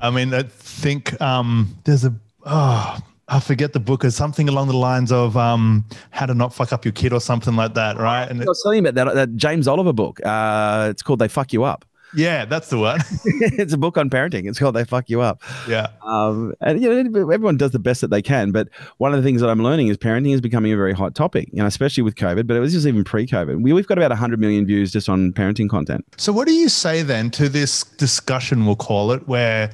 I 0.00 0.10
mean, 0.10 0.34
I 0.34 0.42
think 0.42 1.20
um, 1.20 1.76
there's 1.84 2.04
a, 2.04 2.14
oh, 2.44 2.98
I 3.28 3.40
forget 3.40 3.72
the 3.72 3.80
book 3.80 4.04
is 4.04 4.14
something 4.14 4.48
along 4.48 4.68
the 4.68 4.76
lines 4.76 5.10
of 5.10 5.36
um, 5.36 5.84
how 6.10 6.26
to 6.26 6.34
not 6.34 6.52
fuck 6.52 6.72
up 6.72 6.84
your 6.84 6.92
kid 6.92 7.12
or 7.12 7.20
something 7.20 7.56
like 7.56 7.74
that, 7.74 7.96
right? 7.96 8.28
And 8.28 8.42
I 8.42 8.44
was 8.44 8.62
telling 8.62 8.84
you 8.84 8.88
about 8.88 9.06
that, 9.06 9.14
that 9.14 9.36
James 9.36 9.66
Oliver 9.66 9.92
book. 9.92 10.24
Uh, 10.24 10.88
it's 10.90 11.02
called 11.02 11.20
They 11.20 11.28
Fuck 11.28 11.52
You 11.52 11.64
Up. 11.64 11.84
Yeah, 12.14 12.44
that's 12.44 12.68
the 12.68 12.78
one. 12.78 13.00
it's 13.24 13.72
a 13.72 13.78
book 13.78 13.98
on 13.98 14.10
parenting. 14.10 14.48
It's 14.48 14.58
called 14.58 14.74
They 14.76 14.84
Fuck 14.84 15.10
You 15.10 15.20
Up. 15.20 15.42
Yeah. 15.68 15.88
Um, 16.02 16.54
and 16.60 16.80
you 16.80 17.02
know, 17.02 17.30
everyone 17.30 17.56
does 17.56 17.72
the 17.72 17.78
best 17.78 18.00
that 18.00 18.10
they 18.10 18.22
can. 18.22 18.52
But 18.52 18.68
one 18.98 19.12
of 19.12 19.22
the 19.22 19.26
things 19.26 19.40
that 19.40 19.50
I'm 19.50 19.62
learning 19.62 19.88
is 19.88 19.96
parenting 19.96 20.34
is 20.34 20.40
becoming 20.40 20.72
a 20.72 20.76
very 20.76 20.92
hot 20.92 21.14
topic, 21.14 21.48
you 21.52 21.58
know, 21.58 21.66
especially 21.66 22.02
with 22.02 22.14
COVID, 22.14 22.46
but 22.46 22.56
it 22.56 22.60
was 22.60 22.72
just 22.72 22.86
even 22.86 23.04
pre 23.04 23.26
COVID. 23.26 23.62
We, 23.62 23.72
we've 23.72 23.86
got 23.86 23.98
about 23.98 24.10
100 24.10 24.38
million 24.38 24.66
views 24.66 24.92
just 24.92 25.08
on 25.08 25.32
parenting 25.32 25.68
content. 25.68 26.04
So, 26.16 26.32
what 26.32 26.46
do 26.46 26.54
you 26.54 26.68
say 26.68 27.02
then 27.02 27.30
to 27.32 27.48
this 27.48 27.84
discussion, 27.84 28.66
we'll 28.66 28.76
call 28.76 29.12
it, 29.12 29.26
where 29.26 29.72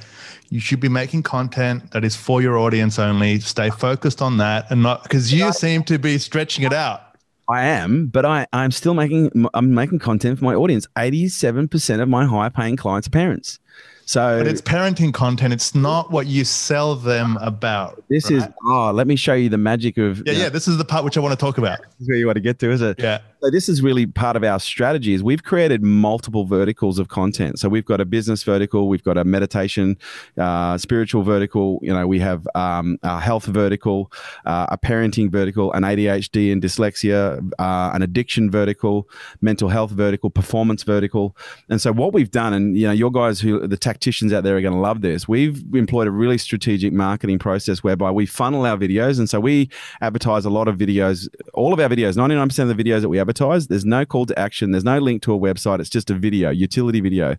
you 0.50 0.60
should 0.60 0.80
be 0.80 0.88
making 0.88 1.22
content 1.22 1.92
that 1.92 2.04
is 2.04 2.16
for 2.16 2.42
your 2.42 2.58
audience 2.58 2.98
only, 2.98 3.40
stay 3.40 3.70
focused 3.70 4.20
on 4.20 4.38
that 4.38 4.66
and 4.70 4.82
not 4.82 5.04
because 5.04 5.32
you 5.32 5.52
seem 5.52 5.84
to 5.84 5.98
be 5.98 6.18
stretching 6.18 6.64
it 6.64 6.72
out? 6.72 7.09
I 7.50 7.64
am, 7.64 8.06
but 8.06 8.24
I, 8.24 8.46
I'm 8.52 8.70
still 8.70 8.94
making 8.94 9.48
I'm 9.54 9.74
making 9.74 9.98
content 9.98 10.38
for 10.38 10.44
my 10.44 10.54
audience. 10.54 10.86
87% 10.96 12.00
of 12.00 12.08
my 12.08 12.24
high 12.24 12.48
paying 12.48 12.76
clients 12.76 13.08
are 13.08 13.10
parents. 13.10 13.58
So 14.06 14.38
But 14.38 14.48
it's 14.48 14.60
parenting 14.60 15.14
content. 15.14 15.52
It's 15.52 15.74
not 15.74 16.10
what 16.10 16.26
you 16.26 16.44
sell 16.44 16.96
them 16.96 17.36
about. 17.40 18.02
This 18.08 18.30
right? 18.30 18.38
is 18.38 18.48
oh, 18.64 18.90
let 18.92 19.06
me 19.06 19.16
show 19.16 19.34
you 19.34 19.48
the 19.48 19.58
magic 19.58 19.98
of 19.98 20.22
Yeah, 20.26 20.32
yeah. 20.32 20.42
Know, 20.44 20.48
this 20.50 20.68
is 20.68 20.78
the 20.78 20.84
part 20.84 21.04
which 21.04 21.16
I 21.16 21.20
want 21.20 21.38
to 21.38 21.44
talk 21.44 21.58
about. 21.58 21.80
This 21.80 22.00
is 22.00 22.08
where 22.08 22.18
you 22.18 22.26
want 22.26 22.36
to 22.36 22.40
get 22.40 22.58
to, 22.60 22.70
is 22.70 22.82
it? 22.82 22.98
Yeah. 22.98 23.20
So 23.42 23.48
this 23.48 23.70
is 23.70 23.80
really 23.80 24.04
part 24.04 24.36
of 24.36 24.44
our 24.44 24.60
strategy 24.60 25.14
is 25.14 25.22
we've 25.22 25.42
created 25.42 25.82
multiple 25.82 26.44
verticals 26.44 26.98
of 26.98 27.08
content. 27.08 27.58
So 27.58 27.70
we've 27.70 27.86
got 27.86 27.98
a 27.98 28.04
business 28.04 28.42
vertical, 28.42 28.86
we've 28.86 29.02
got 29.02 29.16
a 29.16 29.24
meditation, 29.24 29.96
uh, 30.36 30.76
spiritual 30.76 31.22
vertical. 31.22 31.78
You 31.80 31.94
know, 31.94 32.06
we 32.06 32.18
have 32.18 32.46
um, 32.54 32.98
a 33.02 33.18
health 33.18 33.46
vertical, 33.46 34.12
uh, 34.44 34.66
a 34.68 34.76
parenting 34.76 35.32
vertical, 35.32 35.72
an 35.72 35.84
ADHD 35.84 36.52
and 36.52 36.60
dyslexia, 36.60 37.50
uh, 37.58 37.92
an 37.94 38.02
addiction 38.02 38.50
vertical, 38.50 39.08
mental 39.40 39.70
health 39.70 39.92
vertical, 39.92 40.28
performance 40.28 40.82
vertical. 40.82 41.34
And 41.70 41.80
so 41.80 41.94
what 41.94 42.12
we've 42.12 42.30
done, 42.30 42.52
and 42.52 42.76
you 42.76 42.86
know, 42.86 42.92
your 42.92 43.10
guys 43.10 43.40
who 43.40 43.66
the 43.66 43.78
tacticians 43.78 44.34
out 44.34 44.44
there 44.44 44.58
are 44.58 44.60
going 44.60 44.74
to 44.74 44.80
love 44.80 45.00
this. 45.00 45.26
We've 45.26 45.64
employed 45.74 46.08
a 46.08 46.10
really 46.10 46.36
strategic 46.36 46.92
marketing 46.92 47.38
process 47.38 47.82
whereby 47.82 48.10
we 48.10 48.26
funnel 48.26 48.66
our 48.66 48.76
videos, 48.76 49.18
and 49.18 49.30
so 49.30 49.40
we 49.40 49.70
advertise 50.02 50.44
a 50.44 50.50
lot 50.50 50.68
of 50.68 50.76
videos. 50.76 51.26
All 51.54 51.72
of 51.72 51.80
our 51.80 51.88
videos, 51.88 52.18
ninety 52.18 52.34
nine 52.34 52.48
percent 52.48 52.70
of 52.70 52.76
the 52.76 52.84
videos 52.84 53.00
that 53.00 53.08
we 53.08 53.18
advertise 53.18 53.29
There's 53.32 53.84
no 53.84 54.04
call 54.04 54.26
to 54.26 54.38
action. 54.38 54.70
There's 54.72 54.84
no 54.84 54.98
link 54.98 55.22
to 55.22 55.34
a 55.34 55.38
website. 55.38 55.80
It's 55.80 55.90
just 55.90 56.10
a 56.10 56.14
video, 56.14 56.50
utility 56.50 57.00
video. 57.00 57.36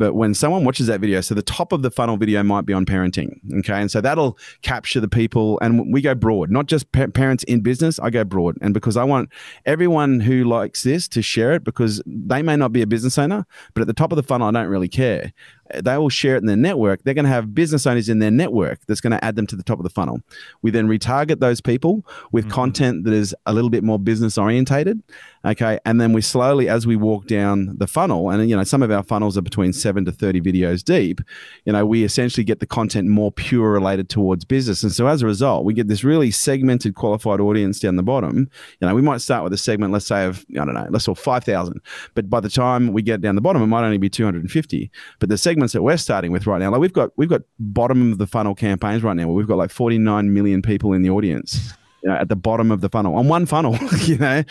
But 0.00 0.14
when 0.14 0.32
someone 0.32 0.64
watches 0.64 0.86
that 0.86 1.00
video, 1.00 1.20
so 1.20 1.34
the 1.34 1.42
top 1.42 1.72
of 1.72 1.82
the 1.82 1.90
funnel 1.90 2.16
video 2.16 2.42
might 2.42 2.64
be 2.64 2.72
on 2.72 2.86
parenting. 2.86 3.38
Okay. 3.58 3.74
And 3.74 3.90
so 3.90 4.00
that'll 4.00 4.38
capture 4.62 4.98
the 4.98 5.08
people. 5.08 5.58
And 5.60 5.92
we 5.92 6.00
go 6.00 6.14
broad, 6.14 6.50
not 6.50 6.66
just 6.66 6.90
pa- 6.92 7.08
parents 7.08 7.44
in 7.44 7.60
business. 7.60 7.98
I 7.98 8.08
go 8.08 8.24
broad. 8.24 8.56
And 8.62 8.72
because 8.72 8.96
I 8.96 9.04
want 9.04 9.28
everyone 9.66 10.20
who 10.20 10.44
likes 10.44 10.84
this 10.84 11.06
to 11.08 11.20
share 11.20 11.52
it 11.52 11.64
because 11.64 12.02
they 12.06 12.40
may 12.40 12.56
not 12.56 12.72
be 12.72 12.80
a 12.80 12.86
business 12.86 13.18
owner, 13.18 13.44
but 13.74 13.82
at 13.82 13.88
the 13.88 13.92
top 13.92 14.10
of 14.10 14.16
the 14.16 14.22
funnel, 14.22 14.48
I 14.48 14.52
don't 14.52 14.68
really 14.68 14.88
care 14.88 15.34
they 15.74 15.96
will 15.98 16.08
share 16.08 16.36
it 16.36 16.38
in 16.38 16.46
their 16.46 16.56
network. 16.56 17.02
They're 17.02 17.14
going 17.14 17.24
to 17.24 17.30
have 17.30 17.54
business 17.54 17.86
owners 17.86 18.08
in 18.08 18.18
their 18.18 18.30
network 18.30 18.80
that's 18.86 19.00
going 19.00 19.12
to 19.12 19.24
add 19.24 19.36
them 19.36 19.46
to 19.48 19.56
the 19.56 19.62
top 19.62 19.78
of 19.78 19.84
the 19.84 19.90
funnel. 19.90 20.20
We 20.62 20.70
then 20.70 20.88
retarget 20.88 21.40
those 21.40 21.60
people 21.60 22.04
with 22.32 22.44
mm-hmm. 22.44 22.54
content 22.54 23.04
that 23.04 23.12
is 23.12 23.34
a 23.46 23.52
little 23.52 23.70
bit 23.70 23.84
more 23.84 23.98
business 23.98 24.38
orientated. 24.38 25.02
Okay. 25.44 25.78
And 25.86 26.00
then 26.00 26.12
we 26.12 26.20
slowly, 26.20 26.68
as 26.68 26.86
we 26.86 26.96
walk 26.96 27.26
down 27.26 27.76
the 27.78 27.86
funnel, 27.86 28.30
and 28.30 28.48
you 28.48 28.56
know, 28.56 28.64
some 28.64 28.82
of 28.82 28.90
our 28.90 29.02
funnels 29.02 29.38
are 29.38 29.42
between 29.42 29.72
seven 29.72 30.04
to 30.04 30.12
30 30.12 30.40
videos 30.40 30.84
deep, 30.84 31.20
you 31.64 31.72
know, 31.72 31.86
we 31.86 32.04
essentially 32.04 32.44
get 32.44 32.60
the 32.60 32.66
content 32.66 33.08
more 33.08 33.32
pure 33.32 33.72
related 33.72 34.08
towards 34.08 34.44
business. 34.44 34.82
And 34.82 34.92
so 34.92 35.06
as 35.06 35.22
a 35.22 35.26
result, 35.26 35.64
we 35.64 35.72
get 35.72 35.88
this 35.88 36.04
really 36.04 36.30
segmented 36.30 36.94
qualified 36.94 37.40
audience 37.40 37.80
down 37.80 37.96
the 37.96 38.02
bottom. 38.02 38.50
You 38.80 38.88
know, 38.88 38.94
we 38.94 39.02
might 39.02 39.20
start 39.22 39.44
with 39.44 39.52
a 39.52 39.58
segment, 39.58 39.92
let's 39.92 40.06
say 40.06 40.26
of, 40.26 40.44
I 40.50 40.64
don't 40.64 40.74
know, 40.74 40.86
let's 40.90 41.06
say 41.06 41.14
5,000. 41.14 41.80
But 42.14 42.28
by 42.28 42.40
the 42.40 42.50
time 42.50 42.92
we 42.92 43.00
get 43.02 43.20
down 43.20 43.34
the 43.34 43.40
bottom, 43.40 43.62
it 43.62 43.66
might 43.66 43.84
only 43.84 43.98
be 43.98 44.10
250. 44.10 44.90
But 45.18 45.28
the 45.28 45.38
segment 45.38 45.59
segments 45.60 45.72
that 45.74 45.82
we're 45.82 45.96
starting 45.98 46.32
with 46.32 46.46
right 46.46 46.58
now, 46.58 46.70
like 46.70 46.80
we've 46.80 46.92
got 46.92 47.10
we've 47.16 47.28
got 47.28 47.42
bottom 47.58 48.12
of 48.12 48.18
the 48.18 48.26
funnel 48.26 48.54
campaigns 48.54 49.02
right 49.02 49.14
now 49.14 49.26
where 49.26 49.36
we've 49.36 49.46
got 49.46 49.58
like 49.58 49.70
49 49.70 50.32
million 50.32 50.62
people 50.62 50.94
in 50.94 51.02
the 51.02 51.10
audience 51.10 51.74
you 52.02 52.08
know, 52.08 52.16
at 52.16 52.30
the 52.30 52.36
bottom 52.36 52.70
of 52.70 52.80
the 52.80 52.88
funnel 52.88 53.14
on 53.14 53.28
one 53.28 53.44
funnel, 53.44 53.76
you 54.04 54.16
know, 54.16 54.42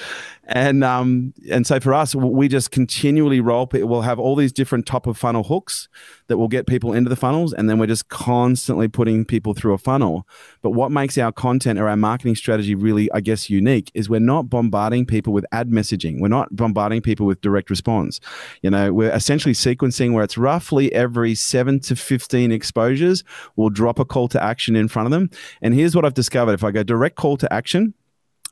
and 0.50 0.84
um, 0.84 1.34
and 1.52 1.66
so 1.68 1.80
for 1.80 1.94
us, 1.94 2.16
we 2.16 2.48
just 2.48 2.72
continually 2.72 3.40
roll. 3.40 3.70
We'll 3.72 4.02
have 4.02 4.18
all 4.18 4.36
these 4.36 4.52
different 4.52 4.88
top 4.88 5.06
of 5.06 5.16
funnel 5.16 5.44
hooks 5.44 5.88
that 6.26 6.38
will 6.38 6.48
get 6.48 6.66
people 6.66 6.92
into 6.92 7.08
the 7.08 7.16
funnels, 7.16 7.54
and 7.54 7.70
then 7.70 7.78
we're 7.78 7.86
just 7.86 8.10
constantly 8.10 8.88
putting 8.88 9.26
people 9.26 9.54
through 9.54 9.74
a 9.74 9.78
funnel. 9.78 10.28
But 10.64 10.72
what 10.72 10.92
makes 10.92 11.20
our 11.20 11.32
content 11.32 11.80
or 11.80 11.88
our 11.88 11.96
marketing 11.96 12.36
strategy 12.36 12.74
really, 12.74 13.12
I 13.12 13.22
guess, 13.22 13.48
unique 13.48 13.92
is 13.94 14.10
we're 14.10 14.20
not 14.20 14.50
bombarding 14.50 15.06
people 15.06 15.34
with 15.34 15.46
ad 15.52 15.70
messaging. 15.70 16.20
We're 16.20 16.30
not 16.30 16.56
bombarding 16.56 17.02
people 17.02 17.28
with 17.28 17.42
direct 17.42 17.70
response. 17.70 18.20
You 18.64 18.72
know, 18.72 18.92
we're 18.92 19.14
essentially 19.14 19.54
sequencing 19.54 20.14
where 20.14 20.24
it's 20.24 20.38
roughly 20.38 20.92
every 20.94 21.36
seven 21.36 21.80
to 21.82 21.96
fifteen 21.96 22.52
exposures, 22.52 23.24
we'll 23.56 23.70
drop 23.70 24.00
a 24.00 24.06
call 24.06 24.28
to 24.30 24.44
action 24.44 24.76
in 24.76 24.88
front 24.88 25.06
of 25.06 25.12
them. 25.12 25.30
And 25.62 25.76
here's 25.76 25.96
what 25.96 26.06
I've 26.06 26.16
discovered: 26.16 26.54
if 26.54 26.64
I 26.64 26.72
go 26.72 26.82
direct 26.82 27.18
call 27.18 27.38
to 27.38 27.54
action 27.54 27.94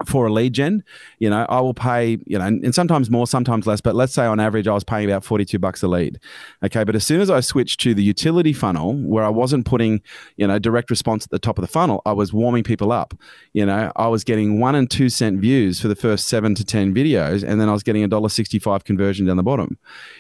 for 0.06 0.28
a 0.28 0.32
lead 0.32 0.54
gen, 0.54 0.84
you 1.20 1.30
know, 1.30 1.46
I 1.50 1.60
will 1.60 1.74
pay, 1.74 2.20
you 2.26 2.38
know, 2.38 2.46
and 2.46 2.74
sometimes 2.74 3.10
more, 3.10 3.26
sometimes 3.26 3.66
less, 3.66 3.82
but 3.82 3.96
let's 3.96 4.14
say 4.14 4.26
on 4.26 4.40
average 4.40 4.68
I 4.68 4.74
was 4.74 4.84
paying 4.84 5.10
about 5.10 5.24
42 5.24 5.58
bucks 5.60 5.82
a 5.84 5.88
lead. 5.88 6.20
Okay. 6.64 6.84
But 6.84 6.96
as 6.96 7.06
soon 7.06 7.22
as 7.22 7.30
I 7.30 7.40
switched 7.40 7.80
to 7.82 7.94
the 7.94 8.04
utility 8.04 8.54
funnel 8.54 8.94
where 8.94 9.24
I 9.24 9.30
wasn't 9.30 9.66
putting, 9.66 10.02
you 10.36 10.48
know, 10.48 10.60
direct 10.60 10.90
response 10.90 11.26
at 11.26 11.32
the 11.32 11.40
top 11.40 11.58
of 11.58 11.64
the 11.64 11.68
funnel, 11.68 12.02
I 12.06 12.14
was 12.14 12.32
warming 12.32 12.64
people 12.64 12.92
up. 12.92 13.14
You 13.54 13.66
know, 13.66 13.92
I 13.96 14.08
was 14.08 14.24
getting 14.24 14.60
one 14.60 14.76
and 14.76 14.90
two 14.90 15.10
cent 15.10 15.40
views 15.40 15.80
for 15.80 15.88
the 15.88 15.96
first 15.96 16.28
seven 16.28 16.54
to 16.56 16.66
10 16.66 16.94
videos, 16.94 17.44
and 17.44 17.60
then 17.60 17.70
I 17.70 17.74
was 17.74 17.84
getting 17.84 18.04
a 18.04 18.08
dollar 18.08 18.30
65 18.30 18.84
conversion 18.84 19.26
down 19.26 19.38
the 19.38 19.44
bottom 19.44 19.78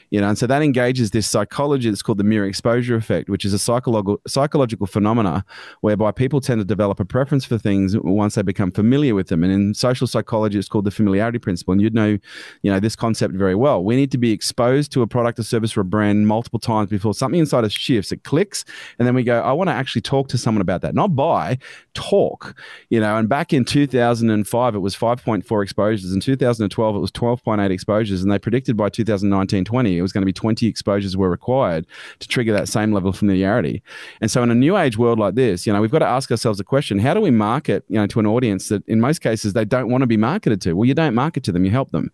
you 0.09 0.21
know 0.21 0.29
and 0.29 0.37
so 0.37 0.47
that 0.47 0.61
engages 0.61 1.11
this 1.11 1.27
psychology 1.27 1.89
that's 1.89 2.01
called 2.01 2.17
the 2.17 2.23
mere 2.23 2.45
exposure 2.45 2.95
effect 2.95 3.29
which 3.29 3.45
is 3.45 3.53
a 3.53 3.59
psychological 3.59 4.21
psychological 4.27 4.87
phenomena 4.87 5.43
whereby 5.81 6.11
people 6.11 6.39
tend 6.39 6.59
to 6.59 6.65
develop 6.65 6.99
a 6.99 7.05
preference 7.05 7.45
for 7.45 7.57
things 7.57 7.97
once 7.97 8.35
they 8.35 8.41
become 8.41 8.71
familiar 8.71 9.13
with 9.15 9.27
them 9.27 9.43
and 9.43 9.51
social 9.73 10.07
psychology 10.07 10.57
it's 10.57 10.69
called 10.69 10.85
the 10.85 10.91
familiarity 10.91 11.39
principle 11.39 11.71
and 11.71 11.81
you'd 11.81 11.93
know 11.93 12.17
you 12.61 12.71
know 12.71 12.79
this 12.79 12.95
concept 12.95 13.33
very 13.33 13.55
well 13.55 13.83
we 13.83 13.95
need 13.95 14.11
to 14.11 14.17
be 14.17 14.31
exposed 14.31 14.91
to 14.91 15.01
a 15.01 15.07
product 15.07 15.39
or 15.39 15.43
service 15.43 15.75
or 15.75 15.81
a 15.81 15.85
brand 15.85 16.27
multiple 16.27 16.59
times 16.59 16.89
before 16.89 17.13
something 17.13 17.39
inside 17.39 17.63
us 17.63 17.71
shifts 17.71 18.11
it 18.11 18.23
clicks 18.23 18.65
and 18.99 19.07
then 19.07 19.15
we 19.15 19.23
go 19.23 19.41
i 19.41 19.51
want 19.51 19.69
to 19.69 19.73
actually 19.73 20.01
talk 20.01 20.27
to 20.27 20.37
someone 20.37 20.61
about 20.61 20.81
that 20.81 20.95
not 20.95 21.15
buy 21.15 21.57
talk 21.93 22.55
you 22.89 22.99
know 22.99 23.17
and 23.17 23.29
back 23.29 23.53
in 23.53 23.65
2005 23.65 24.75
it 24.75 24.79
was 24.79 24.95
5.4 24.95 25.63
exposures 25.63 26.13
in 26.13 26.19
2012 26.19 26.95
it 26.95 26.99
was 26.99 27.11
12.8 27.11 27.69
exposures 27.71 28.23
and 28.23 28.31
they 28.31 28.39
predicted 28.39 28.77
by 28.77 28.89
2019 28.89 29.65
20 29.65 29.97
it 29.97 30.01
was 30.01 30.11
going 30.11 30.21
to 30.21 30.25
be 30.25 30.33
20 30.33 30.67
exposures 30.67 31.17
were 31.17 31.29
required 31.29 31.85
to 32.19 32.27
trigger 32.27 32.53
that 32.53 32.67
same 32.67 32.91
level 32.91 33.09
of 33.09 33.17
familiarity. 33.17 33.81
And 34.21 34.29
so 34.29 34.43
in 34.43 34.51
a 34.51 34.55
new 34.55 34.77
age 34.77 34.97
world 34.97 35.19
like 35.19 35.35
this, 35.35 35.65
you 35.65 35.73
know, 35.73 35.81
we've 35.81 35.91
got 35.91 35.99
to 35.99 36.07
ask 36.07 36.31
ourselves 36.31 36.59
a 36.59 36.63
question, 36.63 36.99
how 36.99 37.13
do 37.13 37.21
we 37.21 37.31
market, 37.31 37.83
you 37.89 37.95
know, 37.95 38.07
to 38.07 38.19
an 38.19 38.25
audience 38.25 38.69
that 38.69 38.87
in 38.87 39.01
most 39.01 39.19
cases 39.19 39.53
they 39.57 39.65
don't 39.65 39.89
want 39.89 40.01
to 40.01 40.07
be 40.07 40.17
marketed 40.17 40.61
to? 40.61 40.73
Well, 40.73 40.85
you 40.85 40.93
don't 40.93 41.15
market 41.15 41.43
to 41.45 41.51
them, 41.51 41.65
you 41.65 41.71
help 41.71 41.91
them 41.91 42.11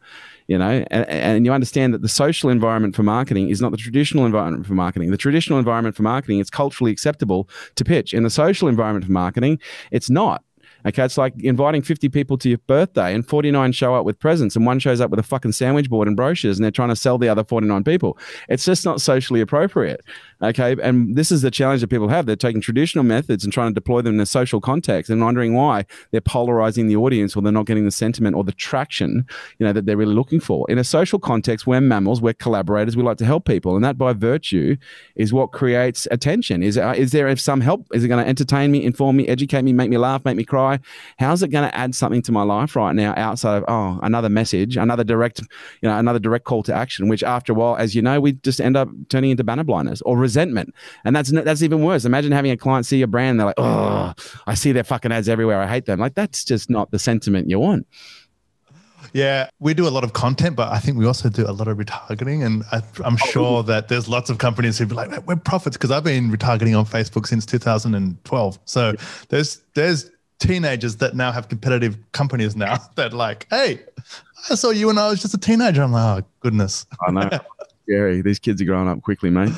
you 0.48 0.58
know 0.58 0.86
and, 0.92 1.08
and, 1.10 1.46
you 1.46 1.54
understand 1.54 1.94
that 1.94 2.02
the 2.02 2.10
social 2.10 2.50
environment 2.50 2.96
for 2.96 3.04
marketing 3.04 3.50
is 3.50 3.62
not 3.62 3.72
the 3.72 3.78
traditional 3.78 4.26
environment 4.26 4.66
for 4.66 4.74
marketing 4.74 5.12
the 5.12 5.18
traditional 5.18 5.60
environment 5.60 5.96
for 5.96 6.04
marketing 6.04 6.40
it's 6.40 6.50
culturally 6.50 6.92
acceptable 6.92 7.48
to 7.76 7.86
pitch 7.86 8.14
in 8.14 8.24
the 8.24 8.30
social 8.30 8.68
environment 8.68 9.06
for 9.06 9.12
marketing 9.12 9.60
it's 9.92 10.10
not 10.10 10.44
Okay, 10.86 11.06
it's 11.06 11.18
like 11.18 11.34
inviting 11.42 11.82
50 11.82 12.10
people 12.10 12.38
to 12.38 12.50
your 12.50 12.58
birthday 12.68 13.14
and 13.14 13.26
49 13.26 13.72
show 13.72 13.96
up 13.96 14.04
with 14.04 14.20
presents 14.20 14.56
and 14.56 14.66
one 14.66 14.80
shows 14.80 15.00
up 15.00 15.10
with 15.10 15.20
a 15.20 15.24
fucking 15.24 15.54
sandwich 15.54 15.90
board 15.90 16.10
and 16.10 16.18
brochures 16.18 16.58
and 16.58 16.64
they're 16.64 16.72
trying 16.72 16.90
to 16.90 16.96
sell 16.96 17.18
the 17.18 17.30
other 17.30 17.44
49 17.44 17.84
people. 17.86 18.18
It's 18.50 18.66
just 18.66 18.84
not 18.84 19.00
socially 19.00 19.40
appropriate. 19.40 20.02
Okay, 20.44 20.76
and 20.84 21.16
this 21.16 21.32
is 21.32 21.42
the 21.42 21.50
challenge 21.50 21.80
that 21.80 21.88
people 21.88 22.10
have. 22.10 22.26
They're 22.26 22.36
taking 22.36 22.60
traditional 22.60 23.06
methods 23.06 23.46
and 23.46 23.54
trying 23.54 23.70
to 23.70 23.74
deploy 23.74 24.02
them 24.02 24.16
in 24.16 24.20
a 24.20 24.26
social 24.26 24.60
context 24.60 25.10
and 25.10 25.22
wondering 25.22 25.54
why 25.54 25.86
they're 26.12 26.20
polarizing 26.20 26.88
the 26.88 26.98
audience 26.98 27.34
or 27.36 27.42
they're 27.42 27.52
not 27.54 27.66
getting 27.66 27.86
the 27.86 27.92
sentiment 27.92 28.36
or 28.36 28.44
the 28.44 28.52
traction, 28.52 29.26
you 29.58 29.66
know, 29.66 29.72
that 29.72 29.86
they're 29.86 29.96
really 29.96 30.14
looking 30.14 30.42
for. 30.42 30.70
In 30.70 30.78
a 30.78 30.84
social 30.84 31.18
context, 31.18 31.66
we're 31.66 31.80
mammals, 31.80 32.22
we're 32.22 32.34
collaborators, 32.34 32.98
we 32.98 33.04
like 33.04 33.18
to 33.20 33.26
help 33.26 33.46
people, 33.46 33.76
and 33.76 33.86
that 33.86 33.98
by 33.98 34.12
virtue 34.12 34.76
is 35.16 35.32
what 35.32 35.54
creates 35.54 36.10
attention. 36.12 36.62
Is 36.62 36.78
uh, 36.78 36.94
is 36.98 37.14
there 37.14 37.34
some 37.38 37.62
help? 37.62 37.88
Is 37.94 38.04
it 38.04 38.10
going 38.10 38.22
to 38.22 38.28
entertain 38.28 38.70
me, 38.70 38.84
inform 38.84 39.16
me, 39.16 39.28
educate 39.30 39.62
me, 39.62 39.72
make 39.72 39.90
me 39.90 39.98
laugh, 39.98 40.26
make 40.26 40.36
me 40.36 40.44
cry? 40.44 40.80
How's 41.20 41.42
it 41.42 41.52
going 41.52 41.70
to 41.70 41.76
add 41.76 41.96
something 41.96 42.22
to 42.24 42.34
my 42.34 42.44
life 42.44 42.76
right 42.76 42.94
now 42.94 43.14
outside 43.16 43.64
of 43.64 43.66
oh 43.70 43.98
another 44.04 44.30
message, 44.30 44.76
another 44.76 45.06
direct, 45.06 45.40
you 45.82 45.88
know, 45.88 45.98
another 45.98 46.20
direct 46.20 46.44
call 46.44 46.64
to 46.64 46.74
action? 46.74 47.08
Which 47.08 47.24
after 47.24 47.54
a 47.54 47.56
while, 47.56 47.78
as 47.78 47.96
you 47.96 48.02
know, 48.02 48.20
we 48.20 48.34
just 48.34 48.60
end 48.60 48.76
up 48.76 48.90
turning 49.08 49.32
into 49.32 49.46
banner 49.46 49.64
blindness 49.64 50.02
or 50.02 50.18
resentment, 50.34 50.74
and 51.06 51.16
that's 51.16 51.32
that's 51.32 51.62
even 51.62 51.84
worse. 51.84 52.06
Imagine 52.06 52.32
having 52.32 52.52
a 52.52 52.58
client 52.58 52.86
see 52.86 52.98
your 52.98 53.08
brand, 53.08 53.40
they're 53.40 53.48
like, 53.48 53.60
oh, 53.60 54.14
I 54.48 54.54
see 54.56 54.72
their 54.72 54.84
fucking 54.84 55.12
ads 55.12 55.30
everywhere. 55.30 55.62
I 55.62 55.68
hate 55.68 55.86
them. 55.86 56.00
Like 56.00 56.16
that's 56.16 56.44
just 56.44 56.70
not 56.70 56.92
the 56.92 57.00
sentiment 57.00 57.50
you 57.50 57.60
want. 57.60 57.86
Yeah, 59.14 59.50
we 59.60 59.76
do 59.76 59.88
a 59.88 59.92
lot 59.92 60.04
of 60.04 60.14
content, 60.14 60.56
but 60.56 60.72
I 60.72 60.80
think 60.80 60.98
we 60.98 61.06
also 61.06 61.30
do 61.30 61.46
a 61.48 61.52
lot 61.52 61.68
of 61.68 61.78
retargeting. 61.78 62.44
And 62.44 62.64
I, 62.72 62.78
am 63.06 63.14
oh, 63.22 63.28
sure 63.28 63.64
that 63.64 63.88
there's 63.88 64.08
lots 64.10 64.32
of 64.32 64.40
companies 64.40 64.80
who'd 64.80 64.90
be 64.90 64.96
like, 64.96 65.28
"Web 65.28 65.44
Profits," 65.44 65.78
because 65.78 65.92
I've 65.92 66.04
been 66.04 66.32
retargeting 66.32 66.78
on 66.78 66.86
Facebook 66.86 67.28
since 67.28 67.46
2012. 67.46 68.60
So 68.66 68.90
yeah. 68.90 68.94
there's 69.30 69.62
there's 69.76 70.10
teenagers 70.40 70.98
that 70.98 71.16
now 71.16 71.32
have 71.32 71.48
competitive 71.48 71.98
companies 72.12 72.56
now 72.56 72.78
that 72.96 73.14
like, 73.14 73.46
hey, 73.50 73.82
I 74.50 74.56
saw 74.56 74.72
you 74.72 74.88
when 74.88 74.98
I 74.98 75.10
was 75.10 75.22
just 75.22 75.34
a 75.34 75.38
teenager. 75.38 75.84
I'm 75.84 75.92
like, 75.92 76.24
oh 76.24 76.28
goodness. 76.40 76.86
I 77.08 77.12
know. 77.12 77.30
Scary. 77.84 78.22
These 78.22 78.40
kids 78.40 78.62
are 78.62 78.66
growing 78.66 78.88
up 78.88 79.02
quickly, 79.02 79.30
mate. 79.30 79.52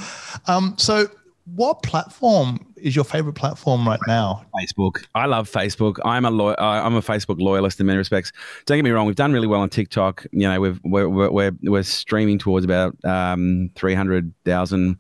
Um, 0.48 0.76
so 0.78 1.08
what 1.54 1.84
platform 1.84 2.74
is 2.76 2.96
your 2.96 3.06
favorite 3.06 3.34
platform 3.34 3.88
right 3.88 4.00
now? 4.08 4.46
Facebook. 4.60 5.06
I 5.14 5.28
love 5.28 5.50
Facebook. 5.50 6.00
I'm 6.04 6.26
a 6.26 6.32
lo- 6.32 6.56
I'm 6.58 6.96
a 6.96 7.02
Facebook 7.02 7.40
loyalist 7.40 7.80
in 7.80 7.86
many 7.86 7.98
respects. 7.98 8.32
Don't 8.66 8.78
get 8.78 8.84
me 8.84 8.92
wrong. 8.92 9.06
We've 9.06 9.16
done 9.16 9.32
really 9.32 9.48
well 9.48 9.62
on 9.62 9.70
TikTok. 9.70 10.26
You 10.32 10.48
know, 10.48 10.60
we've 10.60 10.80
we're 10.84 11.08
we're, 11.08 11.52
we're 11.62 11.84
streaming 11.84 12.40
towards 12.40 12.66
about 12.66 12.96
um, 13.06 13.70
three 13.76 13.94
hundred 13.94 14.34
thousand 14.44 14.98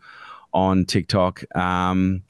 on 0.53 0.85
TikTok. 0.85 1.43
Um, 1.57 2.21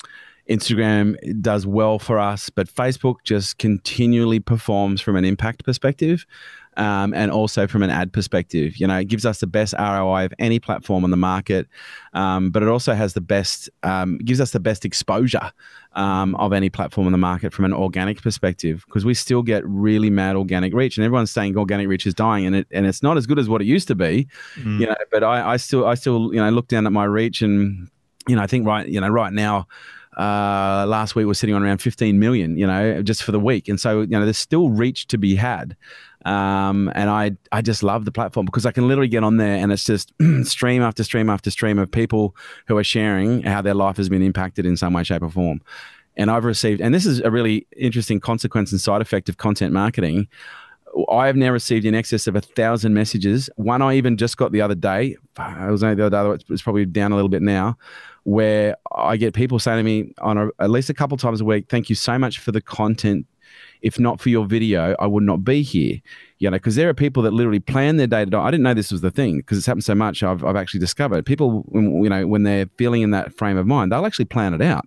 Instagram 0.49 1.41
does 1.41 1.65
well 1.65 1.99
for 1.99 2.19
us, 2.19 2.49
but 2.49 2.67
Facebook 2.67 3.17
just 3.23 3.57
continually 3.57 4.39
performs 4.39 5.01
from 5.01 5.15
an 5.15 5.25
impact 5.25 5.65
perspective 5.65 6.25
um, 6.77 7.13
and 7.13 7.31
also 7.31 7.67
from 7.67 7.83
an 7.83 7.89
ad 7.89 8.13
perspective. 8.13 8.77
You 8.77 8.87
know, 8.87 8.97
it 8.97 9.05
gives 9.05 9.25
us 9.25 9.39
the 9.39 9.47
best 9.47 9.73
ROI 9.77 10.25
of 10.25 10.33
any 10.39 10.59
platform 10.59 11.03
on 11.03 11.11
the 11.11 11.17
market, 11.17 11.67
um, 12.13 12.51
but 12.51 12.63
it 12.63 12.69
also 12.69 12.93
has 12.93 13.13
the 13.13 13.21
best, 13.21 13.69
um, 13.83 14.17
gives 14.19 14.41
us 14.41 14.51
the 14.51 14.59
best 14.59 14.85
exposure 14.85 15.51
um, 15.93 16.35
of 16.35 16.53
any 16.53 16.69
platform 16.69 17.07
on 17.07 17.11
the 17.11 17.17
market 17.17 17.53
from 17.53 17.65
an 17.65 17.73
organic 17.73 18.21
perspective 18.21 18.83
because 18.87 19.05
we 19.05 19.13
still 19.13 19.41
get 19.41 19.65
really 19.65 20.09
mad 20.09 20.35
organic 20.35 20.73
reach, 20.73 20.97
and 20.97 21.05
everyone's 21.05 21.31
saying 21.31 21.57
organic 21.57 21.87
reach 21.87 22.05
is 22.05 22.13
dying, 22.13 22.45
and 22.45 22.55
it 22.55 22.67
and 22.71 22.85
it's 22.85 23.01
not 23.01 23.17
as 23.17 23.25
good 23.25 23.39
as 23.39 23.47
what 23.47 23.61
it 23.61 23.65
used 23.65 23.87
to 23.87 23.95
be. 23.95 24.27
Mm. 24.55 24.79
You 24.79 24.87
know, 24.87 24.95
but 25.11 25.23
I, 25.23 25.53
I 25.53 25.57
still 25.57 25.85
I 25.85 25.95
still 25.95 26.33
you 26.33 26.39
know 26.39 26.49
look 26.49 26.67
down 26.67 26.85
at 26.85 26.91
my 26.91 27.05
reach 27.05 27.41
and 27.41 27.89
you 28.27 28.35
know 28.35 28.41
I 28.41 28.47
think 28.47 28.65
right 28.65 28.87
you 28.87 28.99
know 28.99 29.09
right 29.09 29.31
now 29.31 29.67
uh, 30.17 30.85
last 30.87 31.15
week 31.15 31.25
we're 31.25 31.33
sitting 31.33 31.55
on 31.55 31.63
around 31.63 31.79
15 31.79 32.19
million, 32.19 32.57
you 32.57 32.65
know, 32.65 33.01
just 33.01 33.23
for 33.23 33.31
the 33.31 33.39
week. 33.39 33.67
And 33.67 33.79
so, 33.79 34.01
you 34.01 34.07
know, 34.07 34.23
there's 34.23 34.37
still 34.37 34.69
reach 34.69 35.07
to 35.07 35.17
be 35.17 35.35
had. 35.35 35.75
Um, 36.25 36.91
and 36.95 37.09
I 37.09 37.37
I 37.51 37.61
just 37.61 37.83
love 37.83 38.03
the 38.03 38.11
platform 38.11 38.47
because 38.47 38.65
I 38.65 38.71
can 38.71 38.87
literally 38.87 39.07
get 39.07 39.23
on 39.23 39.37
there 39.37 39.57
and 39.57 39.71
it's 39.71 39.85
just 39.85 40.11
stream 40.43 40.81
after 40.81 41.03
stream 41.03 41.29
after 41.29 41.51
stream 41.51 41.77
of 41.77 41.91
people 41.91 42.35
who 42.67 42.77
are 42.77 42.83
sharing 42.83 43.43
how 43.43 43.61
their 43.61 43.75
life 43.75 43.97
has 43.97 44.09
been 44.09 44.23
impacted 44.23 44.65
in 44.65 44.75
some 44.75 44.93
way, 44.93 45.03
shape, 45.03 45.21
or 45.21 45.29
form. 45.29 45.61
And 46.17 46.31
I've 46.31 46.45
received, 46.45 46.81
and 46.81 46.93
this 46.93 47.05
is 47.05 47.19
a 47.19 47.29
really 47.29 47.67
interesting 47.77 48.19
consequence 48.19 48.71
and 48.71 48.81
side 48.81 49.01
effect 49.01 49.29
of 49.29 49.37
content 49.37 49.73
marketing. 49.73 50.27
I 51.11 51.27
have 51.27 51.35
now 51.35 51.51
received 51.51 51.85
in 51.85 51.93
excess 51.93 52.25
of 52.25 52.37
a 52.37 52.41
thousand 52.41 52.93
messages. 52.93 53.49
One 53.57 53.81
I 53.81 53.95
even 53.95 54.15
just 54.15 54.37
got 54.37 54.53
the 54.53 54.61
other 54.61 54.75
day. 54.75 55.17
It 55.37 55.71
was 55.71 55.83
only 55.83 55.95
the 55.95 56.05
other 56.05 56.37
day. 56.37 56.43
It's 56.49 56.61
probably 56.61 56.85
down 56.85 57.11
a 57.11 57.15
little 57.15 57.29
bit 57.29 57.41
now. 57.41 57.77
Where 58.23 58.77
I 58.95 59.17
get 59.17 59.33
people 59.33 59.59
saying 59.59 59.77
to 59.77 59.83
me 59.83 60.13
on 60.19 60.37
a, 60.37 60.47
at 60.59 60.69
least 60.69 60.89
a 60.89 60.93
couple 60.93 61.17
times 61.17 61.41
a 61.41 61.45
week, 61.45 61.65
"Thank 61.69 61.89
you 61.89 61.95
so 61.95 62.17
much 62.17 62.39
for 62.39 62.51
the 62.51 62.61
content 62.61 63.27
if 63.81 63.99
not 63.99 64.19
for 64.19 64.29
your 64.29 64.45
video, 64.45 64.95
I 64.99 65.07
would 65.07 65.23
not 65.23 65.43
be 65.43 65.61
here. 65.61 65.99
You 66.39 66.49
know, 66.49 66.57
because 66.57 66.75
there 66.75 66.89
are 66.89 66.93
people 66.93 67.23
that 67.23 67.31
literally 67.31 67.59
plan 67.59 67.97
their 67.97 68.07
day 68.07 68.25
to 68.25 68.31
day. 68.31 68.37
I 68.37 68.51
didn't 68.51 68.63
know 68.63 68.73
this 68.73 68.91
was 68.91 69.01
the 69.01 69.11
thing 69.11 69.37
because 69.37 69.57
it's 69.57 69.67
happened 69.67 69.85
so 69.85 69.95
much. 69.95 70.21
I've, 70.21 70.43
I've 70.43 70.57
actually 70.57 70.81
discovered 70.81 71.25
people, 71.25 71.65
you 71.73 72.09
know, 72.09 72.27
when 72.27 72.43
they're 72.43 72.67
feeling 72.77 73.01
in 73.01 73.11
that 73.11 73.33
frame 73.33 73.57
of 73.57 73.65
mind, 73.65 73.91
they'll 73.91 74.05
actually 74.05 74.25
plan 74.25 74.53
it 74.53 74.61
out. 74.61 74.85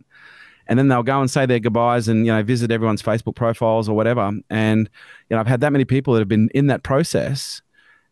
And 0.66 0.78
then 0.78 0.88
they'll 0.88 1.02
go 1.02 1.20
and 1.20 1.30
say 1.30 1.46
their 1.46 1.58
goodbyes 1.58 2.08
and, 2.08 2.26
you 2.26 2.32
know, 2.32 2.42
visit 2.42 2.70
everyone's 2.70 3.02
Facebook 3.02 3.34
profiles 3.34 3.88
or 3.88 3.96
whatever. 3.96 4.30
And, 4.50 4.90
you 5.30 5.34
know, 5.34 5.40
I've 5.40 5.46
had 5.46 5.62
that 5.62 5.72
many 5.72 5.86
people 5.86 6.12
that 6.12 6.20
have 6.20 6.28
been 6.28 6.50
in 6.54 6.66
that 6.66 6.82
process 6.82 7.62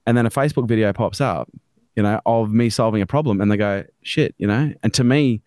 and 0.06 0.16
then 0.16 0.24
a 0.24 0.30
Facebook 0.30 0.66
video 0.66 0.92
pops 0.94 1.20
up, 1.20 1.50
you 1.96 2.02
know, 2.02 2.20
of 2.24 2.52
me 2.52 2.70
solving 2.70 3.02
a 3.02 3.06
problem 3.06 3.42
and 3.42 3.52
they 3.52 3.58
go, 3.58 3.84
shit, 4.02 4.34
you 4.38 4.46
know, 4.46 4.72
and 4.82 4.94
to 4.94 5.04
me, 5.04 5.42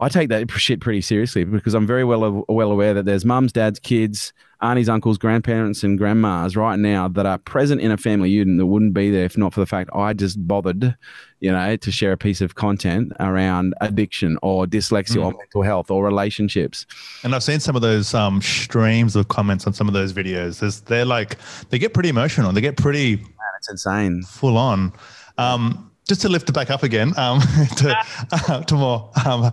I 0.00 0.08
take 0.08 0.28
that 0.28 0.50
shit 0.56 0.80
pretty 0.80 1.00
seriously 1.00 1.44
because 1.44 1.74
I'm 1.74 1.86
very 1.86 2.04
well 2.04 2.44
well 2.48 2.70
aware 2.70 2.94
that 2.94 3.04
there's 3.04 3.24
mums, 3.24 3.52
dads, 3.52 3.78
kids, 3.78 4.32
aunties, 4.60 4.88
uncles, 4.88 5.18
grandparents, 5.18 5.82
and 5.82 5.98
grandmas 5.98 6.56
right 6.56 6.78
now 6.78 7.08
that 7.08 7.26
are 7.26 7.38
present 7.38 7.80
in 7.80 7.90
a 7.90 7.96
family 7.96 8.30
unit 8.30 8.58
that 8.58 8.66
wouldn't 8.66 8.94
be 8.94 9.10
there 9.10 9.24
if 9.24 9.36
not 9.36 9.52
for 9.52 9.60
the 9.60 9.66
fact 9.66 9.90
I 9.94 10.12
just 10.12 10.46
bothered, 10.46 10.96
you 11.40 11.52
know, 11.52 11.76
to 11.76 11.92
share 11.92 12.12
a 12.12 12.16
piece 12.16 12.40
of 12.40 12.54
content 12.54 13.12
around 13.20 13.74
addiction 13.80 14.38
or 14.42 14.66
dyslexia 14.66 15.18
mm. 15.18 15.26
or 15.26 15.32
mental 15.32 15.62
health 15.62 15.90
or 15.90 16.04
relationships. 16.04 16.86
And 17.22 17.34
I've 17.34 17.44
seen 17.44 17.60
some 17.60 17.76
of 17.76 17.82
those 17.82 18.14
um, 18.14 18.42
streams 18.42 19.16
of 19.16 19.28
comments 19.28 19.66
on 19.66 19.72
some 19.72 19.88
of 19.88 19.94
those 19.94 20.12
videos. 20.12 20.60
There's, 20.60 20.80
they're 20.82 21.04
like 21.04 21.36
they 21.70 21.78
get 21.78 21.94
pretty 21.94 22.08
emotional. 22.08 22.52
They 22.52 22.60
get 22.60 22.76
pretty. 22.76 23.16
Man, 23.16 23.26
it's 23.58 23.70
insane. 23.70 24.22
Full 24.22 24.56
on. 24.56 24.92
Um, 25.38 25.87
just 26.08 26.22
to 26.22 26.28
lift 26.28 26.48
it 26.48 26.52
back 26.52 26.70
up 26.70 26.82
again 26.82 27.12
um, 27.16 27.40
to, 27.76 27.96
uh, 28.32 28.62
to 28.62 28.74
more 28.74 29.10
um, 29.24 29.52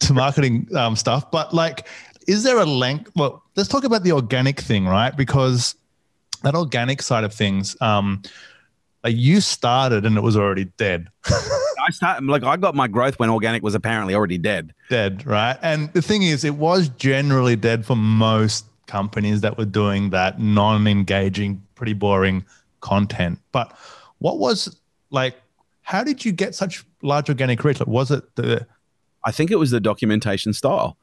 to 0.00 0.12
marketing 0.14 0.66
um, 0.74 0.96
stuff. 0.96 1.30
But 1.30 1.54
like, 1.54 1.86
is 2.26 2.42
there 2.42 2.58
a 2.58 2.64
length? 2.64 3.12
Well, 3.14 3.42
let's 3.56 3.68
talk 3.68 3.84
about 3.84 4.02
the 4.02 4.12
organic 4.12 4.60
thing, 4.60 4.86
right? 4.86 5.16
Because 5.16 5.74
that 6.42 6.54
organic 6.54 7.02
side 7.02 7.24
of 7.24 7.32
things, 7.34 7.76
um, 7.80 8.22
like 9.04 9.16
you 9.16 9.40
started 9.40 10.04
and 10.04 10.16
it 10.16 10.22
was 10.22 10.36
already 10.36 10.64
dead. 10.76 11.08
I 11.26 11.90
started 11.90 12.26
like 12.26 12.42
I 12.42 12.56
got 12.56 12.74
my 12.74 12.88
growth 12.88 13.18
when 13.18 13.30
organic 13.30 13.62
was 13.62 13.74
apparently 13.74 14.14
already 14.14 14.38
dead. 14.38 14.74
Dead, 14.88 15.26
right? 15.26 15.58
And 15.62 15.92
the 15.92 16.02
thing 16.02 16.22
is, 16.22 16.44
it 16.44 16.56
was 16.56 16.88
generally 16.90 17.56
dead 17.56 17.86
for 17.86 17.96
most 17.96 18.66
companies 18.86 19.40
that 19.42 19.56
were 19.56 19.64
doing 19.64 20.10
that 20.10 20.40
non-engaging, 20.40 21.62
pretty 21.74 21.92
boring 21.92 22.44
content. 22.80 23.38
But 23.52 23.76
what 24.18 24.38
was 24.38 24.76
like 25.10 25.36
how 25.90 26.04
did 26.04 26.24
you 26.24 26.30
get 26.30 26.54
such 26.54 26.84
large 27.02 27.28
organic 27.28 27.64
reach? 27.64 27.80
Like, 27.80 27.88
was 27.88 28.12
it 28.12 28.22
the? 28.36 28.64
I 29.24 29.32
think 29.32 29.50
it 29.50 29.56
was 29.56 29.72
the 29.72 29.80
documentation 29.80 30.52
style. 30.52 30.96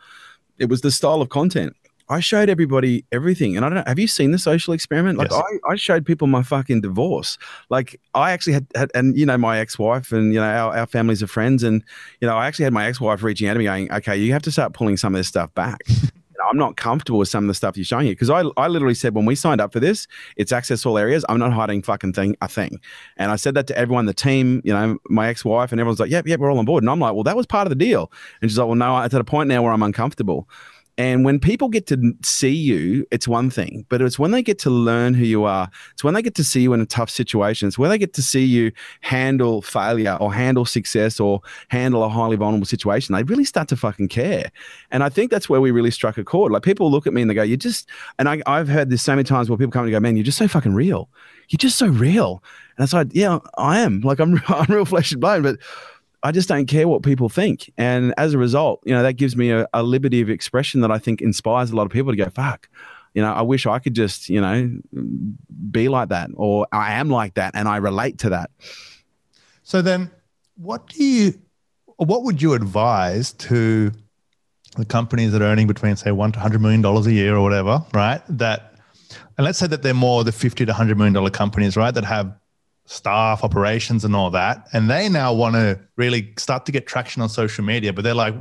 It 0.58 0.69
was 0.69 0.80
the 0.80 0.91
style 0.91 1.21
of 1.21 1.28
content. 1.28 1.76
I 2.08 2.21
showed 2.21 2.47
everybody 2.47 3.04
everything. 3.12 3.58
And 3.58 3.65
I 3.65 3.69
don't 3.69 3.80
know, 3.80 3.84
have 3.86 4.00
you 4.00 4.08
seen 4.08 4.32
the 4.32 4.39
social 4.39 4.73
experiment? 4.73 5.17
Like 5.17 5.30
yes. 5.30 5.43
I, 5.67 5.71
I 5.73 5.76
showed 5.76 6.06
people 6.06 6.28
my 6.28 6.41
fucking 6.41 6.80
divorce. 6.80 7.38
Like 7.69 8.00
I 8.13 8.32
actually 8.32 8.54
had, 8.54 8.67
had 8.76 8.91
and 8.95 9.17
you 9.17 9.26
know, 9.26 9.38
my 9.38 9.60
ex-wife 9.60 10.13
and, 10.13 10.34
you 10.34 10.39
know, 10.39 10.45
our, 10.45 10.78
our 10.78 10.88
families 10.88 11.21
are 11.21 11.28
friends. 11.28 11.63
And, 11.63 11.84
you 12.21 12.28
know, 12.28 12.38
I 12.38 12.47
actually 12.47 12.63
had 12.63 12.71
my 12.71 12.88
ex-wife 12.88 13.23
reaching 13.23 13.50
out 13.50 13.54
to 13.54 13.60
me 13.60 13.65
going, 13.65 13.91
okay, 13.91 14.15
you 14.15 14.32
have 14.32 14.43
to 14.43 14.52
start 14.52 14.73
pulling 14.73 14.95
some 14.95 15.13
of 15.13 15.19
this 15.19 15.28
stuff 15.28 15.54
back. 15.54 15.82
I'm 16.50 16.58
not 16.58 16.78
comfortable 16.78 17.20
with 17.20 17.30
some 17.30 17.44
of 17.44 17.48
the 17.48 17.54
stuff 17.54 17.78
you're 17.78 17.86
showing 17.86 18.08
you 18.08 18.14
because 18.14 18.30
I, 18.30 18.44
I 18.58 18.68
literally 18.68 18.94
said 18.94 19.16
when 19.16 19.26
we 19.26 19.36
signed 19.36 19.62
up 19.62 19.74
for 19.74 19.80
this, 19.80 20.08
it's 20.36 20.52
access 20.52 20.86
all 20.86 20.98
areas. 20.98 21.26
I'm 21.30 21.40
not 21.40 21.54
hiding 21.54 21.82
fucking 21.84 22.14
thing 22.14 22.36
a 22.42 22.48
thing, 22.48 22.80
and 23.18 23.32
I 23.32 23.36
said 23.36 23.54
that 23.56 23.68
to 23.68 23.78
everyone, 23.78 24.06
the 24.06 24.14
team, 24.14 24.62
you 24.64 24.74
know, 24.74 24.98
my 25.10 25.28
ex 25.28 25.44
wife, 25.46 25.72
and 25.72 25.80
everyone's 25.80 26.00
like, 26.00 26.12
yep, 26.12 26.28
yep, 26.28 26.40
we're 26.40 26.52
all 26.52 26.60
on 26.60 26.66
board, 26.66 26.84
and 26.84 26.90
I'm 26.90 27.00
like, 27.00 27.14
well, 27.14 27.24
that 27.24 27.36
was 27.36 27.46
part 27.46 27.68
of 27.68 27.70
the 27.70 27.76
deal, 27.76 28.12
and 28.42 28.50
she's 28.50 28.58
like, 28.58 28.68
well, 28.68 28.76
no, 28.76 29.00
it's 29.02 29.14
at 29.14 29.22
a 29.22 29.26
point 29.26 29.50
now 29.50 29.64
where 29.64 29.72
I'm 29.72 29.84
uncomfortable. 29.84 30.48
And 30.98 31.24
when 31.24 31.40
people 31.40 31.70
get 31.70 31.86
to 31.88 32.14
see 32.24 32.54
you, 32.54 33.06
it's 33.12 33.28
one 33.28 33.52
thing, 33.52 33.86
but 33.88 34.02
it's 34.02 34.18
when 34.18 34.32
they 34.32 34.42
get 34.42 34.58
to 34.60 34.72
learn 34.72 35.14
who 35.14 35.26
you 35.26 35.44
are. 35.44 35.70
It's 35.94 36.04
when 36.04 36.16
they 36.16 36.24
get 36.24 36.34
to 36.36 36.44
see 36.44 36.62
you 36.62 36.74
in 36.74 36.82
a 36.82 36.88
tough 36.88 37.12
situation. 37.12 37.68
It's 37.68 37.78
when 37.78 37.92
they 37.92 38.00
get 38.00 38.14
to 38.14 38.24
see 38.24 38.44
you 38.44 38.72
handle 39.02 39.62
failure 39.62 40.18
or 40.20 40.34
handle 40.34 40.66
success 40.66 41.20
or 41.20 41.42
handle 41.68 42.04
a 42.04 42.10
highly 42.10 42.36
vulnerable 42.36 42.66
situation. 42.66 43.14
They 43.14 43.22
really 43.24 43.46
start 43.46 43.68
to 43.70 43.78
fucking 43.78 44.08
care. 44.08 44.52
And 44.90 45.04
I 45.04 45.10
think 45.10 45.30
that's 45.30 45.48
where 45.48 45.62
we 45.62 45.70
really 45.70 45.92
struck 45.92 46.18
a 46.18 46.24
chord. 46.24 46.52
Like 46.52 46.64
people 46.64 46.90
look 46.90 47.06
at 47.06 47.14
me 47.14 47.22
and 47.22 47.30
they 47.30 47.36
go, 47.36 47.44
you 47.44 47.58
just, 47.58 47.88
and 48.18 48.28
I, 48.28 48.42
I've 48.48 48.68
heard 48.68 48.90
this 48.90 49.04
so 49.04 49.12
many 49.12 49.24
times 49.24 49.50
where 49.50 49.58
people 49.58 49.72
come 49.72 49.84
and 49.84 49.92
go, 49.92 50.00
man, 50.00 50.18
you're 50.18 50.24
just 50.24 50.40
so 50.40 50.48
fucking 50.48 50.74
real. 50.74 51.10
You're 51.50 51.58
just 51.58 51.78
so 51.78 51.88
real. 51.88 52.44
And 52.76 52.84
it's 52.84 52.94
like, 52.94 53.10
yeah, 53.12 53.38
I 53.58 53.80
am. 53.80 54.02
Like 54.02 54.20
I'm, 54.20 54.42
I'm 54.48 54.66
real 54.74 54.86
flesh 54.86 55.12
and 55.12 55.22
bone, 55.22 55.44
but 55.44 55.60
I 56.28 56.32
just 56.32 56.50
don't 56.50 56.66
care 56.66 56.90
what 56.90 57.04
people 57.04 57.30
think. 57.30 57.72
And 57.78 58.13
as 58.18 58.34
a 58.34 58.38
result, 58.38 58.82
you 58.84 58.94
know, 58.94 59.02
that 59.02 59.13
gives 59.13 59.38
me 59.38 59.52
a, 59.52 59.66
a, 59.74 59.82
liberty 59.82 60.20
of 60.20 60.30
expression 60.30 60.82
that 60.82 60.92
I 60.92 60.98
think 60.98 61.22
inspires 61.22 61.72
a 61.72 61.76
lot 61.76 61.86
of 61.86 61.92
people 61.92 62.12
to 62.12 62.18
go, 62.18 62.30
fuck, 62.30 62.68
you 63.13 63.22
know, 63.22 63.32
I 63.32 63.44
wish 63.44 63.66
I 63.66 63.80
could 63.80 63.94
just, 63.94 64.28
you 64.28 64.42
know, 64.42 64.70
be 65.72 65.88
like 65.88 66.10
that 66.10 66.30
or 66.36 66.68
I 66.74 66.96
am 66.96 67.10
like 67.10 67.36
that 67.36 67.56
and 67.56 67.66
I 67.66 67.78
relate 67.78 68.17
to 68.19 68.30
that. 68.32 68.52
So 69.63 69.82
then 69.82 70.12
what 70.58 70.88
do 70.88 71.04
you 71.04 71.34
what 71.96 72.23
would 72.23 72.42
you 72.42 72.54
advise 72.54 73.32
to 73.34 73.92
the 74.75 74.86
companies 74.86 75.32
that 75.32 75.42
are 75.42 75.46
earning 75.46 75.67
between 75.67 75.96
say 75.96 76.12
one 76.12 76.34
to 76.34 76.40
hundred 76.40 76.62
million 76.62 76.82
dollars 76.82 77.08
a 77.08 77.13
year 77.13 77.36
or 77.38 77.42
whatever, 77.42 77.84
right? 77.94 78.21
That 78.28 78.75
and 79.38 79.46
let's 79.46 79.58
say 79.58 79.67
that 79.67 79.82
they're 79.82 79.94
more 79.94 80.23
the 80.25 80.34
fifty 80.34 80.65
to 80.65 80.73
hundred 80.73 80.98
million 80.98 81.13
dollar 81.13 81.30
companies, 81.30 81.78
right? 81.78 81.94
That 81.94 82.04
have 82.04 82.38
staff, 82.88 83.44
operations, 83.44 84.04
and 84.04 84.15
all 84.15 84.31
that, 84.31 84.67
and 84.73 84.90
they 84.90 85.08
now 85.08 85.33
want 85.33 85.56
to 85.56 85.79
really 85.96 86.33
start 86.38 86.65
to 86.65 86.71
get 86.71 86.88
traction 86.88 87.21
on 87.21 87.29
social 87.29 87.63
media, 87.63 87.94
but 87.94 88.04
they're 88.04 88.15
like, 88.15 88.35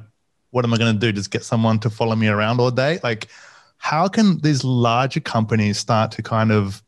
"What 0.51 0.65
am 0.65 0.73
I 0.73 0.79
going 0.79 0.95
to 0.95 0.99
do? 0.99 1.13
Just 1.13 1.31
get 1.31 1.45
someone 1.45 1.79
to 1.81 1.91
follow 1.91 2.17
me 2.17 2.29
around 2.29 2.61
all 2.61 2.71
day?" 2.71 2.99
Like, 3.03 3.29
how 3.77 4.09
can 4.09 4.41
these 4.41 4.65
larger 4.65 5.21
companies 5.21 5.79
start 5.79 6.11
to 6.13 6.23
kind 6.23 6.51
of 6.51 6.83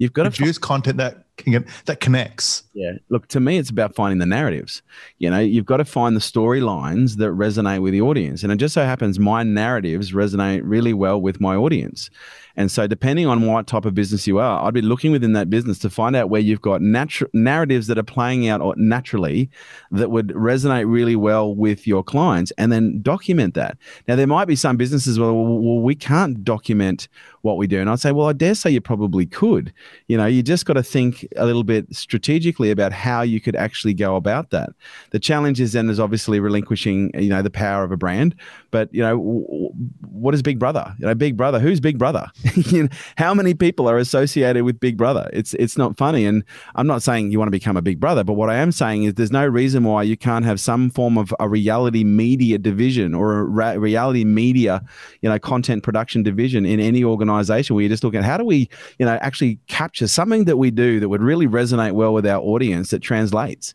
You've 0.00 0.14
got 0.14 0.22
to 0.22 0.30
produce 0.30 0.56
content 0.56 0.96
that 0.96 1.26
can 1.36 1.52
get, 1.52 1.64
that 1.84 2.00
connects. 2.00 2.62
Yeah. 2.72 2.92
Look, 3.10 3.28
to 3.28 3.38
me, 3.38 3.58
it's 3.58 3.68
about 3.68 3.94
finding 3.94 4.18
the 4.18 4.24
narratives. 4.24 4.80
You 5.18 5.28
know, 5.28 5.40
you've 5.40 5.66
got 5.66 5.76
to 5.76 5.84
find 5.84 6.16
the 6.16 6.20
storylines 6.20 7.16
that 7.16 7.28
resonate 7.32 7.82
with 7.82 7.92
the 7.92 8.00
audience. 8.00 8.42
And 8.42 8.50
it 8.50 8.56
just 8.56 8.72
so 8.72 8.82
happens 8.82 9.18
my 9.18 9.42
narratives 9.42 10.12
resonate 10.12 10.62
really 10.64 10.94
well 10.94 11.20
with 11.20 11.38
my 11.38 11.54
audience. 11.54 12.08
And 12.60 12.70
so, 12.70 12.86
depending 12.86 13.26
on 13.26 13.46
what 13.46 13.66
type 13.66 13.86
of 13.86 13.94
business 13.94 14.26
you 14.26 14.38
are, 14.38 14.62
I'd 14.62 14.74
be 14.74 14.82
looking 14.82 15.12
within 15.12 15.32
that 15.32 15.48
business 15.48 15.78
to 15.78 15.88
find 15.88 16.14
out 16.14 16.28
where 16.28 16.42
you've 16.42 16.60
got 16.60 16.82
natu- 16.82 17.30
narratives 17.32 17.86
that 17.86 17.96
are 17.96 18.02
playing 18.02 18.48
out 18.48 18.76
naturally 18.76 19.48
that 19.92 20.10
would 20.10 20.28
resonate 20.28 20.84
really 20.86 21.16
well 21.16 21.54
with 21.54 21.86
your 21.86 22.04
clients 22.04 22.52
and 22.58 22.70
then 22.70 23.00
document 23.00 23.54
that. 23.54 23.78
Now, 24.06 24.14
there 24.14 24.26
might 24.26 24.44
be 24.44 24.56
some 24.56 24.76
businesses 24.76 25.18
where, 25.18 25.32
well, 25.32 25.80
we 25.80 25.94
can't 25.94 26.44
document 26.44 27.08
what 27.42 27.56
we 27.56 27.66
do. 27.66 27.80
And 27.80 27.88
I'd 27.88 28.00
say, 28.00 28.12
well, 28.12 28.28
I 28.28 28.32
dare 28.32 28.54
say 28.54 28.70
you 28.70 28.80
probably 28.80 29.26
could. 29.26 29.72
You 30.08 30.16
know, 30.16 30.26
you 30.26 30.42
just 30.42 30.66
got 30.66 30.74
to 30.74 30.82
think 30.82 31.26
a 31.36 31.46
little 31.46 31.64
bit 31.64 31.86
strategically 31.94 32.70
about 32.70 32.92
how 32.92 33.22
you 33.22 33.40
could 33.40 33.56
actually 33.56 33.94
go 33.94 34.16
about 34.16 34.50
that. 34.50 34.70
The 35.10 35.18
challenge 35.18 35.60
is 35.60 35.72
then 35.72 35.88
is 35.88 35.98
obviously 35.98 36.38
relinquishing, 36.38 37.10
you 37.14 37.30
know, 37.30 37.42
the 37.42 37.50
power 37.50 37.82
of 37.82 37.92
a 37.92 37.96
brand. 37.96 38.34
But, 38.70 38.92
you 38.92 39.02
know, 39.02 39.16
what 40.10 40.34
is 40.34 40.42
Big 40.42 40.58
Brother? 40.58 40.94
You 40.98 41.06
know, 41.06 41.14
Big 41.14 41.36
Brother, 41.36 41.58
who's 41.58 41.80
Big 41.80 41.98
Brother? 41.98 42.26
you 42.54 42.84
know, 42.84 42.88
how 43.16 43.32
many 43.32 43.54
people 43.54 43.88
are 43.88 43.96
associated 43.96 44.64
with 44.64 44.78
Big 44.78 44.96
Brother? 44.96 45.30
It's 45.32 45.54
it's 45.54 45.78
not 45.78 45.96
funny, 45.96 46.26
and 46.26 46.44
I'm 46.74 46.86
not 46.86 47.02
saying 47.02 47.32
you 47.32 47.38
want 47.38 47.48
to 47.48 47.52
become 47.52 47.76
a 47.76 47.82
Big 47.82 47.98
Brother, 47.98 48.22
but 48.22 48.34
what 48.34 48.50
I 48.50 48.56
am 48.56 48.70
saying 48.70 49.04
is 49.04 49.14
there's 49.14 49.32
no 49.32 49.46
reason 49.46 49.84
why 49.84 50.02
you 50.02 50.16
can't 50.16 50.44
have 50.44 50.60
some 50.60 50.90
form 50.90 51.18
of 51.18 51.34
a 51.40 51.48
reality 51.48 52.04
media 52.04 52.58
division 52.58 53.14
or 53.14 53.40
a 53.40 53.78
reality 53.78 54.24
media, 54.24 54.82
you 55.22 55.28
know, 55.28 55.38
content 55.38 55.82
production 55.82 56.22
division 56.22 56.66
in 56.66 56.80
any 56.80 57.02
organization 57.02 57.29
where 57.30 57.82
you're 57.82 57.88
just 57.88 58.04
looking 58.04 58.18
at 58.18 58.24
how 58.24 58.36
do 58.36 58.44
we, 58.44 58.68
you 58.98 59.06
know, 59.06 59.18
actually 59.20 59.58
capture 59.66 60.06
something 60.06 60.44
that 60.44 60.56
we 60.56 60.70
do 60.70 61.00
that 61.00 61.08
would 61.08 61.22
really 61.22 61.46
resonate 61.46 61.92
well 61.92 62.12
with 62.12 62.26
our 62.26 62.40
audience 62.40 62.90
that 62.90 63.00
translates. 63.00 63.74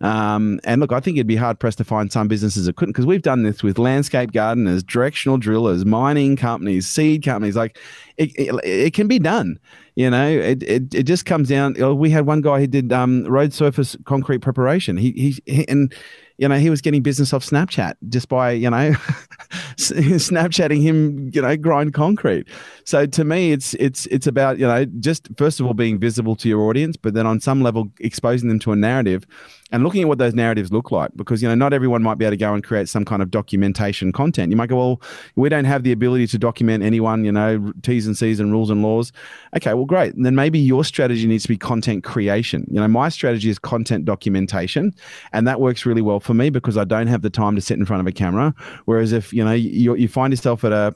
Um, 0.00 0.60
and 0.64 0.80
look, 0.80 0.92
I 0.92 1.00
think 1.00 1.16
it'd 1.16 1.26
be 1.26 1.36
hard 1.36 1.58
pressed 1.58 1.78
to 1.78 1.84
find 1.84 2.12
some 2.12 2.28
businesses 2.28 2.66
that 2.66 2.76
couldn't 2.76 2.92
because 2.92 3.06
we've 3.06 3.22
done 3.22 3.44
this 3.44 3.62
with 3.62 3.78
landscape 3.78 4.32
gardeners, 4.32 4.82
directional 4.82 5.38
drillers, 5.38 5.84
mining 5.84 6.36
companies, 6.36 6.86
seed 6.86 7.24
companies. 7.24 7.56
Like 7.56 7.78
it, 8.18 8.30
it, 8.36 8.54
it 8.64 8.94
can 8.94 9.08
be 9.08 9.18
done. 9.18 9.58
You 9.94 10.10
know, 10.10 10.28
it, 10.28 10.62
it, 10.62 10.94
it 10.94 11.02
just 11.04 11.24
comes 11.24 11.48
down. 11.48 11.74
We 11.96 12.10
had 12.10 12.26
one 12.26 12.42
guy 12.42 12.60
who 12.60 12.66
did 12.66 12.92
um, 12.92 13.24
road 13.24 13.54
surface 13.54 13.96
concrete 14.04 14.40
preparation. 14.40 14.98
He, 14.98 15.12
he, 15.12 15.42
he 15.46 15.68
and 15.68 15.94
you 16.38 16.46
know, 16.48 16.58
he 16.58 16.68
was 16.68 16.80
getting 16.80 17.02
business 17.02 17.32
off 17.32 17.44
Snapchat 17.44 17.94
just 18.08 18.28
by, 18.28 18.50
you 18.50 18.68
know, 18.68 18.90
Snapchatting 19.76 20.82
him, 20.82 21.30
you 21.32 21.40
know, 21.40 21.56
grind 21.56 21.94
concrete. 21.94 22.46
So 22.84 23.06
to 23.06 23.24
me, 23.24 23.52
it's 23.52 23.74
it's 23.74 24.06
it's 24.06 24.26
about, 24.26 24.58
you 24.58 24.66
know, 24.66 24.84
just 24.84 25.28
first 25.38 25.60
of 25.60 25.66
all 25.66 25.74
being 25.74 25.98
visible 25.98 26.36
to 26.36 26.48
your 26.48 26.60
audience, 26.68 26.96
but 26.96 27.14
then 27.14 27.26
on 27.26 27.40
some 27.40 27.62
level 27.62 27.90
exposing 28.00 28.48
them 28.48 28.58
to 28.60 28.72
a 28.72 28.76
narrative 28.76 29.26
and 29.72 29.82
looking 29.82 30.02
at 30.02 30.08
what 30.08 30.18
those 30.18 30.34
narratives 30.34 30.72
look 30.72 30.92
like. 30.92 31.10
Because, 31.16 31.42
you 31.42 31.48
know, 31.48 31.54
not 31.54 31.72
everyone 31.72 32.02
might 32.02 32.18
be 32.18 32.24
able 32.24 32.32
to 32.32 32.36
go 32.36 32.54
and 32.54 32.62
create 32.62 32.88
some 32.88 33.04
kind 33.04 33.20
of 33.20 33.30
documentation 33.30 34.12
content. 34.12 34.50
You 34.50 34.56
might 34.56 34.68
go, 34.68 34.76
well, 34.76 35.02
we 35.34 35.48
don't 35.48 35.64
have 35.64 35.82
the 35.82 35.92
ability 35.92 36.28
to 36.28 36.38
document 36.38 36.84
anyone, 36.84 37.24
you 37.24 37.32
know, 37.32 37.72
T's 37.82 38.06
and 38.06 38.16
C's 38.16 38.38
and 38.38 38.52
rules 38.52 38.70
and 38.70 38.82
laws. 38.82 39.12
Okay, 39.56 39.74
well, 39.74 39.84
great. 39.84 40.14
And 40.14 40.24
then 40.24 40.36
maybe 40.36 40.58
your 40.58 40.84
strategy 40.84 41.26
needs 41.26 41.42
to 41.44 41.48
be 41.48 41.56
content 41.56 42.04
creation. 42.04 42.64
You 42.70 42.80
know, 42.80 42.88
my 42.88 43.08
strategy 43.08 43.50
is 43.50 43.58
content 43.58 44.04
documentation. 44.04 44.94
And 45.32 45.48
that 45.48 45.60
works 45.60 45.84
really 45.84 46.02
well 46.02 46.20
for 46.20 46.34
me 46.34 46.50
because 46.50 46.76
I 46.76 46.84
don't 46.84 47.08
have 47.08 47.22
the 47.22 47.30
time 47.30 47.56
to 47.56 47.60
sit 47.60 47.78
in 47.78 47.86
front 47.86 48.00
of 48.00 48.06
a 48.06 48.12
camera. 48.12 48.54
Whereas 48.84 49.12
if 49.12 49.32
you 49.32 49.44
know 49.44 49.52
you, 49.52 49.94
you 49.96 50.08
find 50.08 50.32
yourself 50.32 50.64
at 50.64 50.72
a 50.72 50.94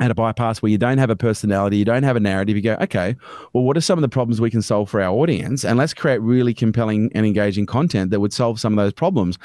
at 0.00 0.10
a 0.10 0.14
bypass 0.14 0.62
where 0.62 0.70
you 0.70 0.78
don't 0.78 0.98
have 0.98 1.10
a 1.10 1.16
personality, 1.16 1.76
you 1.76 1.84
don't 1.84 2.02
have 2.02 2.16
a 2.16 2.20
narrative, 2.20 2.56
you 2.56 2.62
go, 2.62 2.76
okay, 2.80 3.16
well, 3.52 3.64
what 3.64 3.76
are 3.76 3.80
some 3.80 3.98
of 3.98 4.02
the 4.02 4.08
problems 4.08 4.40
we 4.40 4.50
can 4.50 4.62
solve 4.62 4.88
for 4.88 5.00
our 5.00 5.12
audience? 5.12 5.64
And 5.64 5.78
let's 5.78 5.94
create 5.94 6.18
really 6.18 6.54
compelling 6.54 7.10
and 7.14 7.26
engaging 7.26 7.66
content 7.66 8.10
that 8.10 8.20
would 8.20 8.32
solve 8.32 8.60
some 8.60 8.78
of 8.78 8.84
those 8.84 8.92
problems. 8.92 9.38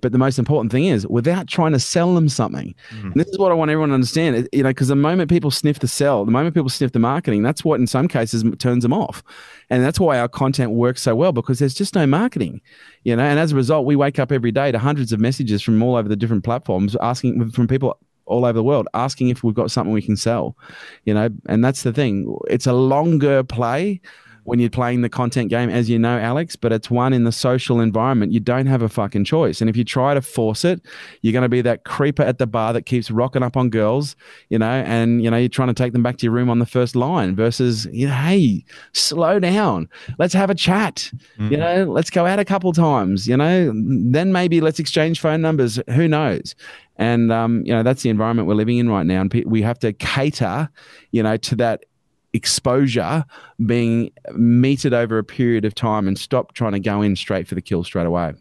But 0.00 0.12
the 0.12 0.18
most 0.18 0.38
important 0.38 0.72
thing 0.72 0.86
is 0.86 1.06
without 1.06 1.46
trying 1.48 1.72
to 1.72 1.80
sell 1.80 2.14
them 2.14 2.28
something. 2.28 2.74
Mm-hmm. 2.90 3.06
And 3.08 3.14
this 3.14 3.28
is 3.28 3.38
what 3.38 3.50
I 3.50 3.54
want 3.54 3.70
everyone 3.70 3.90
to 3.90 3.94
understand. 3.94 4.48
You 4.52 4.62
know, 4.62 4.70
because 4.70 4.88
the 4.88 4.96
moment 4.96 5.30
people 5.30 5.50
sniff 5.50 5.80
the 5.80 5.88
sell, 5.88 6.24
the 6.24 6.30
moment 6.30 6.54
people 6.54 6.68
sniff 6.68 6.92
the 6.92 6.98
marketing, 6.98 7.42
that's 7.42 7.64
what 7.64 7.80
in 7.80 7.86
some 7.86 8.08
cases 8.08 8.44
turns 8.58 8.82
them 8.82 8.92
off. 8.92 9.22
And 9.70 9.84
that's 9.84 10.00
why 10.00 10.18
our 10.18 10.28
content 10.28 10.72
works 10.72 11.02
so 11.02 11.14
well 11.14 11.32
because 11.32 11.58
there's 11.58 11.74
just 11.74 11.94
no 11.94 12.06
marketing, 12.06 12.60
you 13.04 13.14
know. 13.14 13.24
And 13.24 13.38
as 13.38 13.52
a 13.52 13.56
result, 13.56 13.84
we 13.86 13.96
wake 13.96 14.18
up 14.18 14.32
every 14.32 14.52
day 14.52 14.72
to 14.72 14.78
hundreds 14.78 15.12
of 15.12 15.20
messages 15.20 15.62
from 15.62 15.82
all 15.82 15.96
over 15.96 16.08
the 16.08 16.16
different 16.16 16.44
platforms 16.44 16.96
asking 17.00 17.50
from 17.50 17.66
people 17.66 17.98
all 18.28 18.44
over 18.44 18.54
the 18.54 18.62
world 18.62 18.86
asking 18.94 19.28
if 19.28 19.42
we've 19.42 19.54
got 19.54 19.70
something 19.70 19.92
we 19.92 20.02
can 20.02 20.16
sell, 20.16 20.56
you 21.04 21.14
know, 21.14 21.28
and 21.46 21.64
that's 21.64 21.82
the 21.82 21.92
thing. 21.92 22.36
It's 22.48 22.66
a 22.66 22.72
longer 22.72 23.42
play 23.42 24.00
when 24.48 24.58
you're 24.58 24.70
playing 24.70 25.02
the 25.02 25.10
content 25.10 25.50
game, 25.50 25.68
as 25.68 25.90
you 25.90 25.98
know, 25.98 26.18
Alex, 26.18 26.56
but 26.56 26.72
it's 26.72 26.90
one 26.90 27.12
in 27.12 27.24
the 27.24 27.32
social 27.32 27.80
environment. 27.80 28.32
You 28.32 28.40
don't 28.40 28.64
have 28.64 28.80
a 28.80 28.88
fucking 28.88 29.24
choice. 29.24 29.60
And 29.60 29.68
if 29.68 29.76
you 29.76 29.84
try 29.84 30.14
to 30.14 30.22
force 30.22 30.64
it, 30.64 30.80
you're 31.20 31.34
going 31.34 31.42
to 31.42 31.50
be 31.50 31.60
that 31.60 31.84
creeper 31.84 32.22
at 32.22 32.38
the 32.38 32.46
bar 32.46 32.72
that 32.72 32.86
keeps 32.86 33.10
rocking 33.10 33.42
up 33.42 33.58
on 33.58 33.68
girls, 33.68 34.16
you 34.48 34.58
know, 34.58 34.66
and, 34.66 35.22
you 35.22 35.30
know, 35.30 35.36
you're 35.36 35.50
trying 35.50 35.68
to 35.68 35.74
take 35.74 35.92
them 35.92 36.02
back 36.02 36.16
to 36.16 36.24
your 36.24 36.32
room 36.32 36.48
on 36.48 36.60
the 36.60 36.66
first 36.66 36.96
line 36.96 37.36
versus, 37.36 37.86
you 37.92 38.06
know, 38.06 38.14
hey, 38.14 38.64
slow 38.92 39.38
down. 39.38 39.86
Let's 40.18 40.32
have 40.32 40.48
a 40.48 40.54
chat. 40.54 41.10
Mm-hmm. 41.38 41.52
You 41.52 41.56
know, 41.58 41.84
let's 41.84 42.08
go 42.08 42.24
out 42.24 42.38
a 42.38 42.44
couple 42.44 42.72
times, 42.72 43.28
you 43.28 43.36
know, 43.36 43.70
then 43.74 44.32
maybe 44.32 44.62
let's 44.62 44.78
exchange 44.78 45.20
phone 45.20 45.42
numbers. 45.42 45.78
Who 45.90 46.08
knows? 46.08 46.54
And 46.98 47.30
um, 47.30 47.62
you 47.64 47.72
know 47.72 47.84
that's 47.84 48.02
the 48.02 48.10
environment 48.10 48.48
we're 48.48 48.54
living 48.54 48.78
in 48.78 48.90
right 48.90 49.06
now, 49.06 49.20
and 49.20 49.32
we 49.46 49.62
have 49.62 49.78
to 49.80 49.92
cater, 49.92 50.68
you 51.12 51.22
know, 51.22 51.36
to 51.36 51.54
that 51.56 51.84
exposure 52.32 53.24
being 53.64 54.10
metered 54.32 54.92
over 54.92 55.18
a 55.18 55.24
period 55.24 55.64
of 55.64 55.74
time, 55.74 56.06
and 56.06 56.18
stop 56.18 56.52
trying 56.54 56.72
to 56.72 56.80
go 56.80 57.02
in 57.02 57.16
straight 57.16 57.48
for 57.48 57.54
the 57.54 57.62
kill 57.62 57.84
straight 57.84 58.06
away. 58.06 58.34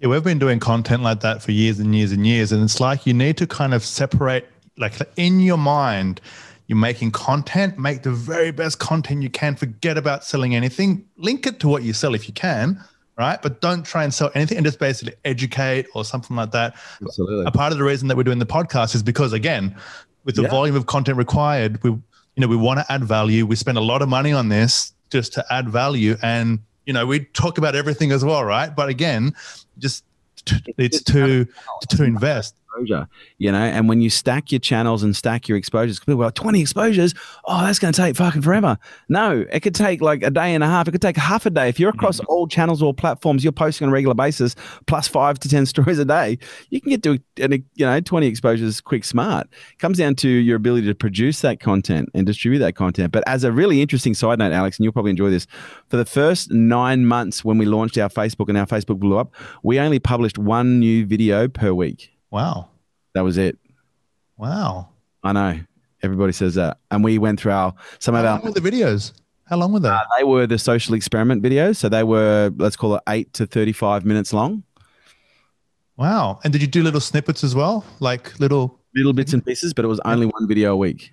Yeah, 0.00 0.08
we've 0.08 0.24
been 0.24 0.38
doing 0.38 0.60
content 0.60 1.02
like 1.02 1.20
that 1.20 1.42
for 1.42 1.52
years 1.52 1.78
and 1.78 1.94
years 1.94 2.12
and 2.12 2.26
years, 2.26 2.52
and 2.52 2.62
it's 2.62 2.80
like 2.80 3.06
you 3.06 3.12
need 3.14 3.36
to 3.36 3.46
kind 3.46 3.74
of 3.74 3.84
separate, 3.84 4.48
like 4.76 4.94
in 5.16 5.40
your 5.40 5.58
mind. 5.58 6.20
You're 6.66 6.78
making 6.78 7.10
content, 7.10 7.80
make 7.80 8.04
the 8.04 8.12
very 8.12 8.52
best 8.52 8.78
content 8.78 9.24
you 9.24 9.28
can. 9.28 9.56
Forget 9.56 9.98
about 9.98 10.22
selling 10.22 10.54
anything. 10.54 11.04
Link 11.16 11.44
it 11.44 11.58
to 11.60 11.68
what 11.68 11.82
you 11.82 11.92
sell 11.92 12.14
if 12.14 12.28
you 12.28 12.32
can, 12.32 12.80
right? 13.18 13.42
But 13.42 13.60
don't 13.60 13.84
try 13.84 14.04
and 14.04 14.14
sell 14.14 14.30
anything 14.36 14.56
and 14.56 14.64
just 14.64 14.78
basically 14.78 15.14
educate 15.24 15.88
or 15.96 16.04
something 16.04 16.36
like 16.36 16.52
that. 16.52 16.76
Absolutely. 17.02 17.44
A 17.44 17.50
part 17.50 17.72
of 17.72 17.78
the 17.78 17.82
reason 17.82 18.06
that 18.06 18.16
we're 18.16 18.22
doing 18.22 18.38
the 18.38 18.46
podcast 18.46 18.94
is 18.94 19.02
because 19.02 19.32
again, 19.32 19.74
with 20.24 20.36
the 20.36 20.42
yeah. 20.42 20.48
volume 20.48 20.76
of 20.76 20.86
content 20.86 21.18
required, 21.18 21.82
we 21.82 21.98
you 22.40 22.46
know 22.46 22.50
we 22.50 22.56
want 22.56 22.80
to 22.80 22.90
add 22.90 23.04
value. 23.04 23.44
We 23.44 23.54
spend 23.54 23.76
a 23.76 23.82
lot 23.82 24.00
of 24.00 24.08
money 24.08 24.32
on 24.32 24.48
this 24.48 24.94
just 25.10 25.34
to 25.34 25.44
add 25.50 25.68
value, 25.68 26.16
and 26.22 26.60
you 26.86 26.94
know 26.94 27.04
we 27.04 27.26
talk 27.34 27.58
about 27.58 27.74
everything 27.76 28.12
as 28.12 28.24
well, 28.24 28.42
right? 28.42 28.74
But 28.74 28.88
again, 28.88 29.34
just 29.76 30.04
it's 30.78 31.02
to 31.02 31.46
to 31.90 32.02
invest 32.02 32.54
exposure, 32.80 33.08
you 33.38 33.52
know. 33.52 33.58
And 33.58 33.88
when 33.88 34.00
you 34.00 34.10
stack 34.10 34.52
your 34.52 34.58
channels 34.58 35.02
and 35.02 35.14
stack 35.14 35.48
your 35.48 35.56
exposures, 35.56 35.98
people 36.00 36.16
go, 36.16 36.30
20 36.30 36.60
exposures, 36.60 37.14
oh, 37.46 37.62
that's 37.62 37.78
going 37.78 37.92
to 37.92 38.00
take 38.00 38.16
fucking 38.16 38.42
forever. 38.42 38.78
No, 39.08 39.44
it 39.50 39.60
could 39.60 39.74
take 39.74 40.00
like 40.00 40.22
a 40.22 40.30
day 40.30 40.54
and 40.54 40.64
a 40.64 40.66
half. 40.66 40.88
It 40.88 40.92
could 40.92 41.02
take 41.02 41.16
half 41.16 41.46
a 41.46 41.50
day. 41.50 41.68
If 41.68 41.78
you're 41.78 41.90
across 41.90 42.18
mm-hmm. 42.18 42.26
all 42.28 42.46
channels 42.46 42.82
or 42.82 42.94
platforms, 42.94 43.44
you're 43.44 43.52
posting 43.52 43.86
on 43.86 43.90
a 43.90 43.94
regular 43.94 44.14
basis, 44.14 44.56
plus 44.86 45.08
five 45.08 45.38
to 45.40 45.48
10 45.48 45.66
stories 45.70 45.98
a 45.98 46.04
day, 46.04 46.38
you 46.70 46.80
can 46.80 46.90
get 46.90 47.02
to, 47.02 47.18
you 47.36 47.86
know, 47.86 48.00
20 48.00 48.26
exposures 48.26 48.80
quick 48.80 49.04
smart. 49.04 49.48
It 49.72 49.78
comes 49.78 49.98
down 49.98 50.14
to 50.16 50.28
your 50.28 50.56
ability 50.56 50.86
to 50.86 50.94
produce 50.94 51.40
that 51.40 51.60
content 51.60 52.08
and 52.14 52.26
distribute 52.26 52.60
that 52.60 52.74
content. 52.74 53.12
But 53.12 53.24
as 53.26 53.44
a 53.44 53.52
really 53.52 53.82
interesting 53.82 54.14
side 54.14 54.38
note, 54.38 54.52
Alex, 54.52 54.78
and 54.78 54.84
you'll 54.84 54.92
probably 54.92 55.10
enjoy 55.10 55.30
this, 55.30 55.46
for 55.88 55.96
the 55.96 56.04
first 56.04 56.50
nine 56.50 57.06
months 57.06 57.44
when 57.44 57.58
we 57.58 57.66
launched 57.66 57.98
our 57.98 58.08
Facebook 58.08 58.48
and 58.48 58.58
our 58.58 58.66
Facebook 58.66 58.98
blew 58.98 59.18
up, 59.18 59.34
we 59.62 59.78
only 59.78 59.98
published 59.98 60.38
one 60.38 60.78
new 60.78 61.06
video 61.06 61.48
per 61.48 61.72
week. 61.72 62.10
Wow. 62.30 62.69
That 63.14 63.22
was 63.22 63.38
it. 63.38 63.58
Wow. 64.36 64.88
I 65.22 65.32
know. 65.32 65.60
Everybody 66.02 66.32
says 66.32 66.54
that. 66.54 66.78
And 66.90 67.04
we 67.04 67.18
went 67.18 67.40
through 67.40 67.52
our 67.52 67.74
some 67.98 68.14
How 68.14 68.20
of 68.20 68.26
our 68.26 68.36
long 68.38 68.44
were 68.52 68.60
the 68.60 68.70
videos. 68.70 69.12
How 69.48 69.56
long 69.56 69.72
were 69.72 69.80
they? 69.80 69.88
Uh, 69.88 69.98
they 70.16 70.24
were 70.24 70.46
the 70.46 70.58
social 70.58 70.94
experiment 70.94 71.42
videos. 71.42 71.76
So 71.76 71.88
they 71.88 72.04
were, 72.04 72.52
let's 72.56 72.76
call 72.76 72.94
it 72.94 73.02
eight 73.08 73.32
to 73.34 73.46
35 73.46 74.04
minutes 74.04 74.32
long. 74.32 74.62
Wow. 75.96 76.38
And 76.44 76.52
did 76.52 76.62
you 76.62 76.68
do 76.68 76.82
little 76.82 77.00
snippets 77.00 77.44
as 77.44 77.54
well? 77.54 77.84
Like 77.98 78.38
little 78.40 78.78
little 78.94 79.12
bits 79.12 79.32
and 79.32 79.44
pieces, 79.44 79.74
but 79.74 79.84
it 79.84 79.88
was 79.88 80.00
only 80.04 80.26
one 80.26 80.48
video 80.48 80.72
a 80.72 80.76
week. 80.76 81.12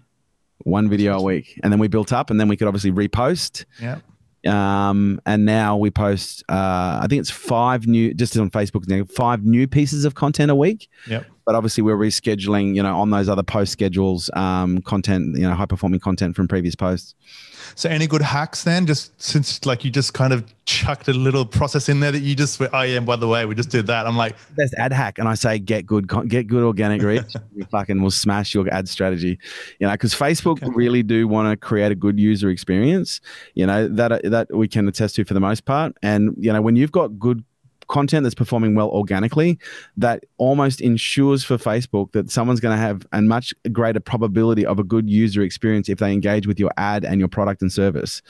one 0.64 0.90
video 0.90 1.18
a 1.18 1.22
week, 1.22 1.60
and 1.64 1.72
then 1.72 1.80
we 1.80 1.88
built 1.88 2.12
up, 2.14 2.30
and 2.30 2.40
then 2.40 2.48
we 2.48 2.58
could 2.58 2.68
obviously 2.68 2.92
repost. 2.92 3.66
Yeah. 3.82 4.00
Um, 4.46 5.20
and 5.26 5.46
now 5.46 5.76
we 5.78 5.92
post, 5.92 6.44
uh, 6.50 7.00
I 7.02 7.08
think 7.10 7.20
it's 7.20 7.30
five 7.30 7.86
new, 7.86 8.14
just 8.14 8.38
on 8.38 8.50
Facebook 8.50 8.88
now, 8.88 9.04
five 9.06 9.44
new 9.44 9.68
pieces 9.68 10.06
of 10.06 10.16
content 10.16 10.52
a 10.52 10.56
week. 10.56 10.90
Yep. 11.08 11.26
But 11.48 11.56
obviously, 11.56 11.82
we're 11.82 11.96
rescheduling, 11.96 12.76
you 12.76 12.84
know, 12.84 13.00
on 13.00 13.10
those 13.10 13.30
other 13.30 13.42
post 13.42 13.72
schedules, 13.72 14.30
um, 14.34 14.82
content, 14.82 15.38
you 15.38 15.44
know, 15.44 15.56
high 15.56 15.66
performing 15.66 16.02
content 16.02 16.36
from 16.36 16.46
previous 16.46 16.76
posts. 16.76 17.16
So, 17.74 17.90
any 17.90 18.06
good 18.06 18.22
hacks 18.22 18.66
then? 18.66 18.86
Just 18.86 19.14
since 19.22 19.66
like 19.66 19.86
you 19.86 19.90
just 19.90 20.14
kind 20.14 20.34
of 20.34 20.44
chucked 20.66 21.08
a 21.08 21.14
little 21.14 21.46
process 21.46 21.88
in 21.88 22.02
there 22.02 22.12
that 22.12 22.20
you 22.20 22.36
just 22.36 22.60
went, 22.60 22.74
oh 22.74 22.82
yeah, 22.82 23.00
by 23.00 23.16
the 23.16 23.30
way, 23.30 23.46
we 23.46 23.56
just 23.56 23.70
did 23.70 23.88
that. 23.88 24.06
I'm 24.06 24.18
like, 24.18 24.36
best 24.58 24.74
ad 24.78 24.92
hack, 24.92 25.20
and 25.20 25.30
I 25.30 25.36
say 25.36 25.58
get 25.58 25.86
good, 25.86 26.10
get 26.28 26.48
good 26.48 26.64
organic 26.64 27.02
reach. 27.02 27.34
you 27.56 27.64
fucking 27.72 28.02
will 28.02 28.12
smash 28.12 28.54
your 28.54 28.68
ad 28.74 28.90
strategy, 28.90 29.40
you 29.80 29.88
know, 29.88 29.94
because 29.94 30.14
Facebook 30.14 30.62
okay. 30.62 30.70
really 30.76 31.02
do 31.02 31.30
want 31.30 31.50
to 31.50 31.56
create 31.56 31.94
a 31.94 31.96
good 31.96 32.20
user 32.20 32.50
experience. 32.50 33.22
You 33.54 33.68
know 33.68 33.88
that 33.88 34.22
that 34.30 34.54
we 34.54 34.68
can 34.68 34.86
attest 34.90 35.16
to 35.16 35.24
for 35.24 35.34
the 35.34 35.40
most 35.40 35.64
part, 35.64 35.96
and 36.04 36.36
you 36.38 36.52
know 36.52 36.62
when 36.62 36.76
you've 36.76 36.92
got 36.92 37.18
good 37.18 37.46
content 37.88 38.24
that's 38.24 38.36
performing 38.36 38.76
well 38.76 38.90
organically 38.90 39.58
that 39.96 40.24
almost 40.38 40.82
ensures 40.82 41.44
for 41.44 41.58
Facebook 41.58 42.12
that 42.12 42.30
someone's 42.30 42.60
going 42.60 42.76
to 42.76 42.82
have 42.82 43.06
a 43.12 43.22
much 43.22 43.54
greater 43.72 44.00
probability 44.00 44.66
of 44.66 44.80
a 44.80 44.84
good 44.84 45.10
user 45.10 45.42
experience 45.42 45.90
if 45.90 46.00
they 46.00 46.12
engage 46.12 46.48
with 46.48 46.60
your 46.60 46.72
ad 46.78 47.06
and 47.06 47.20
your 47.20 47.28
product 47.28 47.62
and 47.62 47.72
service. 47.72 48.22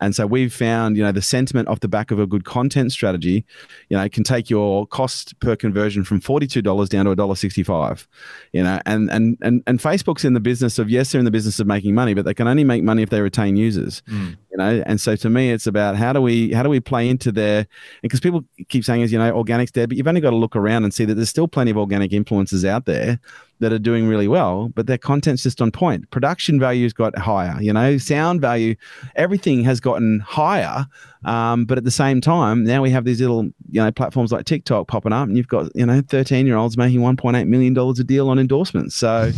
And 0.00 0.14
so 0.14 0.26
we've 0.26 0.52
found, 0.52 0.96
you 0.96 1.02
know, 1.02 1.12
the 1.12 1.22
sentiment 1.22 1.68
off 1.68 1.80
the 1.80 1.88
back 1.88 2.10
of 2.10 2.18
a 2.18 2.26
good 2.26 2.44
content 2.44 2.92
strategy, 2.92 3.44
you 3.88 3.96
know, 3.96 4.08
can 4.08 4.24
take 4.24 4.48
your 4.48 4.86
cost 4.86 5.38
per 5.40 5.56
conversion 5.56 6.04
from 6.04 6.20
$42 6.20 6.88
down 6.88 7.04
to 7.04 7.14
$1.65. 7.14 8.06
You 8.52 8.62
know, 8.62 8.80
and 8.86 9.10
and 9.10 9.36
and 9.42 9.62
and 9.66 9.78
Facebook's 9.78 10.24
in 10.24 10.34
the 10.34 10.40
business 10.40 10.78
of 10.78 10.88
yes, 10.88 11.12
they're 11.12 11.18
in 11.18 11.24
the 11.24 11.30
business 11.30 11.60
of 11.60 11.66
making 11.66 11.94
money, 11.94 12.14
but 12.14 12.24
they 12.24 12.34
can 12.34 12.48
only 12.48 12.64
make 12.64 12.82
money 12.82 13.02
if 13.02 13.10
they 13.10 13.20
retain 13.20 13.56
users. 13.56 14.02
Mm. 14.08 14.36
You 14.50 14.58
know, 14.58 14.82
and 14.86 15.00
so 15.00 15.14
to 15.16 15.30
me 15.30 15.52
it's 15.52 15.66
about 15.66 15.96
how 15.96 16.12
do 16.12 16.20
we 16.20 16.52
how 16.52 16.62
do 16.62 16.68
we 16.68 16.80
play 16.80 17.08
into 17.08 17.30
their 17.30 17.66
because 18.02 18.18
people 18.20 18.44
keep 18.68 18.84
saying 18.84 19.02
is, 19.02 19.12
you 19.12 19.18
know, 19.18 19.30
organic's 19.30 19.70
dead, 19.70 19.88
but 19.88 19.96
you've 19.96 20.08
only 20.08 20.20
got 20.20 20.30
to 20.30 20.36
look 20.36 20.56
around 20.56 20.84
and 20.84 20.92
see 20.92 21.04
that 21.04 21.14
there's 21.14 21.30
still 21.30 21.46
plenty 21.46 21.70
of 21.70 21.76
organic 21.78 22.12
influences 22.12 22.64
out 22.64 22.84
there 22.84 23.20
that 23.60 23.72
are 23.72 23.78
doing 23.78 24.08
really 24.08 24.26
well, 24.26 24.70
but 24.74 24.86
their 24.86 24.98
content's 24.98 25.42
just 25.42 25.60
on 25.62 25.70
point. 25.70 26.10
Production 26.10 26.58
value's 26.58 26.92
got 26.92 27.16
higher, 27.16 27.60
you 27.60 27.72
know, 27.72 27.98
sound 27.98 28.40
value, 28.40 28.74
everything 29.16 29.62
has 29.62 29.80
gotten 29.80 30.20
higher. 30.20 30.86
Um, 31.24 31.66
but 31.66 31.76
at 31.76 31.84
the 31.84 31.90
same 31.90 32.20
time, 32.22 32.64
now 32.64 32.80
we 32.82 32.90
have 32.90 33.04
these 33.04 33.20
little, 33.20 33.44
you 33.70 33.82
know, 33.82 33.92
platforms 33.92 34.32
like 34.32 34.46
TikTok 34.46 34.88
popping 34.88 35.12
up, 35.12 35.28
and 35.28 35.36
you've 35.36 35.48
got, 35.48 35.70
you 35.76 35.84
know, 35.84 36.02
13 36.08 36.46
year 36.46 36.56
olds 36.56 36.76
making 36.76 37.00
1.8 37.00 37.46
million 37.46 37.74
dollars 37.74 37.98
a 37.98 38.04
deal 38.04 38.30
on 38.30 38.38
endorsements. 38.38 38.96
So 38.96 39.30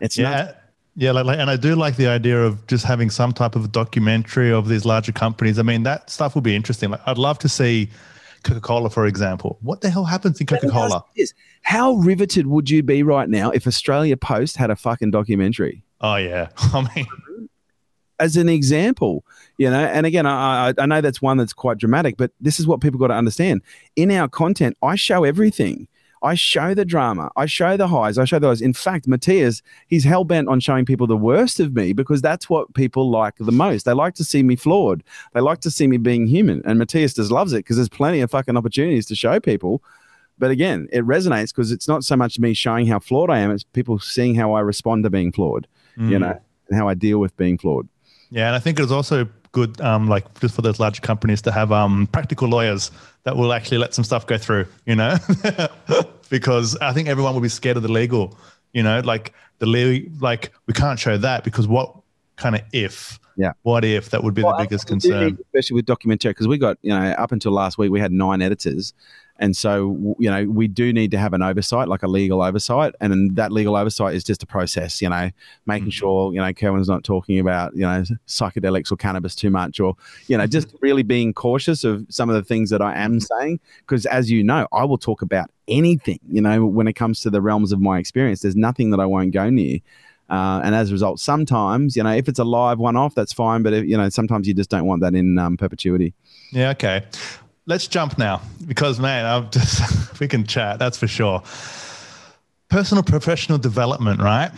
it's 0.00 0.18
yeah. 0.18 0.52
Yeah, 0.98 1.12
like, 1.12 1.26
like, 1.26 1.38
and 1.38 1.48
I 1.48 1.56
do 1.56 1.76
like 1.76 1.94
the 1.94 2.08
idea 2.08 2.44
of 2.44 2.66
just 2.66 2.84
having 2.84 3.08
some 3.08 3.32
type 3.32 3.54
of 3.54 3.70
documentary 3.70 4.50
of 4.50 4.68
these 4.68 4.84
larger 4.84 5.12
companies. 5.12 5.56
I 5.60 5.62
mean, 5.62 5.84
that 5.84 6.10
stuff 6.10 6.34
would 6.34 6.42
be 6.42 6.56
interesting. 6.56 6.90
Like, 6.90 7.00
I'd 7.06 7.18
love 7.18 7.38
to 7.38 7.48
see 7.48 7.88
Coca 8.42 8.60
Cola, 8.60 8.90
for 8.90 9.06
example. 9.06 9.58
What 9.62 9.80
the 9.80 9.90
hell 9.90 10.04
happens 10.04 10.40
in 10.40 10.48
Coca 10.48 10.68
Cola? 10.68 11.04
How 11.62 11.92
riveted 11.92 12.48
would 12.48 12.68
you 12.68 12.82
be 12.82 13.04
right 13.04 13.28
now 13.28 13.52
if 13.52 13.64
Australia 13.64 14.16
Post 14.16 14.56
had 14.56 14.70
a 14.70 14.76
fucking 14.76 15.12
documentary? 15.12 15.84
Oh 16.00 16.16
yeah, 16.16 16.48
I 16.58 16.88
mean, 16.96 17.06
as 18.18 18.36
an 18.36 18.48
example, 18.48 19.24
you 19.56 19.70
know. 19.70 19.78
And 19.78 20.04
again, 20.04 20.26
I 20.26 20.74
I 20.76 20.86
know 20.86 21.00
that's 21.00 21.22
one 21.22 21.36
that's 21.36 21.52
quite 21.52 21.78
dramatic, 21.78 22.16
but 22.16 22.32
this 22.40 22.58
is 22.58 22.66
what 22.66 22.80
people 22.80 22.98
got 22.98 23.08
to 23.08 23.14
understand. 23.14 23.62
In 23.94 24.10
our 24.10 24.26
content, 24.26 24.76
I 24.82 24.96
show 24.96 25.22
everything. 25.22 25.86
I 26.22 26.34
show 26.34 26.74
the 26.74 26.84
drama. 26.84 27.30
I 27.36 27.46
show 27.46 27.76
the 27.76 27.88
highs. 27.88 28.18
I 28.18 28.24
show 28.24 28.38
those. 28.38 28.60
In 28.60 28.72
fact, 28.72 29.06
Matthias, 29.06 29.62
he's 29.86 30.04
hell 30.04 30.24
bent 30.24 30.48
on 30.48 30.60
showing 30.60 30.84
people 30.84 31.06
the 31.06 31.16
worst 31.16 31.60
of 31.60 31.74
me 31.74 31.92
because 31.92 32.20
that's 32.20 32.50
what 32.50 32.74
people 32.74 33.10
like 33.10 33.34
the 33.38 33.52
most. 33.52 33.84
They 33.84 33.92
like 33.92 34.14
to 34.14 34.24
see 34.24 34.42
me 34.42 34.56
flawed. 34.56 35.04
They 35.34 35.40
like 35.40 35.60
to 35.60 35.70
see 35.70 35.86
me 35.86 35.96
being 35.96 36.26
human. 36.26 36.62
And 36.64 36.78
Matthias 36.78 37.14
just 37.14 37.30
loves 37.30 37.52
it 37.52 37.58
because 37.58 37.76
there's 37.76 37.88
plenty 37.88 38.20
of 38.20 38.30
fucking 38.30 38.56
opportunities 38.56 39.06
to 39.06 39.14
show 39.14 39.38
people. 39.40 39.82
But 40.38 40.50
again, 40.50 40.88
it 40.92 41.04
resonates 41.04 41.48
because 41.48 41.72
it's 41.72 41.88
not 41.88 42.04
so 42.04 42.16
much 42.16 42.38
me 42.38 42.54
showing 42.54 42.86
how 42.86 43.00
flawed 43.00 43.30
I 43.30 43.38
am, 43.38 43.50
it's 43.50 43.64
people 43.64 43.98
seeing 43.98 44.34
how 44.34 44.52
I 44.52 44.60
respond 44.60 45.04
to 45.04 45.10
being 45.10 45.32
flawed, 45.32 45.66
mm. 45.96 46.10
you 46.10 46.18
know, 46.18 46.40
and 46.68 46.78
how 46.78 46.88
I 46.88 46.94
deal 46.94 47.18
with 47.18 47.36
being 47.36 47.58
flawed. 47.58 47.88
Yeah, 48.30 48.48
and 48.48 48.56
I 48.56 48.58
think 48.58 48.78
it's 48.78 48.92
also 48.92 49.28
good, 49.58 49.80
um, 49.80 50.08
like 50.08 50.40
just 50.40 50.54
for 50.54 50.62
those 50.62 50.78
large 50.78 51.02
companies 51.02 51.42
to 51.42 51.52
have 51.52 51.72
um, 51.72 52.06
practical 52.08 52.48
lawyers 52.48 52.90
that 53.24 53.36
will 53.36 53.52
actually 53.52 53.78
let 53.78 53.94
some 53.94 54.04
stuff 54.04 54.26
go 54.26 54.38
through, 54.38 54.66
you 54.86 54.94
know, 54.94 55.16
because 56.30 56.76
I 56.80 56.92
think 56.92 57.08
everyone 57.08 57.34
will 57.34 57.40
be 57.40 57.48
scared 57.48 57.76
of 57.76 57.82
the 57.82 57.92
legal, 57.92 58.38
you 58.72 58.82
know, 58.82 59.00
like 59.00 59.34
the 59.58 59.66
legal, 59.66 60.12
like 60.20 60.52
we 60.66 60.74
can't 60.74 60.98
show 60.98 61.16
that 61.18 61.44
because 61.44 61.66
what 61.66 61.94
kind 62.36 62.54
of 62.54 62.62
if, 62.72 63.18
yeah, 63.36 63.52
what 63.62 63.84
if? 63.84 64.10
That 64.10 64.22
would 64.24 64.34
be 64.34 64.42
well, 64.42 64.56
the 64.56 64.64
biggest 64.64 64.86
concern, 64.86 65.38
especially 65.46 65.76
with 65.76 65.86
documentary, 65.86 66.30
because 66.30 66.48
we 66.48 66.58
got, 66.58 66.76
you 66.82 66.90
know, 66.90 67.10
up 67.12 67.32
until 67.32 67.52
last 67.52 67.78
week 67.78 67.90
we 67.90 68.00
had 68.00 68.12
nine 68.12 68.42
editors 68.42 68.94
and 69.38 69.56
so, 69.56 70.16
you 70.18 70.28
know, 70.28 70.44
we 70.46 70.66
do 70.66 70.92
need 70.92 71.12
to 71.12 71.18
have 71.18 71.32
an 71.32 71.42
oversight, 71.42 71.86
like 71.86 72.02
a 72.02 72.08
legal 72.08 72.42
oversight. 72.42 72.94
And 73.00 73.36
that 73.36 73.52
legal 73.52 73.76
oversight 73.76 74.14
is 74.14 74.24
just 74.24 74.42
a 74.42 74.46
process, 74.46 75.00
you 75.00 75.08
know, 75.08 75.30
making 75.64 75.84
mm-hmm. 75.84 75.90
sure, 75.90 76.32
you 76.34 76.40
know, 76.40 76.52
Kerwin's 76.52 76.88
not 76.88 77.04
talking 77.04 77.38
about, 77.38 77.74
you 77.74 77.82
know, 77.82 78.02
psychedelics 78.26 78.90
or 78.90 78.96
cannabis 78.96 79.36
too 79.36 79.50
much 79.50 79.78
or, 79.78 79.94
you 80.26 80.36
know, 80.36 80.46
just 80.46 80.68
mm-hmm. 80.68 80.78
really 80.80 81.02
being 81.04 81.32
cautious 81.32 81.84
of 81.84 82.04
some 82.08 82.28
of 82.28 82.34
the 82.34 82.42
things 82.42 82.70
that 82.70 82.82
I 82.82 82.96
am 82.96 83.18
mm-hmm. 83.18 83.38
saying. 83.40 83.60
Because 83.80 84.06
as 84.06 84.28
you 84.28 84.42
know, 84.42 84.66
I 84.72 84.84
will 84.84 84.98
talk 84.98 85.22
about 85.22 85.50
anything, 85.68 86.18
you 86.28 86.40
know, 86.40 86.66
when 86.66 86.88
it 86.88 86.94
comes 86.94 87.20
to 87.20 87.30
the 87.30 87.40
realms 87.40 87.70
of 87.70 87.80
my 87.80 87.98
experience. 87.98 88.40
There's 88.40 88.56
nothing 88.56 88.90
that 88.90 88.98
I 88.98 89.06
won't 89.06 89.32
go 89.32 89.50
near. 89.50 89.78
Uh, 90.28 90.60
and 90.62 90.74
as 90.74 90.90
a 90.90 90.92
result, 90.92 91.20
sometimes, 91.20 91.96
you 91.96 92.02
know, 92.02 92.10
if 92.10 92.28
it's 92.28 92.38
a 92.38 92.44
live 92.44 92.78
one 92.78 92.96
off, 92.96 93.14
that's 93.14 93.32
fine. 93.32 93.62
But, 93.62 93.72
if, 93.72 93.84
you 93.84 93.96
know, 93.96 94.08
sometimes 94.08 94.48
you 94.48 94.52
just 94.52 94.68
don't 94.68 94.84
want 94.84 95.00
that 95.02 95.14
in 95.14 95.38
um, 95.38 95.56
perpetuity. 95.56 96.12
Yeah. 96.52 96.70
Okay 96.70 97.04
let's 97.68 97.86
jump 97.86 98.18
now 98.18 98.40
because 98.66 98.98
man, 98.98 99.24
I'm 99.24 99.50
just 99.50 100.18
we 100.20 100.26
can 100.26 100.44
chat. 100.44 100.80
That's 100.80 100.98
for 100.98 101.06
sure. 101.06 101.42
Personal 102.68 103.04
professional 103.04 103.58
development, 103.58 104.20
right? 104.20 104.50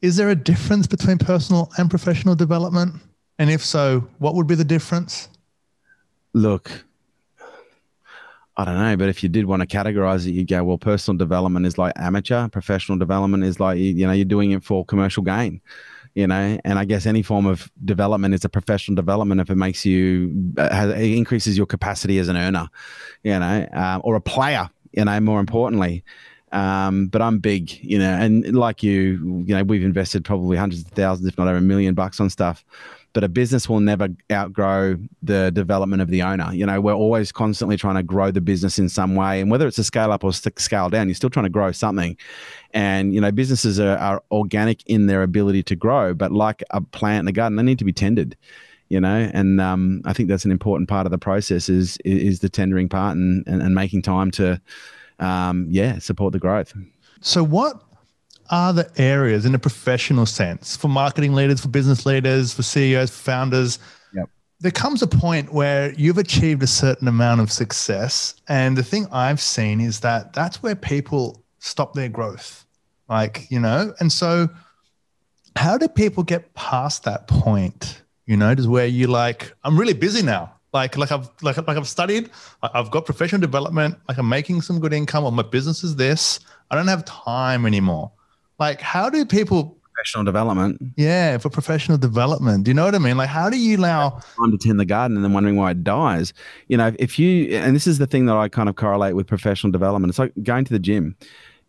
Is 0.00 0.16
there 0.16 0.30
a 0.30 0.36
difference 0.36 0.86
between 0.86 1.18
personal 1.18 1.70
and 1.76 1.90
professional 1.90 2.34
development? 2.34 2.94
And 3.38 3.50
if 3.50 3.64
so, 3.64 4.08
what 4.18 4.34
would 4.34 4.46
be 4.46 4.54
the 4.54 4.64
difference? 4.64 5.28
Look, 6.32 6.84
I 8.56 8.64
don't 8.64 8.78
know, 8.78 8.96
but 8.96 9.08
if 9.08 9.22
you 9.22 9.28
did 9.28 9.44
want 9.44 9.60
to 9.62 9.66
categorize 9.66 10.26
it, 10.26 10.32
you 10.32 10.44
go, 10.44 10.62
well, 10.64 10.78
personal 10.78 11.18
development 11.18 11.66
is 11.66 11.78
like 11.78 11.92
amateur, 11.96 12.48
professional 12.48 12.98
development 12.98 13.44
is 13.44 13.60
like, 13.60 13.78
you 13.78 14.06
know, 14.06 14.12
you're 14.12 14.24
doing 14.24 14.52
it 14.52 14.64
for 14.64 14.84
commercial 14.84 15.22
gain 15.22 15.60
you 16.14 16.26
know 16.26 16.58
and 16.64 16.78
i 16.78 16.84
guess 16.84 17.06
any 17.06 17.22
form 17.22 17.46
of 17.46 17.70
development 17.84 18.34
is 18.34 18.44
a 18.44 18.48
professional 18.48 18.94
development 18.94 19.40
if 19.40 19.50
it 19.50 19.56
makes 19.56 19.84
you 19.84 20.52
uh, 20.58 20.72
has, 20.74 20.90
it 20.90 21.12
increases 21.12 21.56
your 21.56 21.66
capacity 21.66 22.18
as 22.18 22.28
an 22.28 22.36
earner 22.36 22.68
you 23.22 23.38
know 23.38 23.66
um, 23.72 24.00
or 24.04 24.16
a 24.16 24.20
player 24.20 24.68
you 24.92 25.04
know 25.04 25.20
more 25.20 25.40
importantly. 25.40 26.04
Um, 26.50 27.08
but 27.08 27.20
I'm 27.20 27.40
big, 27.40 27.78
you 27.84 27.98
know, 27.98 28.10
and 28.10 28.56
like 28.56 28.82
you, 28.82 29.44
you 29.46 29.54
know, 29.54 29.62
we've 29.64 29.84
invested 29.84 30.24
probably 30.24 30.56
hundreds 30.56 30.80
of 30.80 30.88
thousands, 30.92 31.28
if 31.28 31.36
not 31.36 31.46
over 31.46 31.58
a 31.58 31.60
million 31.60 31.92
bucks 31.92 32.20
on 32.20 32.30
stuff 32.30 32.64
but 33.12 33.24
a 33.24 33.28
business 33.28 33.68
will 33.68 33.80
never 33.80 34.08
outgrow 34.30 34.96
the 35.22 35.50
development 35.50 36.02
of 36.02 36.08
the 36.08 36.22
owner. 36.22 36.52
You 36.52 36.66
know, 36.66 36.80
we're 36.80 36.94
always 36.94 37.32
constantly 37.32 37.76
trying 37.76 37.96
to 37.96 38.02
grow 38.02 38.30
the 38.30 38.40
business 38.40 38.78
in 38.78 38.88
some 38.88 39.14
way, 39.14 39.40
and 39.40 39.50
whether 39.50 39.66
it's 39.66 39.78
a 39.78 39.84
scale 39.84 40.12
up 40.12 40.24
or 40.24 40.32
scale 40.32 40.88
down, 40.88 41.08
you're 41.08 41.14
still 41.14 41.30
trying 41.30 41.44
to 41.46 41.50
grow 41.50 41.72
something. 41.72 42.16
And 42.74 43.14
you 43.14 43.20
know, 43.20 43.32
businesses 43.32 43.80
are, 43.80 43.96
are 43.98 44.22
organic 44.30 44.86
in 44.86 45.06
their 45.06 45.22
ability 45.22 45.62
to 45.64 45.76
grow, 45.76 46.14
but 46.14 46.32
like 46.32 46.62
a 46.70 46.80
plant 46.80 47.24
in 47.24 47.28
a 47.28 47.32
garden, 47.32 47.56
they 47.56 47.62
need 47.62 47.78
to 47.78 47.84
be 47.84 47.92
tended. 47.92 48.36
You 48.90 49.00
know, 49.00 49.30
and 49.34 49.60
um, 49.60 50.00
I 50.06 50.14
think 50.14 50.30
that's 50.30 50.46
an 50.46 50.50
important 50.50 50.88
part 50.88 51.06
of 51.06 51.10
the 51.10 51.18
process 51.18 51.68
is 51.68 51.98
is 52.04 52.40
the 52.40 52.48
tendering 52.48 52.88
part 52.88 53.16
and 53.16 53.46
and, 53.46 53.60
and 53.60 53.74
making 53.74 54.02
time 54.02 54.30
to, 54.32 54.60
um, 55.18 55.66
yeah, 55.68 55.98
support 55.98 56.32
the 56.32 56.38
growth. 56.38 56.72
So 57.20 57.42
what 57.42 57.82
are 58.50 58.72
the 58.72 58.90
areas 58.96 59.44
in 59.44 59.54
a 59.54 59.58
professional 59.58 60.26
sense 60.26 60.76
for 60.76 60.88
marketing 60.88 61.34
leaders, 61.34 61.60
for 61.60 61.68
business 61.68 62.06
leaders, 62.06 62.52
for 62.52 62.62
CEOs, 62.62 63.10
for 63.10 63.22
founders? 63.22 63.78
Yep. 64.14 64.30
There 64.60 64.70
comes 64.70 65.02
a 65.02 65.06
point 65.06 65.52
where 65.52 65.92
you've 65.94 66.18
achieved 66.18 66.62
a 66.62 66.66
certain 66.66 67.08
amount 67.08 67.40
of 67.40 67.52
success. 67.52 68.34
And 68.48 68.76
the 68.76 68.82
thing 68.82 69.06
I've 69.12 69.40
seen 69.40 69.80
is 69.80 70.00
that 70.00 70.32
that's 70.32 70.62
where 70.62 70.74
people 70.74 71.44
stop 71.58 71.94
their 71.94 72.08
growth. 72.08 72.64
Like, 73.08 73.50
you 73.50 73.60
know, 73.60 73.94
and 74.00 74.12
so 74.12 74.48
how 75.56 75.78
do 75.78 75.88
people 75.88 76.22
get 76.22 76.54
past 76.54 77.04
that 77.04 77.26
point? 77.26 78.02
You 78.26 78.36
know, 78.36 78.54
just 78.54 78.68
where 78.68 78.86
you 78.86 79.06
like, 79.06 79.54
I'm 79.64 79.78
really 79.78 79.94
busy 79.94 80.22
now. 80.22 80.52
Like, 80.72 80.98
like 80.98 81.10
I've 81.10 81.30
like, 81.40 81.56
like 81.56 81.76
I've 81.76 81.88
studied, 81.88 82.30
I've 82.62 82.90
got 82.90 83.06
professional 83.06 83.40
development, 83.40 83.96
like 84.06 84.18
I'm 84.18 84.28
making 84.28 84.60
some 84.60 84.80
good 84.80 84.92
income, 84.92 85.24
or 85.24 85.32
my 85.32 85.42
business 85.42 85.82
is 85.82 85.96
this. 85.96 86.40
I 86.70 86.76
don't 86.76 86.88
have 86.88 87.04
time 87.06 87.64
anymore. 87.64 88.12
Like, 88.58 88.80
how 88.80 89.08
do 89.08 89.24
people 89.24 89.78
professional 89.94 90.24
development? 90.24 90.80
Yeah, 90.96 91.38
for 91.38 91.50
professional 91.50 91.98
development. 91.98 92.64
Do 92.64 92.70
you 92.70 92.74
know 92.74 92.84
what 92.84 92.94
I 92.94 92.98
mean? 92.98 93.16
Like, 93.16 93.28
how 93.28 93.50
do 93.50 93.58
you 93.58 93.76
allow 93.78 94.10
time 94.10 94.50
to 94.52 94.58
tend 94.58 94.78
the 94.78 94.84
garden 94.84 95.16
and 95.16 95.24
then 95.24 95.32
wondering 95.32 95.56
why 95.56 95.72
it 95.72 95.82
dies? 95.82 96.32
You 96.68 96.76
know, 96.76 96.94
if 96.98 97.18
you 97.18 97.56
and 97.56 97.74
this 97.74 97.86
is 97.86 97.98
the 97.98 98.06
thing 98.06 98.26
that 98.26 98.36
I 98.36 98.48
kind 98.48 98.68
of 98.68 98.76
correlate 98.76 99.16
with 99.16 99.26
professional 99.26 99.72
development. 99.72 100.10
It's 100.10 100.18
like 100.18 100.32
going 100.42 100.64
to 100.64 100.72
the 100.72 100.78
gym. 100.78 101.16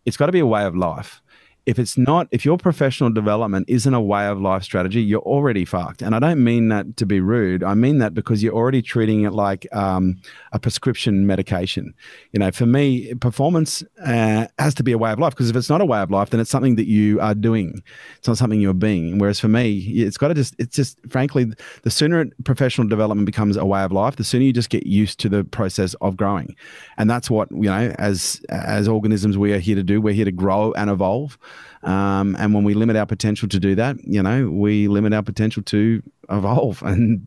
It's 0.04 0.16
got 0.16 0.26
to 0.26 0.32
be 0.32 0.38
a 0.38 0.46
way 0.46 0.64
of 0.64 0.76
life 0.76 1.20
if 1.66 1.78
it's 1.78 1.98
not 1.98 2.28
if 2.30 2.44
your 2.44 2.56
professional 2.56 3.10
development 3.10 3.66
isn't 3.68 3.94
a 3.94 4.00
way 4.00 4.26
of 4.26 4.40
life 4.40 4.62
strategy 4.62 5.02
you're 5.02 5.20
already 5.20 5.64
fucked. 5.64 6.02
And 6.02 6.14
i 6.14 6.18
don't 6.18 6.42
mean 6.42 6.68
that 6.68 6.96
to 6.96 7.06
be 7.06 7.20
rude. 7.20 7.62
I 7.62 7.74
mean 7.74 7.98
that 7.98 8.14
because 8.14 8.42
you're 8.42 8.54
already 8.54 8.82
treating 8.82 9.22
it 9.22 9.32
like 9.32 9.66
um, 9.72 10.20
a 10.52 10.58
prescription 10.58 11.26
medication. 11.26 11.94
You 12.32 12.40
know 12.40 12.50
for 12.50 12.66
me 12.66 13.14
performance 13.14 13.82
uh, 14.04 14.46
has 14.58 14.74
to 14.74 14.82
be 14.82 14.92
a 14.92 14.98
way 14.98 15.12
of 15.12 15.18
life 15.18 15.32
because 15.32 15.50
if 15.50 15.56
it's 15.56 15.68
not 15.68 15.80
a 15.80 15.86
way 15.86 16.00
of 16.00 16.10
life 16.10 16.30
then 16.30 16.40
it's 16.40 16.50
something 16.50 16.76
that 16.76 16.86
you 16.86 17.20
are 17.20 17.34
doing. 17.34 17.82
It's 18.18 18.28
not 18.28 18.38
something 18.38 18.60
you're 18.60 18.74
being. 18.74 19.18
Whereas 19.18 19.40
for 19.40 19.48
me 19.48 19.78
it's 19.78 20.16
got 20.16 20.28
to 20.28 20.34
just 20.34 20.54
it's 20.58 20.76
just 20.76 20.98
frankly 21.08 21.52
the 21.82 21.90
sooner 21.90 22.26
professional 22.44 22.88
development 22.88 23.26
becomes 23.26 23.56
a 23.56 23.64
way 23.64 23.82
of 23.82 23.92
life 23.92 24.16
the 24.16 24.24
sooner 24.24 24.44
you 24.44 24.52
just 24.52 24.70
get 24.70 24.86
used 24.86 25.18
to 25.20 25.28
the 25.28 25.44
process 25.44 25.94
of 26.00 26.16
growing. 26.16 26.56
And 26.96 27.08
that's 27.08 27.30
what 27.30 27.50
you 27.50 27.70
know 27.70 27.94
as 27.98 28.40
as 28.48 28.88
organisms 28.88 29.36
we 29.36 29.52
are 29.52 29.58
here 29.58 29.76
to 29.76 29.82
do 29.82 30.00
we're 30.00 30.14
here 30.14 30.24
to 30.24 30.32
grow 30.32 30.72
and 30.72 30.90
evolve 30.90 31.38
um, 31.82 32.36
and 32.38 32.52
when 32.52 32.64
we 32.64 32.74
limit 32.74 32.96
our 32.96 33.06
potential 33.06 33.48
to 33.48 33.58
do 33.58 33.74
that, 33.74 33.96
you 34.04 34.22
know, 34.22 34.50
we 34.50 34.88
limit 34.88 35.14
our 35.14 35.22
potential 35.22 35.62
to 35.64 36.02
evolve. 36.28 36.82
And 36.90 37.26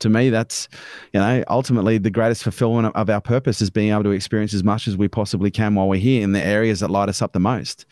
to 0.00 0.08
me, 0.08 0.30
that's, 0.30 0.68
you 1.12 1.18
know, 1.18 1.42
ultimately 1.48 1.98
the 1.98 2.10
greatest 2.10 2.44
fulfillment 2.44 2.94
of 2.94 3.10
our 3.10 3.20
purpose 3.20 3.60
is 3.60 3.70
being 3.70 3.90
able 3.90 4.04
to 4.04 4.10
experience 4.10 4.54
as 4.54 4.62
much 4.62 4.86
as 4.86 4.96
we 4.96 5.08
possibly 5.08 5.50
can 5.50 5.74
while 5.74 5.88
we're 5.88 5.98
here 5.98 6.22
in 6.22 6.32
the 6.32 6.44
areas 6.44 6.80
that 6.80 6.90
light 6.90 7.08
us 7.08 7.20
up 7.20 7.32
the 7.32 7.40
most. 7.40 7.84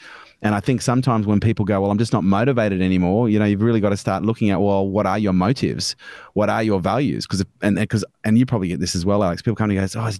And 0.43 0.55
I 0.55 0.61
think 0.61 0.82
sometimes 0.82 1.26
when 1.26 1.41
people 1.41 1.64
go, 1.64 1.80
well, 1.80 1.91
I'm 1.91 1.99
just 1.99 2.12
not 2.12 2.22
motivated 2.22 2.82
anymore, 2.82 3.28
you 3.28 3.39
know, 3.39 3.47
you've 3.47 3.62
really 3.62 3.80
got 3.80 3.89
to 3.91 3.97
start 3.97 4.22
looking 4.22 4.51
at, 4.51 4.61
well, 4.61 4.87
what 4.87 5.07
are 5.07 5.18
your 5.18 5.32
motives? 5.32 5.97
What 6.34 6.51
are 6.51 6.62
your 6.62 6.78
values? 6.78 7.26
Because, 7.26 7.45
and 7.62 7.76
because, 7.76 8.05
and 8.22 8.39
you 8.39 8.45
probably 8.45 8.68
get 8.68 8.78
this 8.78 8.95
as 8.95 9.07
well, 9.07 9.24
Alex. 9.24 9.41
People 9.41 9.57
come 9.57 9.68
to 9.68 9.74
you 9.74 9.80
and 9.80 9.91
go, 9.91 10.01
oh, 10.01 10.12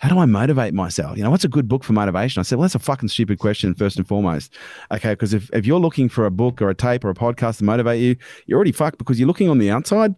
how 0.00 0.08
do 0.08 0.18
I 0.18 0.26
motivate 0.26 0.74
myself? 0.74 1.16
You 1.16 1.22
know, 1.22 1.30
what's 1.30 1.44
a 1.44 1.48
good 1.48 1.68
book 1.68 1.84
for 1.84 1.92
motivation? 1.92 2.40
I 2.40 2.42
said, 2.42 2.58
well, 2.58 2.64
that's 2.64 2.74
a 2.74 2.80
fucking 2.80 3.08
stupid 3.08 3.38
question, 3.38 3.74
first 3.74 3.96
and 3.96 4.06
foremost. 4.06 4.52
Okay. 4.90 5.10
Because 5.10 5.32
if, 5.32 5.48
if 5.52 5.64
you're 5.64 5.80
looking 5.80 6.08
for 6.08 6.26
a 6.26 6.30
book 6.30 6.60
or 6.60 6.68
a 6.68 6.74
tape 6.74 7.04
or 7.04 7.10
a 7.10 7.14
podcast 7.14 7.58
to 7.58 7.64
motivate 7.64 8.00
you, 8.00 8.16
you're 8.46 8.56
already 8.56 8.72
fucked 8.72 8.98
because 8.98 9.20
you're 9.20 9.28
looking 9.28 9.48
on 9.48 9.58
the 9.58 9.70
outside 9.70 10.14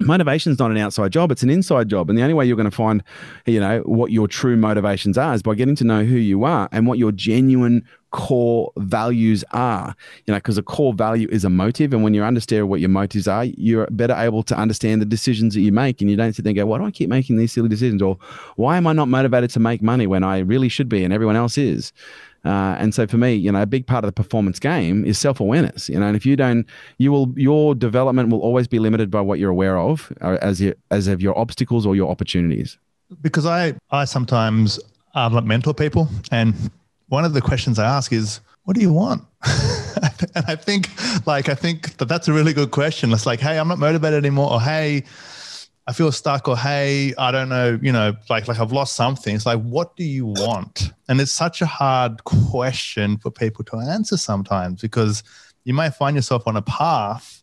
motivation 0.00 0.52
is 0.52 0.58
not 0.58 0.70
an 0.70 0.76
outside 0.78 1.12
job 1.12 1.30
it's 1.30 1.42
an 1.42 1.50
inside 1.50 1.88
job. 1.88 2.08
And 2.08 2.18
the 2.18 2.22
only 2.22 2.34
way 2.34 2.46
you're 2.46 2.56
going 2.56 2.70
to 2.70 2.76
find 2.76 3.02
you 3.46 3.60
know 3.60 3.80
what 3.80 4.10
your 4.10 4.28
true 4.28 4.56
motivations 4.56 5.18
are 5.18 5.34
is 5.34 5.42
by 5.42 5.54
getting 5.54 5.76
to 5.76 5.84
know 5.84 6.04
who 6.04 6.16
you 6.16 6.44
are 6.44 6.68
and 6.72 6.86
what 6.86 6.98
your 6.98 7.12
genuine 7.12 7.84
core 8.10 8.72
values 8.76 9.44
are. 9.52 9.94
You 10.26 10.32
know 10.32 10.38
because 10.38 10.58
a 10.58 10.62
core 10.62 10.92
value 10.92 11.28
is 11.30 11.44
a 11.44 11.50
motive 11.50 11.92
and 11.92 12.02
when 12.02 12.14
you 12.14 12.22
understand 12.22 12.68
what 12.68 12.80
your 12.80 12.88
motives 12.88 13.28
are 13.28 13.44
you're 13.44 13.86
better 13.90 14.14
able 14.14 14.42
to 14.44 14.56
understand 14.56 15.00
the 15.00 15.06
decisions 15.06 15.54
that 15.54 15.60
you 15.60 15.72
make 15.72 16.00
and 16.00 16.10
you 16.10 16.16
don't 16.16 16.32
sit 16.32 16.44
there 16.44 16.50
and 16.50 16.56
go 16.56 16.66
why 16.66 16.78
do 16.78 16.84
i 16.84 16.90
keep 16.90 17.08
making 17.08 17.36
these 17.36 17.52
silly 17.52 17.68
decisions? 17.68 18.02
or 18.02 18.18
why 18.56 18.76
am 18.76 18.86
i 18.86 18.92
not 18.92 19.08
motivated 19.08 19.50
to 19.50 19.60
make 19.60 19.82
money 19.82 20.06
when 20.06 20.24
i 20.24 20.38
really 20.38 20.68
should 20.68 20.88
be 20.88 21.04
and 21.04 21.12
everyone 21.12 21.36
else 21.36 21.58
is 21.58 21.92
uh, 22.44 22.76
and 22.78 22.94
so 22.94 23.06
for 23.06 23.18
me, 23.18 23.34
you 23.34 23.52
know, 23.52 23.62
a 23.62 23.66
big 23.66 23.86
part 23.86 24.04
of 24.04 24.08
the 24.08 24.12
performance 24.12 24.58
game 24.58 25.04
is 25.04 25.18
self 25.18 25.38
awareness. 25.38 25.88
You 25.88 26.00
know, 26.00 26.06
and 26.06 26.16
if 26.16 26.26
you 26.26 26.36
don't, 26.36 26.66
you 26.98 27.12
will 27.12 27.32
your 27.36 27.74
development 27.74 28.30
will 28.30 28.40
always 28.40 28.66
be 28.66 28.78
limited 28.78 29.10
by 29.10 29.20
what 29.20 29.38
you're 29.38 29.50
aware 29.50 29.78
of, 29.78 30.12
uh, 30.20 30.38
as 30.42 30.60
you, 30.60 30.74
as 30.90 31.06
of 31.06 31.22
your 31.22 31.38
obstacles 31.38 31.86
or 31.86 31.94
your 31.94 32.10
opportunities. 32.10 32.78
Because 33.20 33.46
I 33.46 33.74
I 33.90 34.04
sometimes 34.04 34.80
um, 35.14 35.46
mentor 35.46 35.74
people, 35.74 36.08
and 36.30 36.54
one 37.08 37.24
of 37.24 37.32
the 37.32 37.40
questions 37.40 37.78
I 37.78 37.84
ask 37.84 38.12
is, 38.12 38.40
"What 38.64 38.74
do 38.74 38.80
you 38.80 38.92
want?" 38.92 39.22
and 40.34 40.44
I 40.48 40.56
think, 40.56 40.88
like, 41.26 41.48
I 41.48 41.54
think 41.54 41.96
that 41.98 42.06
that's 42.06 42.26
a 42.26 42.32
really 42.32 42.52
good 42.52 42.72
question. 42.72 43.12
It's 43.12 43.26
like, 43.26 43.38
"Hey, 43.38 43.58
I'm 43.58 43.68
not 43.68 43.78
motivated 43.78 44.18
anymore," 44.18 44.52
or 44.52 44.60
"Hey." 44.60 45.04
I 45.86 45.92
feel 45.92 46.12
stuck 46.12 46.46
or 46.46 46.56
hey, 46.56 47.12
I 47.18 47.32
don't 47.32 47.48
know, 47.48 47.78
you 47.82 47.92
know, 47.92 48.14
like 48.30 48.46
like 48.46 48.60
I've 48.60 48.72
lost 48.72 48.94
something. 48.94 49.34
It's 49.34 49.46
like, 49.46 49.60
what 49.62 49.96
do 49.96 50.04
you 50.04 50.26
want? 50.26 50.92
And 51.08 51.20
it's 51.20 51.32
such 51.32 51.60
a 51.60 51.66
hard 51.66 52.22
question 52.24 53.18
for 53.18 53.30
people 53.30 53.64
to 53.66 53.78
answer 53.78 54.16
sometimes 54.16 54.80
because 54.80 55.24
you 55.64 55.74
may 55.74 55.90
find 55.90 56.14
yourself 56.14 56.46
on 56.46 56.56
a 56.56 56.62
path 56.62 57.42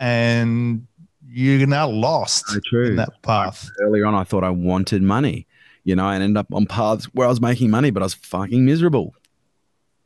and 0.00 0.86
you're 1.28 1.66
now 1.66 1.88
lost 1.88 2.46
so 2.48 2.78
in 2.78 2.96
that 2.96 3.22
path. 3.22 3.68
Earlier 3.80 4.06
on, 4.06 4.14
I 4.14 4.24
thought 4.24 4.42
I 4.42 4.50
wanted 4.50 5.02
money, 5.02 5.46
you 5.84 5.94
know, 5.94 6.08
and 6.08 6.22
end 6.22 6.36
up 6.36 6.52
on 6.52 6.66
paths 6.66 7.04
where 7.06 7.26
I 7.26 7.30
was 7.30 7.40
making 7.40 7.70
money, 7.70 7.90
but 7.90 8.02
I 8.02 8.06
was 8.06 8.14
fucking 8.14 8.64
miserable. 8.64 9.14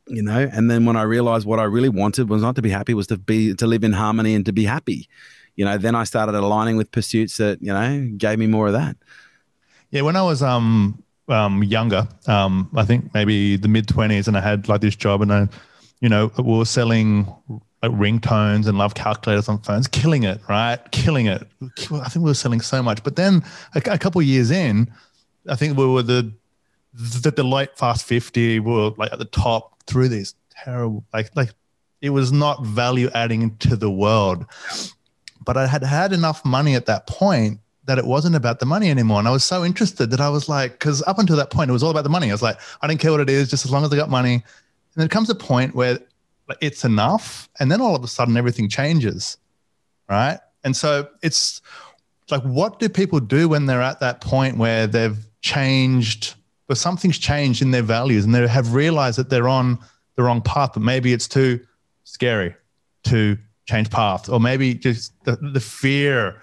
You 0.08 0.22
know, 0.22 0.50
and 0.52 0.70
then 0.70 0.84
when 0.84 0.96
I 0.96 1.02
realized 1.02 1.46
what 1.46 1.60
I 1.60 1.62
really 1.62 1.88
wanted 1.88 2.28
was 2.28 2.42
not 2.42 2.56
to 2.56 2.62
be 2.62 2.70
happy, 2.70 2.92
was 2.92 3.06
to 3.06 3.16
be 3.16 3.54
to 3.54 3.66
live 3.66 3.84
in 3.84 3.92
harmony 3.92 4.34
and 4.34 4.44
to 4.44 4.52
be 4.52 4.64
happy 4.64 5.08
you 5.56 5.64
know, 5.64 5.78
then 5.78 5.94
I 5.94 6.04
started 6.04 6.34
aligning 6.34 6.76
with 6.76 6.90
pursuits 6.90 7.36
that, 7.36 7.60
you 7.60 7.72
know, 7.72 8.10
gave 8.16 8.38
me 8.38 8.46
more 8.46 8.68
of 8.68 8.72
that. 8.72 8.96
Yeah, 9.90 10.02
when 10.02 10.16
I 10.16 10.22
was 10.22 10.42
um 10.42 11.02
um 11.28 11.62
younger, 11.62 12.08
um, 12.26 12.70
I 12.74 12.84
think 12.84 13.12
maybe 13.14 13.56
the 13.56 13.68
mid 13.68 13.88
twenties 13.88 14.28
and 14.28 14.36
I 14.36 14.40
had 14.40 14.68
like 14.68 14.80
this 14.80 14.96
job 14.96 15.22
and 15.22 15.32
I, 15.32 15.48
you 16.00 16.08
know, 16.08 16.30
we 16.38 16.58
were 16.58 16.64
selling 16.64 17.26
like 17.82 17.92
ringtones 17.92 18.66
and 18.66 18.78
love 18.78 18.94
calculators 18.94 19.48
on 19.48 19.58
phones, 19.58 19.88
killing 19.88 20.22
it, 20.22 20.40
right? 20.48 20.78
Killing 20.92 21.26
it. 21.26 21.46
I 21.62 22.08
think 22.08 22.16
we 22.16 22.30
were 22.30 22.34
selling 22.34 22.60
so 22.60 22.82
much. 22.82 23.02
But 23.02 23.16
then 23.16 23.42
a, 23.74 23.82
a 23.86 23.98
couple 23.98 24.22
years 24.22 24.50
in, 24.50 24.90
I 25.48 25.56
think 25.56 25.76
we 25.76 25.86
were 25.86 26.02
the 26.02 26.32
the 26.94 27.30
Deloitte 27.30 27.76
Fast 27.76 28.04
50, 28.04 28.60
we 28.60 28.72
were 28.72 28.90
like 28.96 29.12
at 29.12 29.18
the 29.18 29.24
top 29.24 29.82
through 29.86 30.08
this 30.08 30.34
terrible, 30.50 31.04
like, 31.12 31.34
like 31.34 31.50
it 32.00 32.10
was 32.10 32.32
not 32.32 32.64
value 32.64 33.08
adding 33.14 33.56
to 33.58 33.76
the 33.76 33.90
world. 33.90 34.44
But 35.44 35.56
I 35.56 35.66
had 35.66 35.82
had 35.82 36.12
enough 36.12 36.44
money 36.44 36.74
at 36.74 36.86
that 36.86 37.06
point 37.06 37.60
that 37.84 37.98
it 37.98 38.06
wasn't 38.06 38.36
about 38.36 38.60
the 38.60 38.66
money 38.66 38.90
anymore. 38.90 39.18
And 39.18 39.26
I 39.26 39.32
was 39.32 39.44
so 39.44 39.64
interested 39.64 40.10
that 40.10 40.20
I 40.20 40.28
was 40.28 40.48
like, 40.48 40.72
because 40.72 41.02
up 41.02 41.18
until 41.18 41.36
that 41.36 41.50
point, 41.50 41.68
it 41.68 41.72
was 41.72 41.82
all 41.82 41.90
about 41.90 42.04
the 42.04 42.10
money. 42.10 42.30
I 42.30 42.32
was 42.32 42.42
like, 42.42 42.58
I 42.80 42.86
don't 42.86 42.98
care 42.98 43.10
what 43.10 43.20
it 43.20 43.30
is, 43.30 43.50
just 43.50 43.64
as 43.64 43.72
long 43.72 43.84
as 43.84 43.92
I 43.92 43.96
got 43.96 44.08
money. 44.08 44.34
And 44.34 44.42
then 44.96 45.08
comes 45.08 45.30
a 45.30 45.34
point 45.34 45.74
where 45.74 45.98
it's 46.60 46.84
enough. 46.84 47.48
And 47.58 47.72
then 47.72 47.80
all 47.80 47.96
of 47.96 48.04
a 48.04 48.08
sudden, 48.08 48.36
everything 48.36 48.68
changes. 48.68 49.36
Right. 50.08 50.38
And 50.64 50.76
so 50.76 51.08
it's 51.22 51.60
like, 52.30 52.42
what 52.42 52.78
do 52.78 52.88
people 52.88 53.18
do 53.18 53.48
when 53.48 53.66
they're 53.66 53.82
at 53.82 54.00
that 54.00 54.20
point 54.20 54.58
where 54.58 54.86
they've 54.86 55.18
changed, 55.40 56.34
but 56.68 56.78
something's 56.78 57.18
changed 57.18 57.62
in 57.62 57.72
their 57.72 57.82
values 57.82 58.24
and 58.24 58.34
they 58.34 58.46
have 58.46 58.74
realized 58.74 59.18
that 59.18 59.28
they're 59.28 59.48
on 59.48 59.78
the 60.14 60.22
wrong 60.22 60.40
path, 60.40 60.70
but 60.74 60.82
maybe 60.82 61.12
it's 61.12 61.26
too 61.26 61.58
scary, 62.04 62.54
too 63.02 63.38
change 63.72 63.90
paths, 63.90 64.28
or 64.28 64.38
maybe 64.38 64.74
just 64.74 65.12
the, 65.24 65.36
the 65.36 65.60
fear 65.60 66.40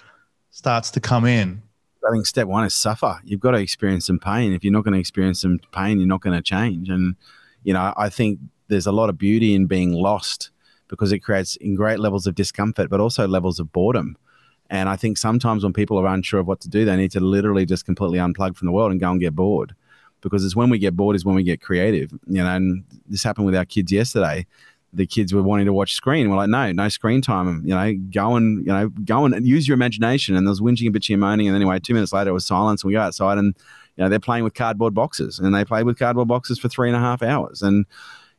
starts 0.49 0.89
to 0.91 0.99
come 0.99 1.25
in. 1.25 1.61
I 2.07 2.11
think 2.11 2.25
step 2.25 2.47
one 2.47 2.65
is 2.65 2.73
suffer. 2.73 3.19
You've 3.23 3.39
got 3.39 3.51
to 3.51 3.57
experience 3.57 4.07
some 4.07 4.19
pain. 4.19 4.51
If 4.53 4.63
you're 4.63 4.73
not 4.73 4.83
going 4.83 4.93
to 4.93 4.99
experience 4.99 5.41
some 5.41 5.59
pain, 5.71 5.99
you're 5.99 6.07
not 6.07 6.21
going 6.21 6.35
to 6.35 6.41
change. 6.41 6.89
And, 6.89 7.15
you 7.63 7.73
know, 7.73 7.93
I 7.95 8.09
think 8.09 8.39
there's 8.67 8.87
a 8.87 8.91
lot 8.91 9.09
of 9.09 9.17
beauty 9.17 9.53
in 9.53 9.67
being 9.67 9.93
lost 9.93 10.49
because 10.87 11.11
it 11.11 11.19
creates 11.19 11.55
in 11.57 11.75
great 11.75 11.99
levels 11.99 12.25
of 12.25 12.33
discomfort, 12.33 12.89
but 12.89 12.99
also 12.99 13.27
levels 13.27 13.59
of 13.59 13.71
boredom. 13.71 14.17
And 14.71 14.89
I 14.89 14.95
think 14.95 15.17
sometimes 15.17 15.63
when 15.63 15.73
people 15.73 15.99
are 15.99 16.07
unsure 16.07 16.39
of 16.39 16.47
what 16.47 16.61
to 16.61 16.69
do, 16.69 16.83
they 16.83 16.95
need 16.95 17.11
to 17.11 17.19
literally 17.19 17.65
just 17.65 17.85
completely 17.85 18.17
unplug 18.17 18.55
from 18.55 18.65
the 18.65 18.71
world 18.71 18.91
and 18.91 18.99
go 18.99 19.11
and 19.11 19.19
get 19.19 19.35
bored. 19.35 19.75
Because 20.21 20.43
it's 20.43 20.55
when 20.55 20.69
we 20.69 20.79
get 20.79 20.95
bored 20.95 21.15
is 21.15 21.25
when 21.25 21.35
we 21.35 21.43
get 21.43 21.61
creative. 21.61 22.11
You 22.27 22.43
know, 22.43 22.55
and 22.55 22.83
this 23.07 23.23
happened 23.23 23.45
with 23.45 23.55
our 23.55 23.65
kids 23.65 23.91
yesterday 23.91 24.47
the 24.93 25.05
kids 25.05 25.33
were 25.33 25.43
wanting 25.43 25.65
to 25.65 25.73
watch 25.73 25.93
screen. 25.93 26.29
We're 26.29 26.35
like, 26.35 26.49
no, 26.49 26.71
no 26.71 26.89
screen 26.89 27.21
time. 27.21 27.61
You 27.65 27.75
know, 27.75 27.93
go 28.11 28.35
and 28.35 28.65
you 28.65 28.71
know, 28.71 28.89
go 28.89 29.25
and 29.25 29.47
use 29.47 29.67
your 29.67 29.75
imagination. 29.75 30.35
And 30.35 30.47
there 30.47 30.51
was 30.51 30.61
whinging 30.61 30.87
and 30.87 30.95
bitching 30.95 31.13
and 31.13 31.21
moaning. 31.21 31.47
And 31.47 31.55
anyway, 31.55 31.79
two 31.79 31.93
minutes 31.93 32.13
later, 32.13 32.31
it 32.31 32.33
was 32.33 32.45
silence. 32.45 32.83
And 32.83 32.89
we 32.89 32.93
go 32.93 33.01
outside, 33.01 33.37
and 33.37 33.55
you 33.95 34.03
know, 34.03 34.09
they're 34.09 34.19
playing 34.19 34.43
with 34.43 34.53
cardboard 34.53 34.93
boxes, 34.93 35.39
and 35.39 35.53
they 35.53 35.65
played 35.65 35.85
with 35.85 35.99
cardboard 35.99 36.27
boxes 36.27 36.59
for 36.59 36.69
three 36.69 36.89
and 36.89 36.95
a 36.95 36.99
half 36.99 37.21
hours. 37.21 37.61
And 37.61 37.85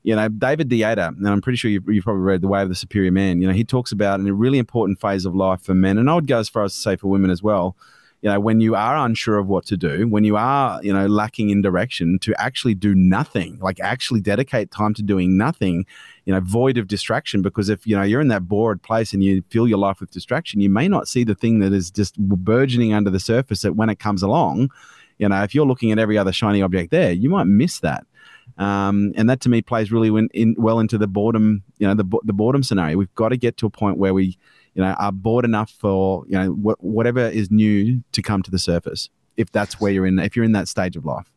you 0.03 0.17
know, 0.17 0.29
David 0.29 0.71
Deida, 0.71 1.09
and 1.09 1.29
I'm 1.29 1.43
pretty 1.43 1.59
sure 1.59 1.71
you've, 1.71 1.87
you've, 1.87 2.05
probably 2.05 2.23
read 2.23 2.41
The 2.41 2.49
Way 2.49 2.63
of 2.63 2.71
the 2.71 2.75
Superior 2.75 3.13
Man. 3.13 3.43
You 3.43 3.49
know, 3.49 3.53
he 3.53 3.65
talks 3.65 3.93
about 3.93 4.19
in 4.19 4.27
a 4.27 4.33
really 4.33 4.59
important 4.59 4.99
phase 4.99 5.27
of 5.27 5.35
life 5.35 5.61
for 5.61 5.75
men, 5.75 5.99
and 5.99 6.09
I 6.09 6.15
would 6.15 6.27
go 6.27 6.39
as 6.39 6.49
far 6.49 6.65
as 6.65 6.73
to 6.73 6.81
say 6.81 6.97
for 6.97 7.09
women 7.09 7.31
as 7.31 7.43
well 7.43 7.77
you 8.23 8.29
know, 8.29 8.39
when 8.39 8.61
you 8.61 8.75
are 8.75 8.97
unsure 8.99 9.39
of 9.39 9.47
what 9.47 9.64
to 9.66 9.77
do, 9.77 10.07
when 10.07 10.25
you 10.25 10.37
are, 10.37 10.83
you 10.83 10.93
know, 10.93 11.07
lacking 11.07 11.49
in 11.49 11.62
direction, 11.62 12.18
to 12.21 12.39
actually 12.39 12.75
do 12.75 12.95
nothing, 12.95 13.59
like 13.61 13.81
actually 13.81 14.21
dedicate 14.21 14.71
time 14.71 14.93
to 14.95 15.03
doing 15.03 15.39
nothing, 15.39 15.87
you 16.27 16.35
know, 16.35 16.41
void 16.41 16.77
of 16.77 16.87
distraction. 16.87 17.41
Because 17.41 17.71
if, 17.71 17.87
you 17.87 17.97
know, 17.97 18.03
you're 18.03 18.21
in 18.21 18.29
that 18.29 18.47
bored 18.47 18.83
place 18.83 19.14
and 19.14 19.25
you 19.25 19.43
fill 19.49 19.66
your 19.66 19.79
life 19.79 20.01
with 20.01 20.11
distraction, 20.11 20.61
you 20.61 20.68
may 20.68 20.87
not 20.87 21.09
see 21.09 21.25
the 21.25 21.35
thing 21.35 21.61
that 21.61 21.73
is 21.73 21.91
just 21.91 22.18
burgeoning 22.18 22.93
under 22.93 23.09
the 23.11 23.21
surface 23.21 23.62
that 23.62 23.75
when 23.75 23.89
it 23.89 23.99
comes 23.99 24.23
along, 24.23 24.71
you 25.16 25.29
know, 25.29 25.43
if 25.43 25.55
you're 25.55 25.66
looking 25.66 25.91
at 25.91 25.99
every 25.99 26.18
other 26.18 26.33
shiny 26.33 26.61
object 26.61 26.91
there, 26.91 27.12
you 27.12 27.31
might 27.31 27.45
miss 27.45 27.81
that. 27.81 28.05
Um, 28.59 29.14
and 29.16 29.31
that 29.31 29.41
to 29.43 29.49
me 29.49 29.62
plays 29.62 29.91
really 29.91 30.09
in, 30.09 30.29
in, 30.35 30.55
well 30.59 30.81
into 30.81 30.99
the 30.99 31.07
boredom, 31.07 31.62
you 31.79 31.87
know, 31.87 31.95
the, 31.95 32.05
the 32.25 32.35
boredom 32.35 32.62
scenario. 32.62 32.99
We've 32.99 33.14
got 33.14 33.31
to 33.31 33.39
get 33.39 33.57
to 33.59 33.66
a 33.66 33.71
point 33.71 33.97
where 33.97 34.12
we, 34.12 34.37
you 34.75 34.83
know, 34.83 34.93
are 34.99 35.12
bored 35.12 35.45
enough 35.45 35.71
for 35.71 36.25
you 36.27 36.39
know 36.39 36.53
wh- 36.53 36.83
whatever 36.83 37.29
is 37.29 37.51
new 37.51 38.03
to 38.12 38.23
come 38.23 38.43
to 38.43 38.51
the 38.51 38.59
surface. 38.59 39.09
If 39.37 39.51
that's 39.53 39.81
where 39.81 39.93
you're 39.93 40.07
in, 40.07 40.18
if 40.18 40.37
you're 40.37 40.45
in 40.45 40.53
that 40.53 40.68
stage 40.68 40.97
of 40.97 41.05
life. 41.05 41.31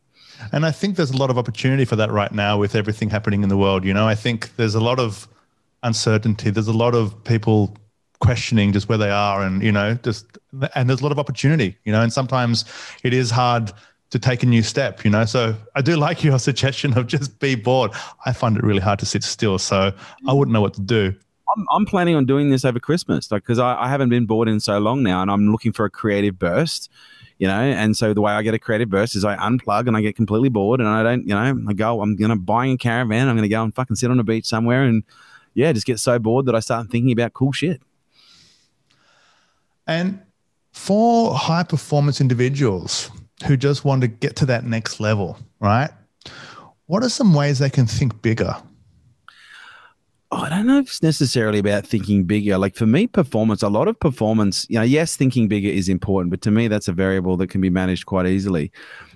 And 0.51 0.65
I 0.65 0.71
think 0.71 0.95
there's 0.95 1.11
a 1.11 1.17
lot 1.17 1.29
of 1.29 1.38
opportunity 1.38 1.86
for 1.86 1.95
that 1.95 2.11
right 2.11 2.31
now 2.31 2.57
with 2.57 2.75
everything 2.75 3.09
happening 3.09 3.43
in 3.43 3.49
the 3.49 3.57
world. 3.57 3.86
You 3.86 3.93
know, 3.93 4.07
I 4.07 4.15
think 4.15 4.55
there's 4.57 4.75
a 4.75 4.79
lot 4.79 4.99
of 4.99 5.27
uncertainty. 5.84 6.49
There's 6.49 6.67
a 6.67 6.73
lot 6.73 6.95
of 6.95 7.23
people 7.23 7.77
questioning 8.19 8.71
just 8.71 8.89
where 8.89 8.97
they 8.97 9.09
are, 9.09 9.43
and 9.43 9.61
you 9.61 9.71
know, 9.71 9.95
just 9.95 10.38
and 10.75 10.89
there's 10.89 11.01
a 11.01 11.03
lot 11.03 11.11
of 11.11 11.19
opportunity. 11.19 11.77
You 11.86 11.91
know, 11.91 12.01
and 12.01 12.11
sometimes 12.11 12.65
it 13.03 13.13
is 13.13 13.29
hard 13.31 13.71
to 14.09 14.19
take 14.19 14.43
a 14.43 14.45
new 14.45 14.63
step, 14.63 15.03
you 15.03 15.11
know. 15.11 15.25
So 15.25 15.55
I 15.75 15.81
do 15.81 15.95
like 15.97 16.23
your 16.23 16.39
suggestion 16.49 16.97
of 16.97 17.07
just 17.07 17.39
be 17.39 17.55
bored. 17.55 17.91
I 18.25 18.34
find 18.34 18.57
it 18.57 18.63
really 18.63 18.81
hard 18.81 18.99
to 18.99 19.05
sit 19.05 19.23
still, 19.23 19.59
so 19.59 19.91
I 20.27 20.34
wouldn't 20.34 20.53
know 20.53 20.61
what 20.61 20.73
to 20.75 20.81
do. 20.81 21.15
I'm, 21.55 21.65
I'm 21.71 21.85
planning 21.85 22.15
on 22.15 22.25
doing 22.25 22.49
this 22.49 22.65
over 22.65 22.79
Christmas, 22.79 23.31
like 23.31 23.43
because 23.43 23.59
I, 23.59 23.75
I 23.83 23.89
haven't 23.89 24.09
been 24.09 24.25
bored 24.25 24.47
in 24.47 24.59
so 24.59 24.79
long 24.79 25.03
now, 25.03 25.21
and 25.21 25.29
I'm 25.31 25.51
looking 25.51 25.71
for 25.71 25.85
a 25.85 25.89
creative 25.89 26.37
burst, 26.39 26.89
you 27.37 27.47
know. 27.47 27.59
And 27.59 27.95
so 27.95 28.13
the 28.13 28.21
way 28.21 28.33
I 28.33 28.41
get 28.41 28.53
a 28.53 28.59
creative 28.59 28.89
burst 28.89 29.15
is 29.15 29.25
I 29.25 29.35
unplug 29.37 29.87
and 29.87 29.95
I 29.95 30.01
get 30.01 30.15
completely 30.15 30.49
bored, 30.49 30.79
and 30.79 30.89
I 30.89 31.03
don't, 31.03 31.27
you 31.27 31.33
know, 31.33 31.57
I 31.67 31.73
go, 31.73 32.01
I'm 32.01 32.15
gonna 32.15 32.35
buy 32.35 32.67
a 32.67 32.77
caravan, 32.77 33.27
I'm 33.27 33.35
gonna 33.35 33.47
go 33.47 33.63
and 33.63 33.73
fucking 33.73 33.95
sit 33.95 34.11
on 34.11 34.19
a 34.19 34.23
beach 34.23 34.45
somewhere, 34.45 34.83
and 34.83 35.03
yeah, 35.53 35.71
just 35.71 35.85
get 35.85 35.99
so 35.99 36.17
bored 36.19 36.45
that 36.47 36.55
I 36.55 36.59
start 36.59 36.89
thinking 36.89 37.11
about 37.11 37.33
cool 37.33 37.51
shit. 37.51 37.81
And 39.85 40.21
for 40.71 41.35
high 41.35 41.63
performance 41.63 42.21
individuals, 42.21 43.11
who 43.45 43.57
just 43.57 43.83
want 43.85 44.01
to 44.01 44.07
get 44.07 44.35
to 44.37 44.45
that 44.47 44.63
next 44.63 44.99
level, 44.99 45.37
right? 45.59 45.89
What 46.85 47.03
are 47.03 47.09
some 47.09 47.33
ways 47.33 47.59
they 47.59 47.69
can 47.69 47.85
think 47.85 48.21
bigger? 48.21 48.55
Oh, 50.36 50.38
I 50.38 50.49
don't 50.49 50.65
know 50.65 50.79
if 50.79 50.88
it's 50.88 51.03
necessarily 51.03 51.59
about 51.59 51.86
thinking 51.86 52.23
bigger. 52.23 52.57
Like 52.57 52.73
for 52.73 52.88
me, 52.88 53.05
performance, 53.05 53.61
a 53.61 53.69
lot 53.69 53.88
of 53.88 53.99
performance, 53.99 54.65
you 54.67 54.77
know, 54.77 54.84
yes, 54.84 55.15
thinking 55.15 55.47
bigger 55.47 55.69
is 55.69 55.88
important, 55.88 56.31
but 56.31 56.41
to 56.41 56.49
me, 56.49 56.67
that's 56.67 56.88
a 56.88 56.91
variable 56.91 57.38
that 57.38 57.51
can 57.51 57.61
be 57.61 57.69
managed 57.69 58.07
quite 58.07 58.25
easily 58.25 58.71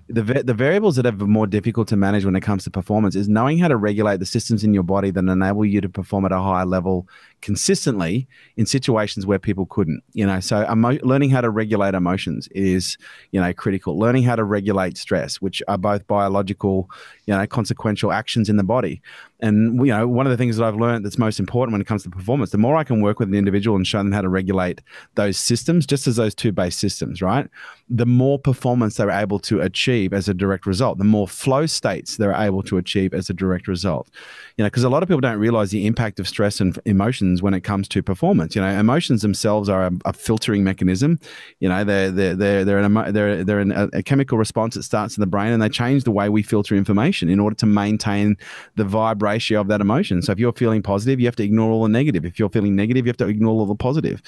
the 0.10 0.22
the 0.22 0.54
variables 0.54 0.96
that 0.96 1.06
are 1.06 1.12
more 1.12 1.48
difficult 1.48 1.88
to 1.90 1.98
manage 1.98 2.24
when 2.24 2.36
it 2.36 2.42
comes 2.42 2.64
to 2.64 2.72
performance 2.72 3.16
is 3.16 3.28
knowing 3.28 3.58
how 3.58 3.68
to 3.68 3.76
regulate 3.76 4.18
the 4.18 4.26
systems 4.26 4.64
in 4.64 4.74
your 4.74 4.84
body 4.84 5.12
that 5.12 5.24
enable 5.24 5.66
you 5.66 5.82
to 5.82 5.90
perform 5.90 6.26
at 6.26 6.32
a 6.32 6.40
higher 6.40 6.66
level 6.66 7.08
consistently 7.42 8.28
in 8.56 8.66
situations 8.66 9.26
where 9.26 9.40
people 9.40 9.66
couldn't 9.66 10.02
you 10.14 10.26
know? 10.26 10.40
So 10.40 10.70
emo- 10.72 11.00
learning 11.04 11.30
how 11.30 11.42
to 11.42 11.50
regulate 11.50 11.94
emotions 11.94 12.48
is 12.52 12.98
you 13.32 13.40
know 13.40 13.54
critical. 13.54 13.98
Learning 13.98 14.24
how 14.24 14.36
to 14.36 14.44
regulate 14.44 14.98
stress 14.98 15.42
which 15.42 15.62
are 15.68 15.78
both 15.78 16.08
biological 16.08 16.90
you 17.26 17.36
know 17.36 17.46
consequential 17.46 18.12
actions 18.12 18.50
in 18.50 18.58
the 18.58 18.64
body. 18.64 19.02
And 19.40 19.86
you 19.86 19.94
know 19.94 20.08
one 20.08 20.26
of 20.26 20.32
the 20.32 20.38
things 20.38 20.58
that 20.58 20.66
i've 20.66 20.76
learned 20.76 21.06
that's 21.06 21.20
most 21.20 21.40
important 21.40 21.74
when 21.74 21.82
it 21.82 21.86
comes 21.86 22.02
to 22.04 22.10
performance 22.10 22.50
the 22.50 22.58
more 22.58 22.76
i 22.76 22.84
can 22.84 23.02
work 23.02 23.20
with 23.20 23.30
an 23.30 23.36
individual 23.36 23.76
and 23.76 23.86
show 23.86 24.00
them 24.00 24.12
how 24.12 24.22
to 24.22 24.30
regulate 24.30 24.82
those 25.14 25.38
systems 25.38 25.86
just 25.86 26.08
as 26.08 26.16
those 26.16 26.34
two 26.34 26.52
base 26.52 26.76
systems 26.76 27.22
right? 27.22 27.48
The 27.88 28.08
more 28.08 28.40
performance 28.40 28.96
they're 28.96 29.12
able 29.12 29.40
to 29.42 29.62
achieve 29.62 30.12
as 30.12 30.28
a 30.28 30.34
direct 30.34 30.66
result 30.66 30.98
the 30.98 31.04
more 31.04 31.28
flow 31.28 31.68
states 31.68 32.18
they're 32.18 32.34
able 32.34 32.64
to 32.64 32.78
achieve 32.78 33.14
as 33.14 33.30
a 33.30 33.34
direct 33.34 33.68
result. 33.68 34.10
You 34.58 34.64
know 34.64 34.68
because 34.68 34.84
a 34.84 34.90
lot 34.90 35.04
of 35.04 35.10
people 35.10 35.22
don't 35.22 35.38
realize 35.38 35.70
the 35.70 35.86
impact 35.86 36.20
of 36.20 36.28
stress 36.28 36.60
and 36.60 36.78
emotions 36.86 37.27
when 37.42 37.54
it 37.54 37.62
comes 37.62 37.88
to 37.90 38.02
performance. 38.02 38.56
You 38.56 38.62
know 38.62 38.68
emotions 38.68 39.22
themselves 39.22 39.70
are 39.70 39.88
a, 39.88 39.92
a 40.06 40.14
filtering 40.14 40.64
mechanism. 40.64 41.20
You 41.60 41.70
know 41.70 41.84
they're 41.84 42.12
they're 42.12 42.36
they're 42.36 42.66
they're, 42.66 43.12
they're, 43.12 43.44
they're 43.44 43.60
an, 43.60 43.72
a, 43.94 44.04
chemical 44.04 44.38
response 44.38 44.76
that 44.76 44.84
starts 44.84 45.18
in 45.18 45.22
the 45.22 45.28
brain 45.28 45.52
and 45.52 45.62
they 45.62 45.70
change 45.70 46.04
the 46.04 46.12
way 46.12 46.30
we 46.30 46.44
filter 46.44 46.76
information 46.76 47.30
in 47.30 47.40
order 47.40 47.56
to 47.58 47.66
maintain 47.66 48.38
the 48.76 48.84
vibe 48.84 49.22
ratio 49.22 49.62
of 49.62 49.68
that 49.68 49.82
emotion. 49.82 50.22
So 50.22 50.32
if 50.32 50.40
you're 50.40 50.54
feeling 50.54 50.82
positive 50.82 51.20
you 51.20 51.26
have 51.28 51.36
to 51.38 51.44
ignore 51.44 51.72
all 51.72 51.84
the 51.84 51.90
negative. 51.90 52.26
If 52.26 52.40
you're 52.40 52.50
feeling 52.50 52.76
negative 52.76 53.06
you 53.06 53.10
have 53.10 53.18
to 53.18 53.28
ignore 53.28 53.52
all 53.52 53.66
the 53.66 53.76
positive. 53.76 54.22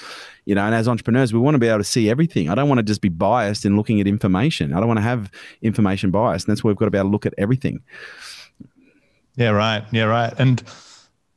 You 0.44 0.54
know 0.54 0.64
and 0.64 0.74
as 0.74 0.88
entrepreneurs 0.88 1.32
we 1.32 1.40
want 1.40 1.54
to 1.54 1.58
be 1.58 1.68
able 1.68 1.78
to 1.78 1.84
see 1.84 2.10
everything. 2.10 2.48
I 2.48 2.54
don't 2.54 2.68
want 2.68 2.78
to 2.78 2.84
just 2.84 3.00
be 3.00 3.08
biased 3.08 3.64
in 3.64 3.76
looking 3.76 4.00
at 4.00 4.06
information. 4.06 4.72
I 4.74 4.78
don't 4.78 4.88
want 4.88 4.98
to 4.98 5.02
have 5.02 5.30
information 5.62 6.10
bias. 6.10 6.44
And 6.44 6.50
that's 6.50 6.62
why 6.62 6.68
we've 6.68 6.76
got 6.76 6.86
to 6.86 6.90
be 6.90 6.98
able 6.98 7.08
to 7.08 7.12
look 7.12 7.26
at 7.26 7.34
everything. 7.38 7.80
Yeah, 9.36 9.50
right. 9.50 9.84
Yeah, 9.92 10.04
right. 10.04 10.32
And 10.38 10.62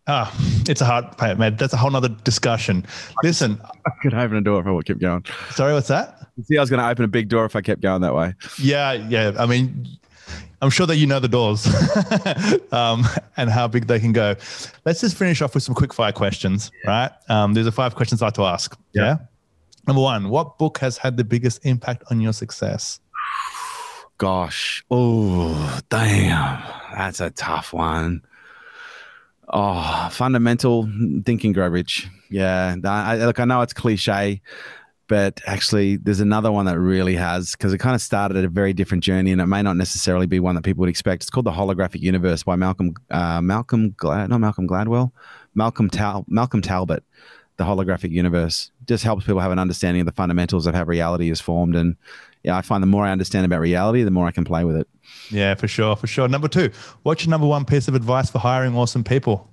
ah, 0.08 0.34
it's 0.68 0.82
a 0.82 0.86
hard 0.86 1.40
man. 1.40 1.56
That's 1.56 1.74
a 1.74 1.78
whole 1.78 1.92
nother 1.92 2.10
discussion. 2.10 2.86
Listen, 3.24 3.60
I 3.86 3.92
could 4.02 4.14
open 4.14 4.38
a 4.38 4.42
door 4.42 4.60
if 4.60 4.68
I 4.68 4.72
would 4.72 4.86
keep 4.86 5.00
going. 5.00 5.26
Sorry, 5.52 5.74
what's 5.74 5.88
that? 5.88 6.28
See, 6.44 6.58
I 6.58 6.62
was 6.62 6.70
going 6.70 6.82
to 6.82 6.88
open 6.88 7.06
a 7.06 7.08
big 7.08 7.30
door 7.30 7.46
if 7.46 7.56
I 7.56 7.62
kept 7.62 7.82
going 7.82 8.02
that 8.02 8.16
way. 8.16 8.34
Yeah, 8.60 8.94
yeah. 8.94 9.32
I 9.38 9.46
mean, 9.46 9.88
I'm 10.62 10.70
sure 10.70 10.88
that 10.88 10.98
you 10.98 11.06
know 11.06 11.20
the 11.20 11.28
doors 11.28 11.68
um, 12.72 13.06
and 13.38 13.50
how 13.50 13.68
big 13.68 13.88
they 13.88 14.00
can 14.00 14.14
go. 14.14 14.36
Let's 14.86 15.02
just 15.02 15.18
finish 15.18 15.42
off 15.42 15.54
with 15.54 15.64
some 15.64 15.76
quick 15.76 15.94
fire 15.94 16.12
questions, 16.12 16.72
right? 16.86 17.12
Um, 17.30 17.54
there's 17.54 17.68
a 17.68 17.72
five 17.72 17.96
questions 17.96 18.22
I 18.22 18.28
like 18.28 18.34
to 18.36 18.44
ask. 18.44 18.78
Yeah. 18.94 19.04
yeah. 19.04 19.18
Number 19.86 20.02
one, 20.02 20.30
what 20.30 20.58
book 20.58 20.78
has 20.80 20.98
had 20.98 21.18
the 21.18 21.24
biggest 21.24 21.66
impact 21.66 22.04
on 22.10 22.22
your 22.22 22.34
success? 22.34 23.00
Gosh, 24.18 24.84
oh 24.90 25.80
damn 25.90 26.64
that's 26.94 27.20
a 27.20 27.32
tough 27.32 27.74
one. 27.74 28.22
Oh, 29.56 30.10
fundamental 30.12 30.90
thinking 31.26 31.54
Rich. 31.54 32.10
Yeah, 32.32 32.76
I, 32.84 33.18
look, 33.18 33.40
I 33.40 33.46
know 33.46 33.62
it's 33.62 33.72
cliche, 33.72 34.42
but 35.08 35.42
actually, 35.46 35.98
there's 35.98 36.22
another 36.22 36.52
one 36.52 36.66
that 36.66 36.80
really 36.80 37.16
has 37.16 37.52
because 37.52 37.72
it 37.72 37.78
kind 37.78 37.94
of 37.94 38.02
started 38.02 38.36
at 38.36 38.46
a 38.46 38.50
very 38.50 38.74
different 38.74 39.04
journey, 39.04 39.32
and 39.32 39.40
it 39.40 39.46
may 39.46 39.62
not 39.62 39.78
necessarily 39.78 40.26
be 40.26 40.40
one 40.40 40.56
that 40.56 40.64
people 40.64 40.82
would 40.82 40.90
expect. 40.90 41.22
It's 41.22 41.30
called 41.30 41.46
The 41.46 41.52
Holographic 41.52 42.00
Universe 42.00 42.42
by 42.42 42.56
Malcolm 42.56 42.96
uh, 43.12 43.42
Malcolm 43.44 43.92
Glad, 43.96 44.32
not 44.32 44.40
Malcolm 44.40 44.68
Gladwell, 44.68 45.12
Malcolm 45.54 45.88
Tal 45.88 46.26
Malcolm 46.28 46.64
Talbot. 46.64 47.04
The 47.58 47.64
Holographic 47.64 48.12
Universe 48.12 48.72
just 48.88 49.04
helps 49.04 49.26
people 49.26 49.40
have 49.40 49.52
an 49.52 49.60
understanding 49.60 50.02
of 50.02 50.06
the 50.06 50.12
fundamentals 50.12 50.66
of 50.66 50.74
how 50.74 50.84
reality 50.84 51.30
is 51.30 51.40
formed, 51.40 51.76
and 51.76 51.96
yeah, 52.44 52.58
I 52.58 52.62
find 52.62 52.84
the 52.84 52.88
more 52.88 53.06
I 53.06 53.12
understand 53.12 53.46
about 53.46 53.62
reality, 53.62 54.04
the 54.04 54.12
more 54.12 54.28
I 54.28 54.32
can 54.32 54.44
play 54.44 54.66
with 54.66 54.76
it. 54.76 54.88
Yeah, 55.30 55.56
for 55.56 55.68
sure, 55.68 55.96
for 55.96 56.08
sure. 56.08 56.28
Number 56.28 56.48
two, 56.48 56.72
what's 57.04 57.24
your 57.24 57.30
number 57.30 57.48
one 57.48 57.64
piece 57.66 57.88
of 57.88 57.96
advice 57.96 58.30
for 58.30 58.40
hiring 58.40 58.76
awesome 58.76 59.04
people? 59.04 59.50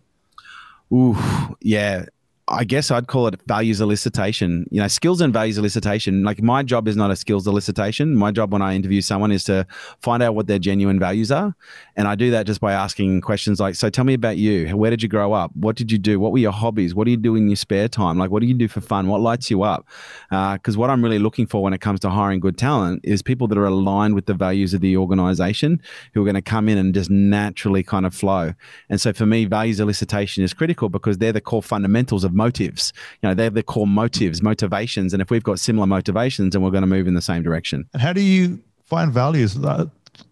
Ooh, 0.93 1.17
yeah. 1.61 2.07
I 2.53 2.65
guess 2.65 2.91
I'd 2.91 3.07
call 3.07 3.29
it 3.29 3.41
values 3.47 3.81
elicitation. 3.81 4.65
You 4.73 4.81
know, 4.81 4.89
skills 4.89 5.21
and 5.21 5.33
values 5.33 5.57
elicitation. 5.57 6.25
Like 6.25 6.43
my 6.43 6.65
job 6.65 6.89
is 6.89 6.97
not 6.97 7.13
a 7.13 7.15
skills 7.15 7.47
elicitation. 7.47 8.15
My 8.15 8.33
job 8.33 8.53
when 8.53 8.61
I 8.61 8.75
interview 8.75 9.01
someone 9.03 9.31
is 9.31 9.45
to 9.45 9.65
find 10.01 10.21
out 10.21 10.35
what 10.35 10.49
their 10.49 10.59
genuine 10.59 10.99
values 10.99 11.31
are, 11.31 11.55
and 11.95 12.09
I 12.09 12.17
do 12.17 12.33
that 12.33 12.47
just 12.47 12.61
by 12.61 12.73
asking 12.73 13.21
questions 13.21 13.61
like, 13.61 13.77
"So 13.77 13.89
tell 13.89 14.05
me 14.05 14.15
about 14.15 14.37
you. 14.37 14.77
Where 14.77 14.91
did 14.91 15.01
you 15.01 15.09
grow 15.09 15.33
up? 15.33 15.55
What 15.55 15.77
did 15.77 15.93
you 15.93 15.99
do? 15.99 16.19
What 16.19 16.33
were 16.33 16.39
your 16.39 16.51
hobbies? 16.51 16.93
What 16.93 17.05
do 17.05 17.13
you 17.13 17.17
do 17.17 17.37
in 17.37 17.49
your 17.49 17.55
spare 17.55 17.87
time? 17.87 18.19
Like, 18.19 18.33
what 18.33 18.41
do 18.41 18.49
you 18.49 18.55
do 18.55 18.67
for 18.67 18.81
fun? 18.81 19.07
What 19.07 19.21
lights 19.21 19.49
you 19.49 19.63
up?" 19.63 19.87
Because 20.31 20.77
uh, 20.77 20.81
what 20.81 20.91
I'm 20.91 21.05
really 21.05 21.21
looking 21.21 21.47
for 21.47 21.63
when 21.63 21.73
it 21.73 21.81
comes 21.81 22.01
to 22.01 22.11
hiring 22.11 22.41
good 22.41 22.59
talent 22.59 23.01
is 23.05 23.23
people 23.23 23.47
that 23.47 23.59
are 23.59 23.67
aligned 23.67 24.17
with 24.17 24.27
the 24.27 24.35
values 24.35 24.75
of 24.75 24.81
the 24.81 24.97
organization, 24.97 25.81
who 26.15 26.23
are 26.23 26.25
going 26.25 26.35
to 26.35 26.43
come 26.43 26.69
in 26.69 26.79
and 26.79 26.95
just 26.95 27.11
naturally 27.11 27.85
kind 27.85 28.07
of 28.07 28.13
flow. 28.13 28.55
And 28.89 29.01
so 29.01 29.13
for 29.13 29.25
me, 29.25 29.45
values 29.45 29.79
elicitation 29.79 30.43
is 30.43 30.53
critical 30.53 30.89
because 30.89 31.19
they're 31.19 31.33
the 31.33 31.41
core 31.41 31.63
fundamentals 31.63 32.25
of 32.25 32.40
motives. 32.45 32.93
You 33.21 33.29
know, 33.29 33.35
they're 33.35 33.51
the 33.51 33.63
core 33.63 33.87
motives, 33.87 34.43
motivations. 34.43 35.13
And 35.13 35.21
if 35.21 35.31
we've 35.31 35.43
got 35.51 35.59
similar 35.59 35.87
motivations, 35.87 36.53
then 36.53 36.63
we're 36.63 36.71
going 36.77 36.89
to 36.89 36.95
move 36.97 37.07
in 37.07 37.15
the 37.15 37.23
same 37.33 37.43
direction. 37.43 37.79
And 37.93 38.03
how 38.03 38.13
do 38.13 38.23
you 38.23 38.59
find 38.87 39.13
values? 39.13 39.55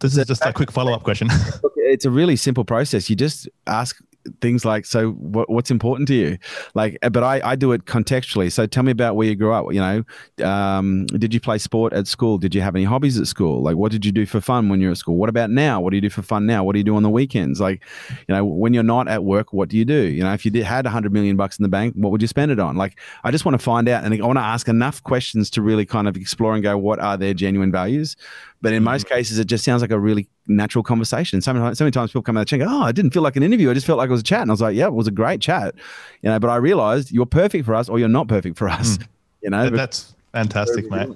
This 0.01 0.17
is 0.17 0.27
just 0.27 0.45
a 0.45 0.53
quick 0.53 0.73
follow 0.73 0.93
up 0.93 1.03
question. 1.03 1.29
it's 1.77 2.05
a 2.05 2.11
really 2.11 2.37
simple 2.37 2.65
process. 2.65 3.09
You 3.11 3.17
just 3.17 3.49
ask 3.67 4.01
things 4.41 4.64
like, 4.64 4.87
so 4.87 5.12
what, 5.12 5.51
what's 5.51 5.70
important 5.70 6.09
to 6.09 6.14
you? 6.14 6.39
Like, 6.74 6.99
but 7.01 7.22
I, 7.22 7.41
I 7.45 7.57
do 7.57 7.72
it 7.72 7.85
contextually. 7.85 8.51
So 8.53 8.66
tell 8.66 8.83
me 8.83 8.93
about 8.93 9.16
where 9.16 9.26
you 9.26 9.35
grew 9.35 9.53
up. 9.53 9.72
You 9.72 9.81
know, 9.81 10.47
um, 10.47 11.07
did 11.07 11.35
you 11.35 11.41
play 11.41 11.59
sport 11.59 11.93
at 11.93 12.07
school? 12.07 12.39
Did 12.39 12.55
you 12.55 12.61
have 12.61 12.74
any 12.74 12.85
hobbies 12.85 13.18
at 13.18 13.26
school? 13.26 13.62
Like, 13.62 13.76
what 13.76 13.93
did 13.93 14.05
you 14.05 14.12
do 14.12 14.26
for 14.26 14.41
fun 14.41 14.68
when 14.68 14.81
you're 14.81 14.93
at 14.93 14.99
school? 14.99 15.16
What 15.16 15.29
about 15.29 15.51
now? 15.51 15.81
What 15.81 15.91
do 15.91 15.97
you 15.97 16.01
do 16.01 16.11
for 16.11 16.22
fun 16.22 16.47
now? 16.47 16.64
What 16.64 16.72
do 16.72 16.79
you 16.79 16.85
do 16.85 16.97
on 16.97 17.03
the 17.03 17.11
weekends? 17.11 17.61
Like, 17.61 17.83
you 18.11 18.35
know, 18.35 18.45
when 18.45 18.74
you're 18.74 18.83
not 18.83 19.09
at 19.09 19.24
work, 19.24 19.53
what 19.53 19.68
do 19.68 19.76
you 19.76 19.85
do? 19.85 20.09
You 20.09 20.22
know, 20.22 20.33
if 20.33 20.45
you 20.45 20.51
did, 20.51 20.64
had 20.64 20.87
a 20.87 20.91
hundred 20.91 21.12
million 21.12 21.37
bucks 21.37 21.59
in 21.59 21.62
the 21.62 21.68
bank, 21.68 21.95
what 21.97 22.12
would 22.12 22.22
you 22.22 22.29
spend 22.29 22.51
it 22.51 22.59
on? 22.59 22.76
Like, 22.76 22.99
I 23.24 23.31
just 23.31 23.45
want 23.45 23.59
to 23.59 23.64
find 23.64 23.89
out 23.89 24.05
and 24.05 24.14
I 24.14 24.26
want 24.26 24.39
to 24.39 24.43
ask 24.43 24.68
enough 24.68 25.03
questions 25.03 25.51
to 25.51 25.62
really 25.62 25.87
kind 25.87 26.09
of 26.09 26.16
explore 26.16 26.55
and 26.55 26.62
go, 26.62 26.76
what 26.76 26.99
are 26.99 27.16
their 27.16 27.35
genuine 27.35 27.72
values? 27.72 28.16
But 28.61 28.73
in 28.73 28.83
most 28.83 29.09
cases, 29.09 29.39
it 29.39 29.47
just 29.47 29.65
sounds 29.65 29.83
like 29.83 29.93
a 29.93 29.99
really 29.99 30.29
natural 30.49 30.83
conversation. 30.83 31.41
So 31.41 31.53
many, 31.53 31.75
so 31.75 31.85
many 31.85 31.93
times 31.93 32.11
people 32.11 32.23
come 32.23 32.37
out 32.37 32.41
of 32.41 32.47
the 32.47 32.51
chat 32.51 32.61
and 32.61 32.69
check, 32.69 32.77
oh, 32.77 32.83
I 32.83 32.91
didn't 32.91 33.13
feel 33.13 33.23
like 33.23 33.37
an 33.37 33.43
interview. 33.45 33.71
I 33.71 33.75
just 33.75 33.87
felt 33.87 33.99
like 33.99 34.09
it 34.09 34.13
was 34.13 34.21
a 34.21 34.25
chat. 34.25 34.43
And 34.43 34.51
I 34.51 34.53
was 34.53 34.61
like, 34.61 34.75
yeah, 34.75 34.87
it 34.87 34.95
was 34.95 35.07
a 35.07 35.13
great 35.13 35.41
chat. 35.41 35.75
You 36.23 36.31
know, 36.31 36.41
but 36.41 36.51
I 36.51 36.57
realized 36.57 37.13
you're 37.13 37.27
perfect 37.27 37.65
for 37.65 37.75
us 37.75 37.89
or 37.89 37.99
you're 37.99 38.09
not 38.09 38.27
perfect 38.27 38.59
for 38.59 38.69
us. 38.69 38.99
Mm. 38.99 39.07
You 39.41 39.51
know, 39.51 39.71
that's 39.71 40.17
fantastic, 40.33 40.91
mate. 40.91 41.11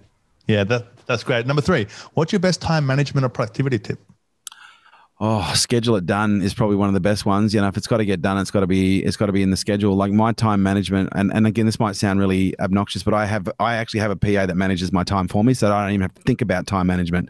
Yeah, 0.47 0.63
that, 0.63 0.87
that's 1.07 1.25
great. 1.25 1.45
Number 1.45 1.61
three, 1.61 1.89
what's 2.15 2.31
your 2.31 2.39
best 2.39 2.63
time 2.63 2.87
management 2.87 3.25
or 3.25 3.29
productivity 3.29 3.81
tip? 3.81 3.99
Oh 5.25 5.53
schedule 5.55 5.95
it 5.95 6.05
done 6.05 6.43
is 6.43 6.53
probably 6.53 6.75
one 6.75 6.89
of 6.89 6.95
the 6.95 7.01
best 7.01 7.25
ones. 7.25 7.55
You 7.55 7.61
know 7.61 7.69
if 7.69 7.77
it's 7.77 7.87
got 7.87 7.99
to 7.99 8.05
get 8.05 8.21
done 8.21 8.39
it's 8.39 8.51
got 8.51 8.61
to 8.61 8.67
be 8.67 9.05
it's 9.05 9.17
got 9.17 9.27
to 9.27 9.33
be 9.33 9.41
in 9.41 9.51
the 9.51 9.57
schedule. 9.57 9.95
Like 9.95 10.11
my 10.11 10.33
time 10.33 10.65
management 10.65 11.11
and, 11.13 11.33
and 11.33 11.47
again 11.47 11.65
this 11.65 11.79
might 11.79 11.95
sound 11.95 12.19
really 12.19 12.59
obnoxious 12.59 13.05
but 13.05 13.15
i 13.15 13.25
have 13.25 13.49
i 13.61 13.75
actually 13.77 14.01
have 14.01 14.11
a 14.11 14.17
pa 14.17 14.47
that 14.47 14.57
manages 14.57 14.93
my 14.93 15.05
time 15.05 15.29
for 15.29 15.45
me 15.45 15.55
so 15.55 15.73
i 15.73 15.83
don't 15.83 15.91
even 15.91 16.03
have 16.03 16.15
to 16.15 16.23
think 16.23 16.43
about 16.43 16.67
time 16.67 16.89
management. 16.89 17.29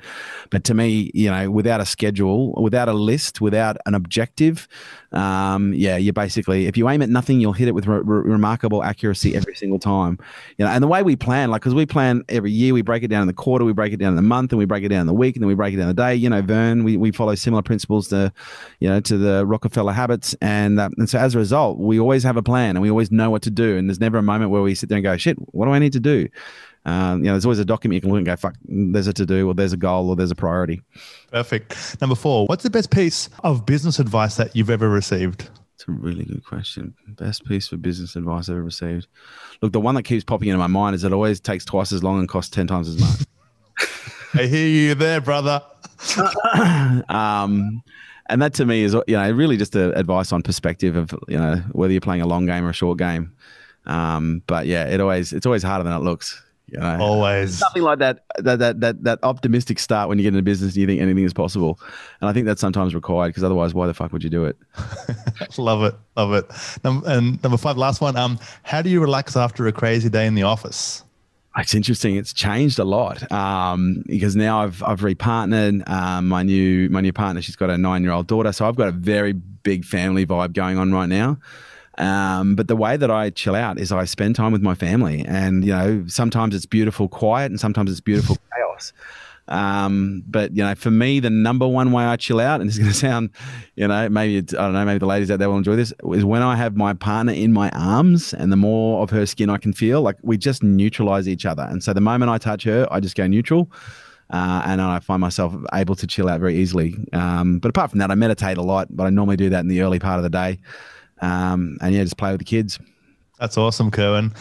But 0.50 0.64
to 0.64 0.74
me 0.74 1.10
you 1.12 1.30
know 1.30 1.50
without 1.50 1.82
a 1.82 1.86
schedule 1.86 2.52
without 2.54 2.88
a 2.88 2.94
list 2.94 3.42
without 3.42 3.76
an 3.84 3.94
objective 3.94 4.68
um, 5.12 5.74
yeah 5.74 5.98
you 5.98 6.14
basically 6.14 6.66
if 6.66 6.78
you 6.78 6.88
aim 6.88 7.02
at 7.02 7.10
nothing 7.10 7.42
you'll 7.42 7.52
hit 7.52 7.68
it 7.68 7.72
with 7.72 7.86
re- 7.86 8.00
re- 8.02 8.30
remarkable 8.30 8.82
accuracy 8.82 9.36
every 9.36 9.54
single 9.54 9.78
time. 9.78 10.18
You 10.56 10.64
know 10.64 10.70
and 10.70 10.82
the 10.82 10.88
way 10.88 11.02
we 11.02 11.14
plan 11.14 11.50
like 11.50 11.60
because 11.60 11.74
we 11.74 11.84
plan 11.84 12.24
every 12.30 12.50
year 12.50 12.72
we 12.72 12.80
break 12.80 13.02
it 13.02 13.08
down 13.08 13.20
in 13.20 13.26
the 13.26 13.34
quarter 13.34 13.66
we 13.66 13.74
break 13.74 13.92
it 13.92 13.98
down 13.98 14.10
in 14.10 14.16
the 14.16 14.22
month 14.22 14.50
and 14.50 14.58
we 14.58 14.64
break 14.64 14.82
it 14.82 14.88
down 14.88 15.02
in 15.02 15.06
the 15.06 15.12
week 15.12 15.36
and 15.36 15.42
then 15.42 15.48
we 15.48 15.54
break 15.54 15.74
it 15.74 15.76
down 15.76 15.90
in 15.90 15.94
the 15.94 16.02
day. 16.02 16.14
You 16.14 16.30
know 16.30 16.40
vern 16.40 16.84
we, 16.84 16.96
we 16.96 17.10
follow 17.10 17.34
similar 17.34 17.60
principles 17.60 17.81
principles 17.82 18.08
to, 18.08 18.32
you 18.80 18.88
know, 18.88 19.00
to 19.00 19.18
the 19.18 19.44
Rockefeller 19.46 19.92
habits, 19.92 20.34
and 20.40 20.78
uh, 20.78 20.90
and 20.96 21.08
so 21.08 21.18
as 21.18 21.34
a 21.34 21.38
result, 21.38 21.78
we 21.78 21.98
always 21.98 22.22
have 22.22 22.36
a 22.36 22.42
plan 22.42 22.76
and 22.76 22.82
we 22.82 22.90
always 22.90 23.10
know 23.10 23.30
what 23.30 23.42
to 23.42 23.50
do, 23.50 23.76
and 23.76 23.88
there's 23.88 24.00
never 24.00 24.18
a 24.18 24.22
moment 24.22 24.50
where 24.50 24.62
we 24.62 24.74
sit 24.74 24.88
there 24.88 24.98
and 24.98 25.04
go, 25.04 25.16
shit, 25.16 25.36
what 25.52 25.66
do 25.66 25.72
I 25.72 25.78
need 25.78 25.92
to 25.92 26.00
do? 26.00 26.28
um, 26.84 27.18
you 27.18 27.26
know, 27.26 27.32
there's 27.32 27.44
always 27.44 27.60
a 27.60 27.64
document 27.64 27.94
you 27.94 28.00
can 28.00 28.10
look 28.10 28.18
and 28.18 28.26
go, 28.26 28.36
fuck, 28.36 28.56
there's 28.64 29.06
a 29.06 29.12
to 29.12 29.26
do, 29.26 29.48
or 29.48 29.54
there's 29.54 29.72
a 29.72 29.76
goal, 29.76 30.10
or 30.10 30.16
there's 30.16 30.30
a 30.30 30.36
priority. 30.36 30.82
Perfect. 31.30 32.00
Number 32.00 32.16
four, 32.16 32.46
what's 32.46 32.64
the 32.64 32.70
best 32.70 32.90
piece 32.90 33.28
of 33.44 33.64
business 33.64 33.98
advice 33.98 34.36
that 34.36 34.54
you've 34.56 34.70
ever 34.70 34.88
received? 34.88 35.48
It's 35.74 35.88
a 35.88 35.92
really 35.92 36.24
good 36.24 36.44
question. 36.44 36.94
Best 37.06 37.44
piece 37.44 37.68
for 37.68 37.76
business 37.76 38.16
advice 38.16 38.48
I've 38.48 38.56
ever 38.56 38.64
received. 38.64 39.06
Look, 39.60 39.72
the 39.72 39.80
one 39.80 39.94
that 39.94 40.02
keeps 40.02 40.24
popping 40.24 40.48
into 40.48 40.58
my 40.58 40.66
mind 40.66 40.94
is 40.94 41.04
it 41.04 41.12
always 41.12 41.40
takes 41.40 41.64
twice 41.64 41.92
as 41.92 42.02
long 42.02 42.18
and 42.18 42.28
costs 42.28 42.50
10 42.50 42.66
times 42.66 42.88
as 42.88 43.00
much. 43.00 43.26
I 44.34 44.46
hear 44.46 44.66
you 44.66 44.94
there, 44.94 45.20
brother. 45.20 45.62
um, 47.08 47.82
and 48.26 48.40
that 48.40 48.54
to 48.54 48.64
me 48.64 48.82
is, 48.82 48.94
you 49.06 49.16
know, 49.16 49.30
really 49.30 49.56
just 49.56 49.76
a 49.76 49.96
advice 49.98 50.32
on 50.32 50.42
perspective 50.42 50.96
of, 50.96 51.14
you 51.28 51.38
know, 51.38 51.56
whether 51.72 51.92
you're 51.92 52.00
playing 52.00 52.22
a 52.22 52.26
long 52.26 52.46
game 52.46 52.64
or 52.64 52.70
a 52.70 52.74
short 52.74 52.98
game. 52.98 53.32
Um, 53.86 54.42
but 54.46 54.66
yeah, 54.66 54.86
it 54.86 55.00
always, 55.00 55.32
it's 55.32 55.46
always 55.46 55.62
harder 55.62 55.84
than 55.84 55.92
it 55.92 56.02
looks. 56.02 56.42
You 56.68 56.78
know, 56.78 56.98
always 57.00 57.58
something 57.58 57.82
like 57.82 57.98
that, 57.98 58.24
that, 58.38 58.58
that, 58.60 58.80
that, 58.80 59.04
that 59.04 59.18
optimistic 59.22 59.78
start 59.78 60.08
when 60.08 60.18
you 60.18 60.22
get 60.22 60.28
into 60.28 60.42
business 60.42 60.72
and 60.72 60.80
you 60.80 60.86
think 60.86 61.02
anything 61.02 61.24
is 61.24 61.34
possible. 61.34 61.78
And 62.20 62.30
I 62.30 62.32
think 62.32 62.46
that's 62.46 62.62
sometimes 62.62 62.94
required 62.94 63.30
because 63.30 63.44
otherwise, 63.44 63.74
why 63.74 63.86
the 63.86 63.92
fuck 63.92 64.10
would 64.12 64.24
you 64.24 64.30
do 64.30 64.46
it? 64.46 64.56
love 65.58 65.82
it. 65.82 65.94
Love 66.16 66.32
it. 66.32 66.46
and 66.84 67.42
number 67.42 67.58
five, 67.58 67.76
last 67.76 68.00
one. 68.00 68.16
Um, 68.16 68.38
how 68.62 68.80
do 68.80 68.88
you 68.88 69.02
relax 69.02 69.36
after 69.36 69.66
a 69.66 69.72
crazy 69.72 70.08
day 70.08 70.26
in 70.26 70.34
the 70.34 70.44
office? 70.44 71.02
It's 71.56 71.74
interesting. 71.74 72.16
It's 72.16 72.32
changed 72.32 72.78
a 72.78 72.84
lot 72.84 73.30
um, 73.30 74.02
because 74.06 74.34
now 74.34 74.62
I've 74.62 74.82
I've 74.82 75.00
repartnered. 75.00 75.88
Um, 75.88 76.28
my 76.28 76.42
new 76.42 76.88
my 76.88 77.00
new 77.02 77.12
partner, 77.12 77.42
she's 77.42 77.56
got 77.56 77.68
a 77.68 77.76
nine 77.76 78.02
year 78.02 78.12
old 78.12 78.26
daughter, 78.26 78.52
so 78.52 78.66
I've 78.66 78.76
got 78.76 78.88
a 78.88 78.92
very 78.92 79.32
big 79.32 79.84
family 79.84 80.24
vibe 80.24 80.54
going 80.54 80.78
on 80.78 80.92
right 80.92 81.08
now. 81.08 81.38
Um, 81.98 82.56
but 82.56 82.68
the 82.68 82.76
way 82.76 82.96
that 82.96 83.10
I 83.10 83.30
chill 83.30 83.54
out 83.54 83.78
is 83.78 83.92
I 83.92 84.06
spend 84.06 84.34
time 84.34 84.52
with 84.52 84.62
my 84.62 84.74
family, 84.74 85.24
and 85.26 85.64
you 85.64 85.72
know 85.72 86.04
sometimes 86.06 86.54
it's 86.54 86.66
beautiful 86.66 87.06
quiet, 87.06 87.50
and 87.50 87.60
sometimes 87.60 87.90
it's 87.90 88.00
beautiful 88.00 88.38
chaos. 88.56 88.94
Um, 89.48 90.22
but 90.26 90.56
you 90.56 90.62
know, 90.62 90.74
for 90.74 90.90
me, 90.90 91.20
the 91.20 91.30
number 91.30 91.66
one 91.66 91.92
way 91.92 92.04
I 92.04 92.16
chill 92.16 92.40
out, 92.40 92.60
and 92.60 92.70
it's 92.70 92.78
going 92.78 92.90
to 92.90 92.96
sound, 92.96 93.30
you 93.74 93.86
know, 93.88 94.08
maybe 94.08 94.36
it's, 94.36 94.54
I 94.54 94.58
don't 94.58 94.72
know, 94.72 94.84
maybe 94.84 94.98
the 94.98 95.06
ladies 95.06 95.30
out 95.30 95.38
there 95.38 95.50
will 95.50 95.58
enjoy 95.58 95.76
this, 95.76 95.92
is 96.12 96.24
when 96.24 96.42
I 96.42 96.56
have 96.56 96.76
my 96.76 96.94
partner 96.94 97.32
in 97.32 97.52
my 97.52 97.70
arms, 97.70 98.32
and 98.32 98.52
the 98.52 98.56
more 98.56 99.02
of 99.02 99.10
her 99.10 99.26
skin 99.26 99.50
I 99.50 99.58
can 99.58 99.72
feel, 99.72 100.00
like 100.00 100.16
we 100.22 100.38
just 100.38 100.62
neutralize 100.62 101.28
each 101.28 101.44
other. 101.44 101.66
And 101.68 101.82
so 101.82 101.92
the 101.92 102.00
moment 102.00 102.30
I 102.30 102.38
touch 102.38 102.64
her, 102.64 102.86
I 102.90 103.00
just 103.00 103.16
go 103.16 103.26
neutral. 103.26 103.70
Uh, 104.30 104.62
and 104.64 104.80
I 104.80 104.98
find 105.00 105.20
myself 105.20 105.54
able 105.74 105.94
to 105.96 106.06
chill 106.06 106.26
out 106.26 106.40
very 106.40 106.56
easily. 106.56 106.96
Um, 107.12 107.58
but 107.58 107.68
apart 107.68 107.90
from 107.90 107.98
that, 107.98 108.10
I 108.10 108.14
meditate 108.14 108.56
a 108.56 108.62
lot, 108.62 108.88
but 108.90 109.04
I 109.04 109.10
normally 109.10 109.36
do 109.36 109.50
that 109.50 109.60
in 109.60 109.68
the 109.68 109.82
early 109.82 109.98
part 109.98 110.18
of 110.18 110.22
the 110.22 110.30
day. 110.30 110.58
Um, 111.20 111.76
and 111.82 111.94
yeah, 111.94 112.02
just 112.02 112.16
play 112.16 112.30
with 112.30 112.38
the 112.38 112.46
kids. 112.46 112.78
That's 113.38 113.58
awesome, 113.58 113.90
Kerwin. 113.90 114.32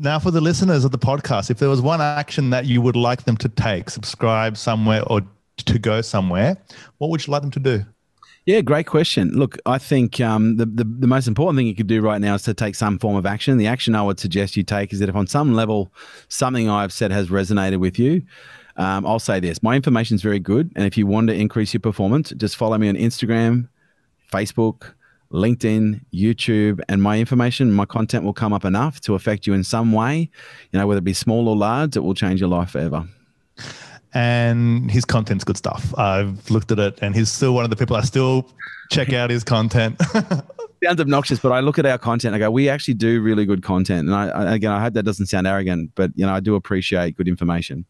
Now, 0.00 0.20
for 0.20 0.30
the 0.30 0.40
listeners 0.40 0.84
of 0.84 0.92
the 0.92 0.98
podcast, 0.98 1.50
if 1.50 1.58
there 1.58 1.68
was 1.68 1.80
one 1.80 2.00
action 2.00 2.50
that 2.50 2.66
you 2.66 2.80
would 2.80 2.94
like 2.94 3.24
them 3.24 3.36
to 3.38 3.48
take, 3.48 3.90
subscribe 3.90 4.56
somewhere 4.56 5.02
or 5.08 5.22
to 5.56 5.78
go 5.80 6.02
somewhere, 6.02 6.56
what 6.98 7.10
would 7.10 7.26
you 7.26 7.32
like 7.32 7.42
them 7.42 7.50
to 7.50 7.58
do? 7.58 7.84
Yeah, 8.46 8.60
great 8.60 8.86
question. 8.86 9.32
Look, 9.32 9.58
I 9.66 9.76
think 9.78 10.20
um, 10.20 10.56
the, 10.56 10.66
the, 10.66 10.84
the 10.84 11.08
most 11.08 11.26
important 11.26 11.58
thing 11.58 11.66
you 11.66 11.74
could 11.74 11.88
do 11.88 12.00
right 12.00 12.20
now 12.20 12.36
is 12.36 12.42
to 12.42 12.54
take 12.54 12.76
some 12.76 12.98
form 13.00 13.16
of 13.16 13.26
action. 13.26 13.58
The 13.58 13.66
action 13.66 13.96
I 13.96 14.02
would 14.02 14.20
suggest 14.20 14.56
you 14.56 14.62
take 14.62 14.92
is 14.92 15.00
that 15.00 15.08
if 15.08 15.16
on 15.16 15.26
some 15.26 15.52
level 15.52 15.92
something 16.28 16.70
I've 16.70 16.92
said 16.92 17.10
has 17.10 17.28
resonated 17.28 17.80
with 17.80 17.98
you, 17.98 18.22
um, 18.76 19.04
I'll 19.04 19.18
say 19.18 19.40
this: 19.40 19.62
my 19.62 19.74
information 19.74 20.14
is 20.14 20.22
very 20.22 20.38
good, 20.38 20.72
and 20.76 20.86
if 20.86 20.96
you 20.96 21.06
want 21.06 21.26
to 21.26 21.34
increase 21.34 21.74
your 21.74 21.80
performance, 21.80 22.30
just 22.36 22.56
follow 22.56 22.78
me 22.78 22.88
on 22.88 22.94
Instagram, 22.94 23.68
Facebook, 24.32 24.94
LinkedIn, 25.32 26.00
YouTube, 26.12 26.80
and 26.88 27.02
my 27.02 27.18
information, 27.18 27.72
my 27.72 27.84
content 27.84 28.24
will 28.24 28.32
come 28.32 28.52
up 28.52 28.64
enough 28.64 29.00
to 29.02 29.14
affect 29.14 29.46
you 29.46 29.52
in 29.52 29.62
some 29.62 29.92
way, 29.92 30.30
you 30.72 30.78
know, 30.78 30.86
whether 30.86 30.98
it 30.98 31.04
be 31.04 31.12
small 31.12 31.48
or 31.48 31.56
large, 31.56 31.96
it 31.96 32.00
will 32.00 32.14
change 32.14 32.40
your 32.40 32.48
life 32.48 32.70
forever. 32.70 33.06
And 34.14 34.90
his 34.90 35.04
content's 35.04 35.44
good 35.44 35.56
stuff. 35.56 35.96
I've 35.98 36.50
looked 36.50 36.72
at 36.72 36.78
it 36.78 36.98
and 37.02 37.14
he's 37.14 37.30
still 37.30 37.54
one 37.54 37.64
of 37.64 37.70
the 37.70 37.76
people 37.76 37.96
I 37.96 38.02
still 38.02 38.50
check 38.90 39.12
out 39.12 39.30
his 39.30 39.44
content. 39.44 40.00
sounds 40.82 41.00
obnoxious, 41.00 41.38
but 41.38 41.52
I 41.52 41.60
look 41.60 41.78
at 41.78 41.86
our 41.86 41.98
content. 41.98 42.34
I 42.34 42.38
go, 42.38 42.50
we 42.50 42.68
actually 42.68 42.94
do 42.94 43.20
really 43.20 43.44
good 43.44 43.62
content, 43.62 44.08
and 44.08 44.14
I, 44.14 44.54
again, 44.54 44.72
I 44.72 44.80
hope 44.80 44.94
that 44.94 45.04
doesn't 45.04 45.26
sound 45.26 45.46
arrogant, 45.46 45.92
but 45.94 46.10
you 46.14 46.26
know, 46.26 46.32
I 46.32 46.40
do 46.40 46.54
appreciate 46.54 47.16
good 47.16 47.28
information. 47.28 47.84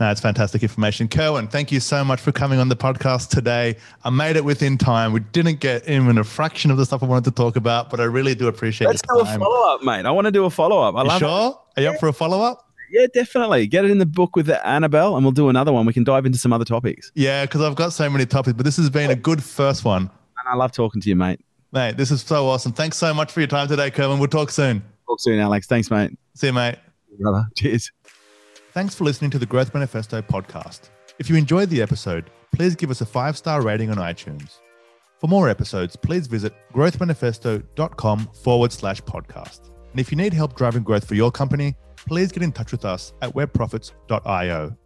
No, 0.00 0.10
it's 0.10 0.20
fantastic 0.20 0.62
information, 0.62 1.08
Kerwin. 1.08 1.48
Thank 1.48 1.72
you 1.72 1.80
so 1.80 2.04
much 2.04 2.20
for 2.20 2.32
coming 2.32 2.58
on 2.58 2.68
the 2.68 2.76
podcast 2.76 3.30
today. 3.30 3.76
I 4.04 4.10
made 4.10 4.36
it 4.36 4.44
within 4.44 4.78
time. 4.78 5.12
We 5.12 5.20
didn't 5.20 5.60
get 5.60 5.88
even 5.88 6.18
a 6.18 6.24
fraction 6.24 6.70
of 6.70 6.76
the 6.76 6.86
stuff 6.86 7.02
I 7.02 7.06
wanted 7.06 7.24
to 7.24 7.30
talk 7.30 7.56
about, 7.56 7.90
but 7.90 8.00
I 8.00 8.04
really 8.04 8.34
do 8.34 8.48
appreciate. 8.48 8.88
Let's 8.88 9.02
do 9.02 9.20
a 9.20 9.24
follow 9.24 9.74
up, 9.74 9.82
mate. 9.82 10.06
I 10.06 10.10
want 10.10 10.26
to 10.26 10.32
do 10.32 10.44
a 10.44 10.50
follow 10.50 10.80
up. 10.80 10.94
I 10.94 11.02
you 11.02 11.08
love 11.08 11.18
sure? 11.18 11.50
It. 11.76 11.80
Are 11.80 11.82
you 11.82 11.88
up 11.90 12.00
for 12.00 12.08
a 12.08 12.12
follow 12.12 12.40
up? 12.40 12.64
Yeah, 12.90 13.06
definitely. 13.12 13.66
Get 13.66 13.84
it 13.84 13.90
in 13.90 13.98
the 13.98 14.06
book 14.06 14.34
with 14.34 14.48
Annabelle, 14.50 15.14
and 15.16 15.24
we'll 15.24 15.32
do 15.32 15.48
another 15.48 15.72
one. 15.72 15.84
We 15.84 15.92
can 15.92 16.04
dive 16.04 16.24
into 16.24 16.38
some 16.38 16.52
other 16.52 16.64
topics. 16.64 17.12
Yeah, 17.14 17.44
because 17.44 17.60
I've 17.60 17.74
got 17.74 17.92
so 17.92 18.08
many 18.08 18.24
topics, 18.24 18.56
but 18.56 18.64
this 18.64 18.76
has 18.78 18.88
been 18.88 19.10
a 19.10 19.14
good 19.14 19.42
first 19.42 19.84
one. 19.84 20.02
And 20.02 20.48
I 20.48 20.54
love 20.54 20.72
talking 20.72 21.00
to 21.02 21.08
you, 21.08 21.16
mate. 21.16 21.40
Mate, 21.72 21.96
this 21.96 22.10
is 22.10 22.22
so 22.22 22.46
awesome. 22.46 22.72
Thanks 22.72 22.96
so 22.96 23.12
much 23.12 23.30
for 23.30 23.40
your 23.40 23.46
time 23.46 23.68
today, 23.68 23.90
Kerwin. 23.90 24.18
We'll 24.18 24.28
talk 24.28 24.50
soon. 24.50 24.82
Talk 25.06 25.20
soon, 25.20 25.38
Alex. 25.38 25.66
Thanks, 25.66 25.90
mate. 25.90 26.18
See 26.34 26.46
you, 26.46 26.52
mate. 26.52 26.76
Brother. 27.20 27.46
Cheers. 27.56 27.90
Thanks 28.72 28.94
for 28.94 29.04
listening 29.04 29.30
to 29.32 29.38
the 29.38 29.46
Growth 29.46 29.74
Manifesto 29.74 30.22
podcast. 30.22 30.90
If 31.18 31.28
you 31.28 31.36
enjoyed 31.36 31.68
the 31.68 31.82
episode, 31.82 32.30
please 32.54 32.74
give 32.74 32.90
us 32.90 33.00
a 33.00 33.06
five 33.06 33.36
star 33.36 33.62
rating 33.62 33.90
on 33.90 33.96
iTunes. 33.96 34.58
For 35.20 35.26
more 35.26 35.48
episodes, 35.48 35.96
please 35.96 36.26
visit 36.26 36.54
growthmanifesto.com 36.72 38.28
forward 38.42 38.72
slash 38.72 39.02
podcast. 39.02 39.70
And 39.90 39.98
if 39.98 40.12
you 40.12 40.16
need 40.16 40.32
help 40.32 40.54
driving 40.54 40.84
growth 40.84 41.06
for 41.06 41.16
your 41.16 41.32
company, 41.32 41.74
please 41.96 42.30
get 42.30 42.42
in 42.42 42.52
touch 42.52 42.70
with 42.70 42.84
us 42.84 43.12
at 43.20 43.34
webprofits.io. 43.34 44.76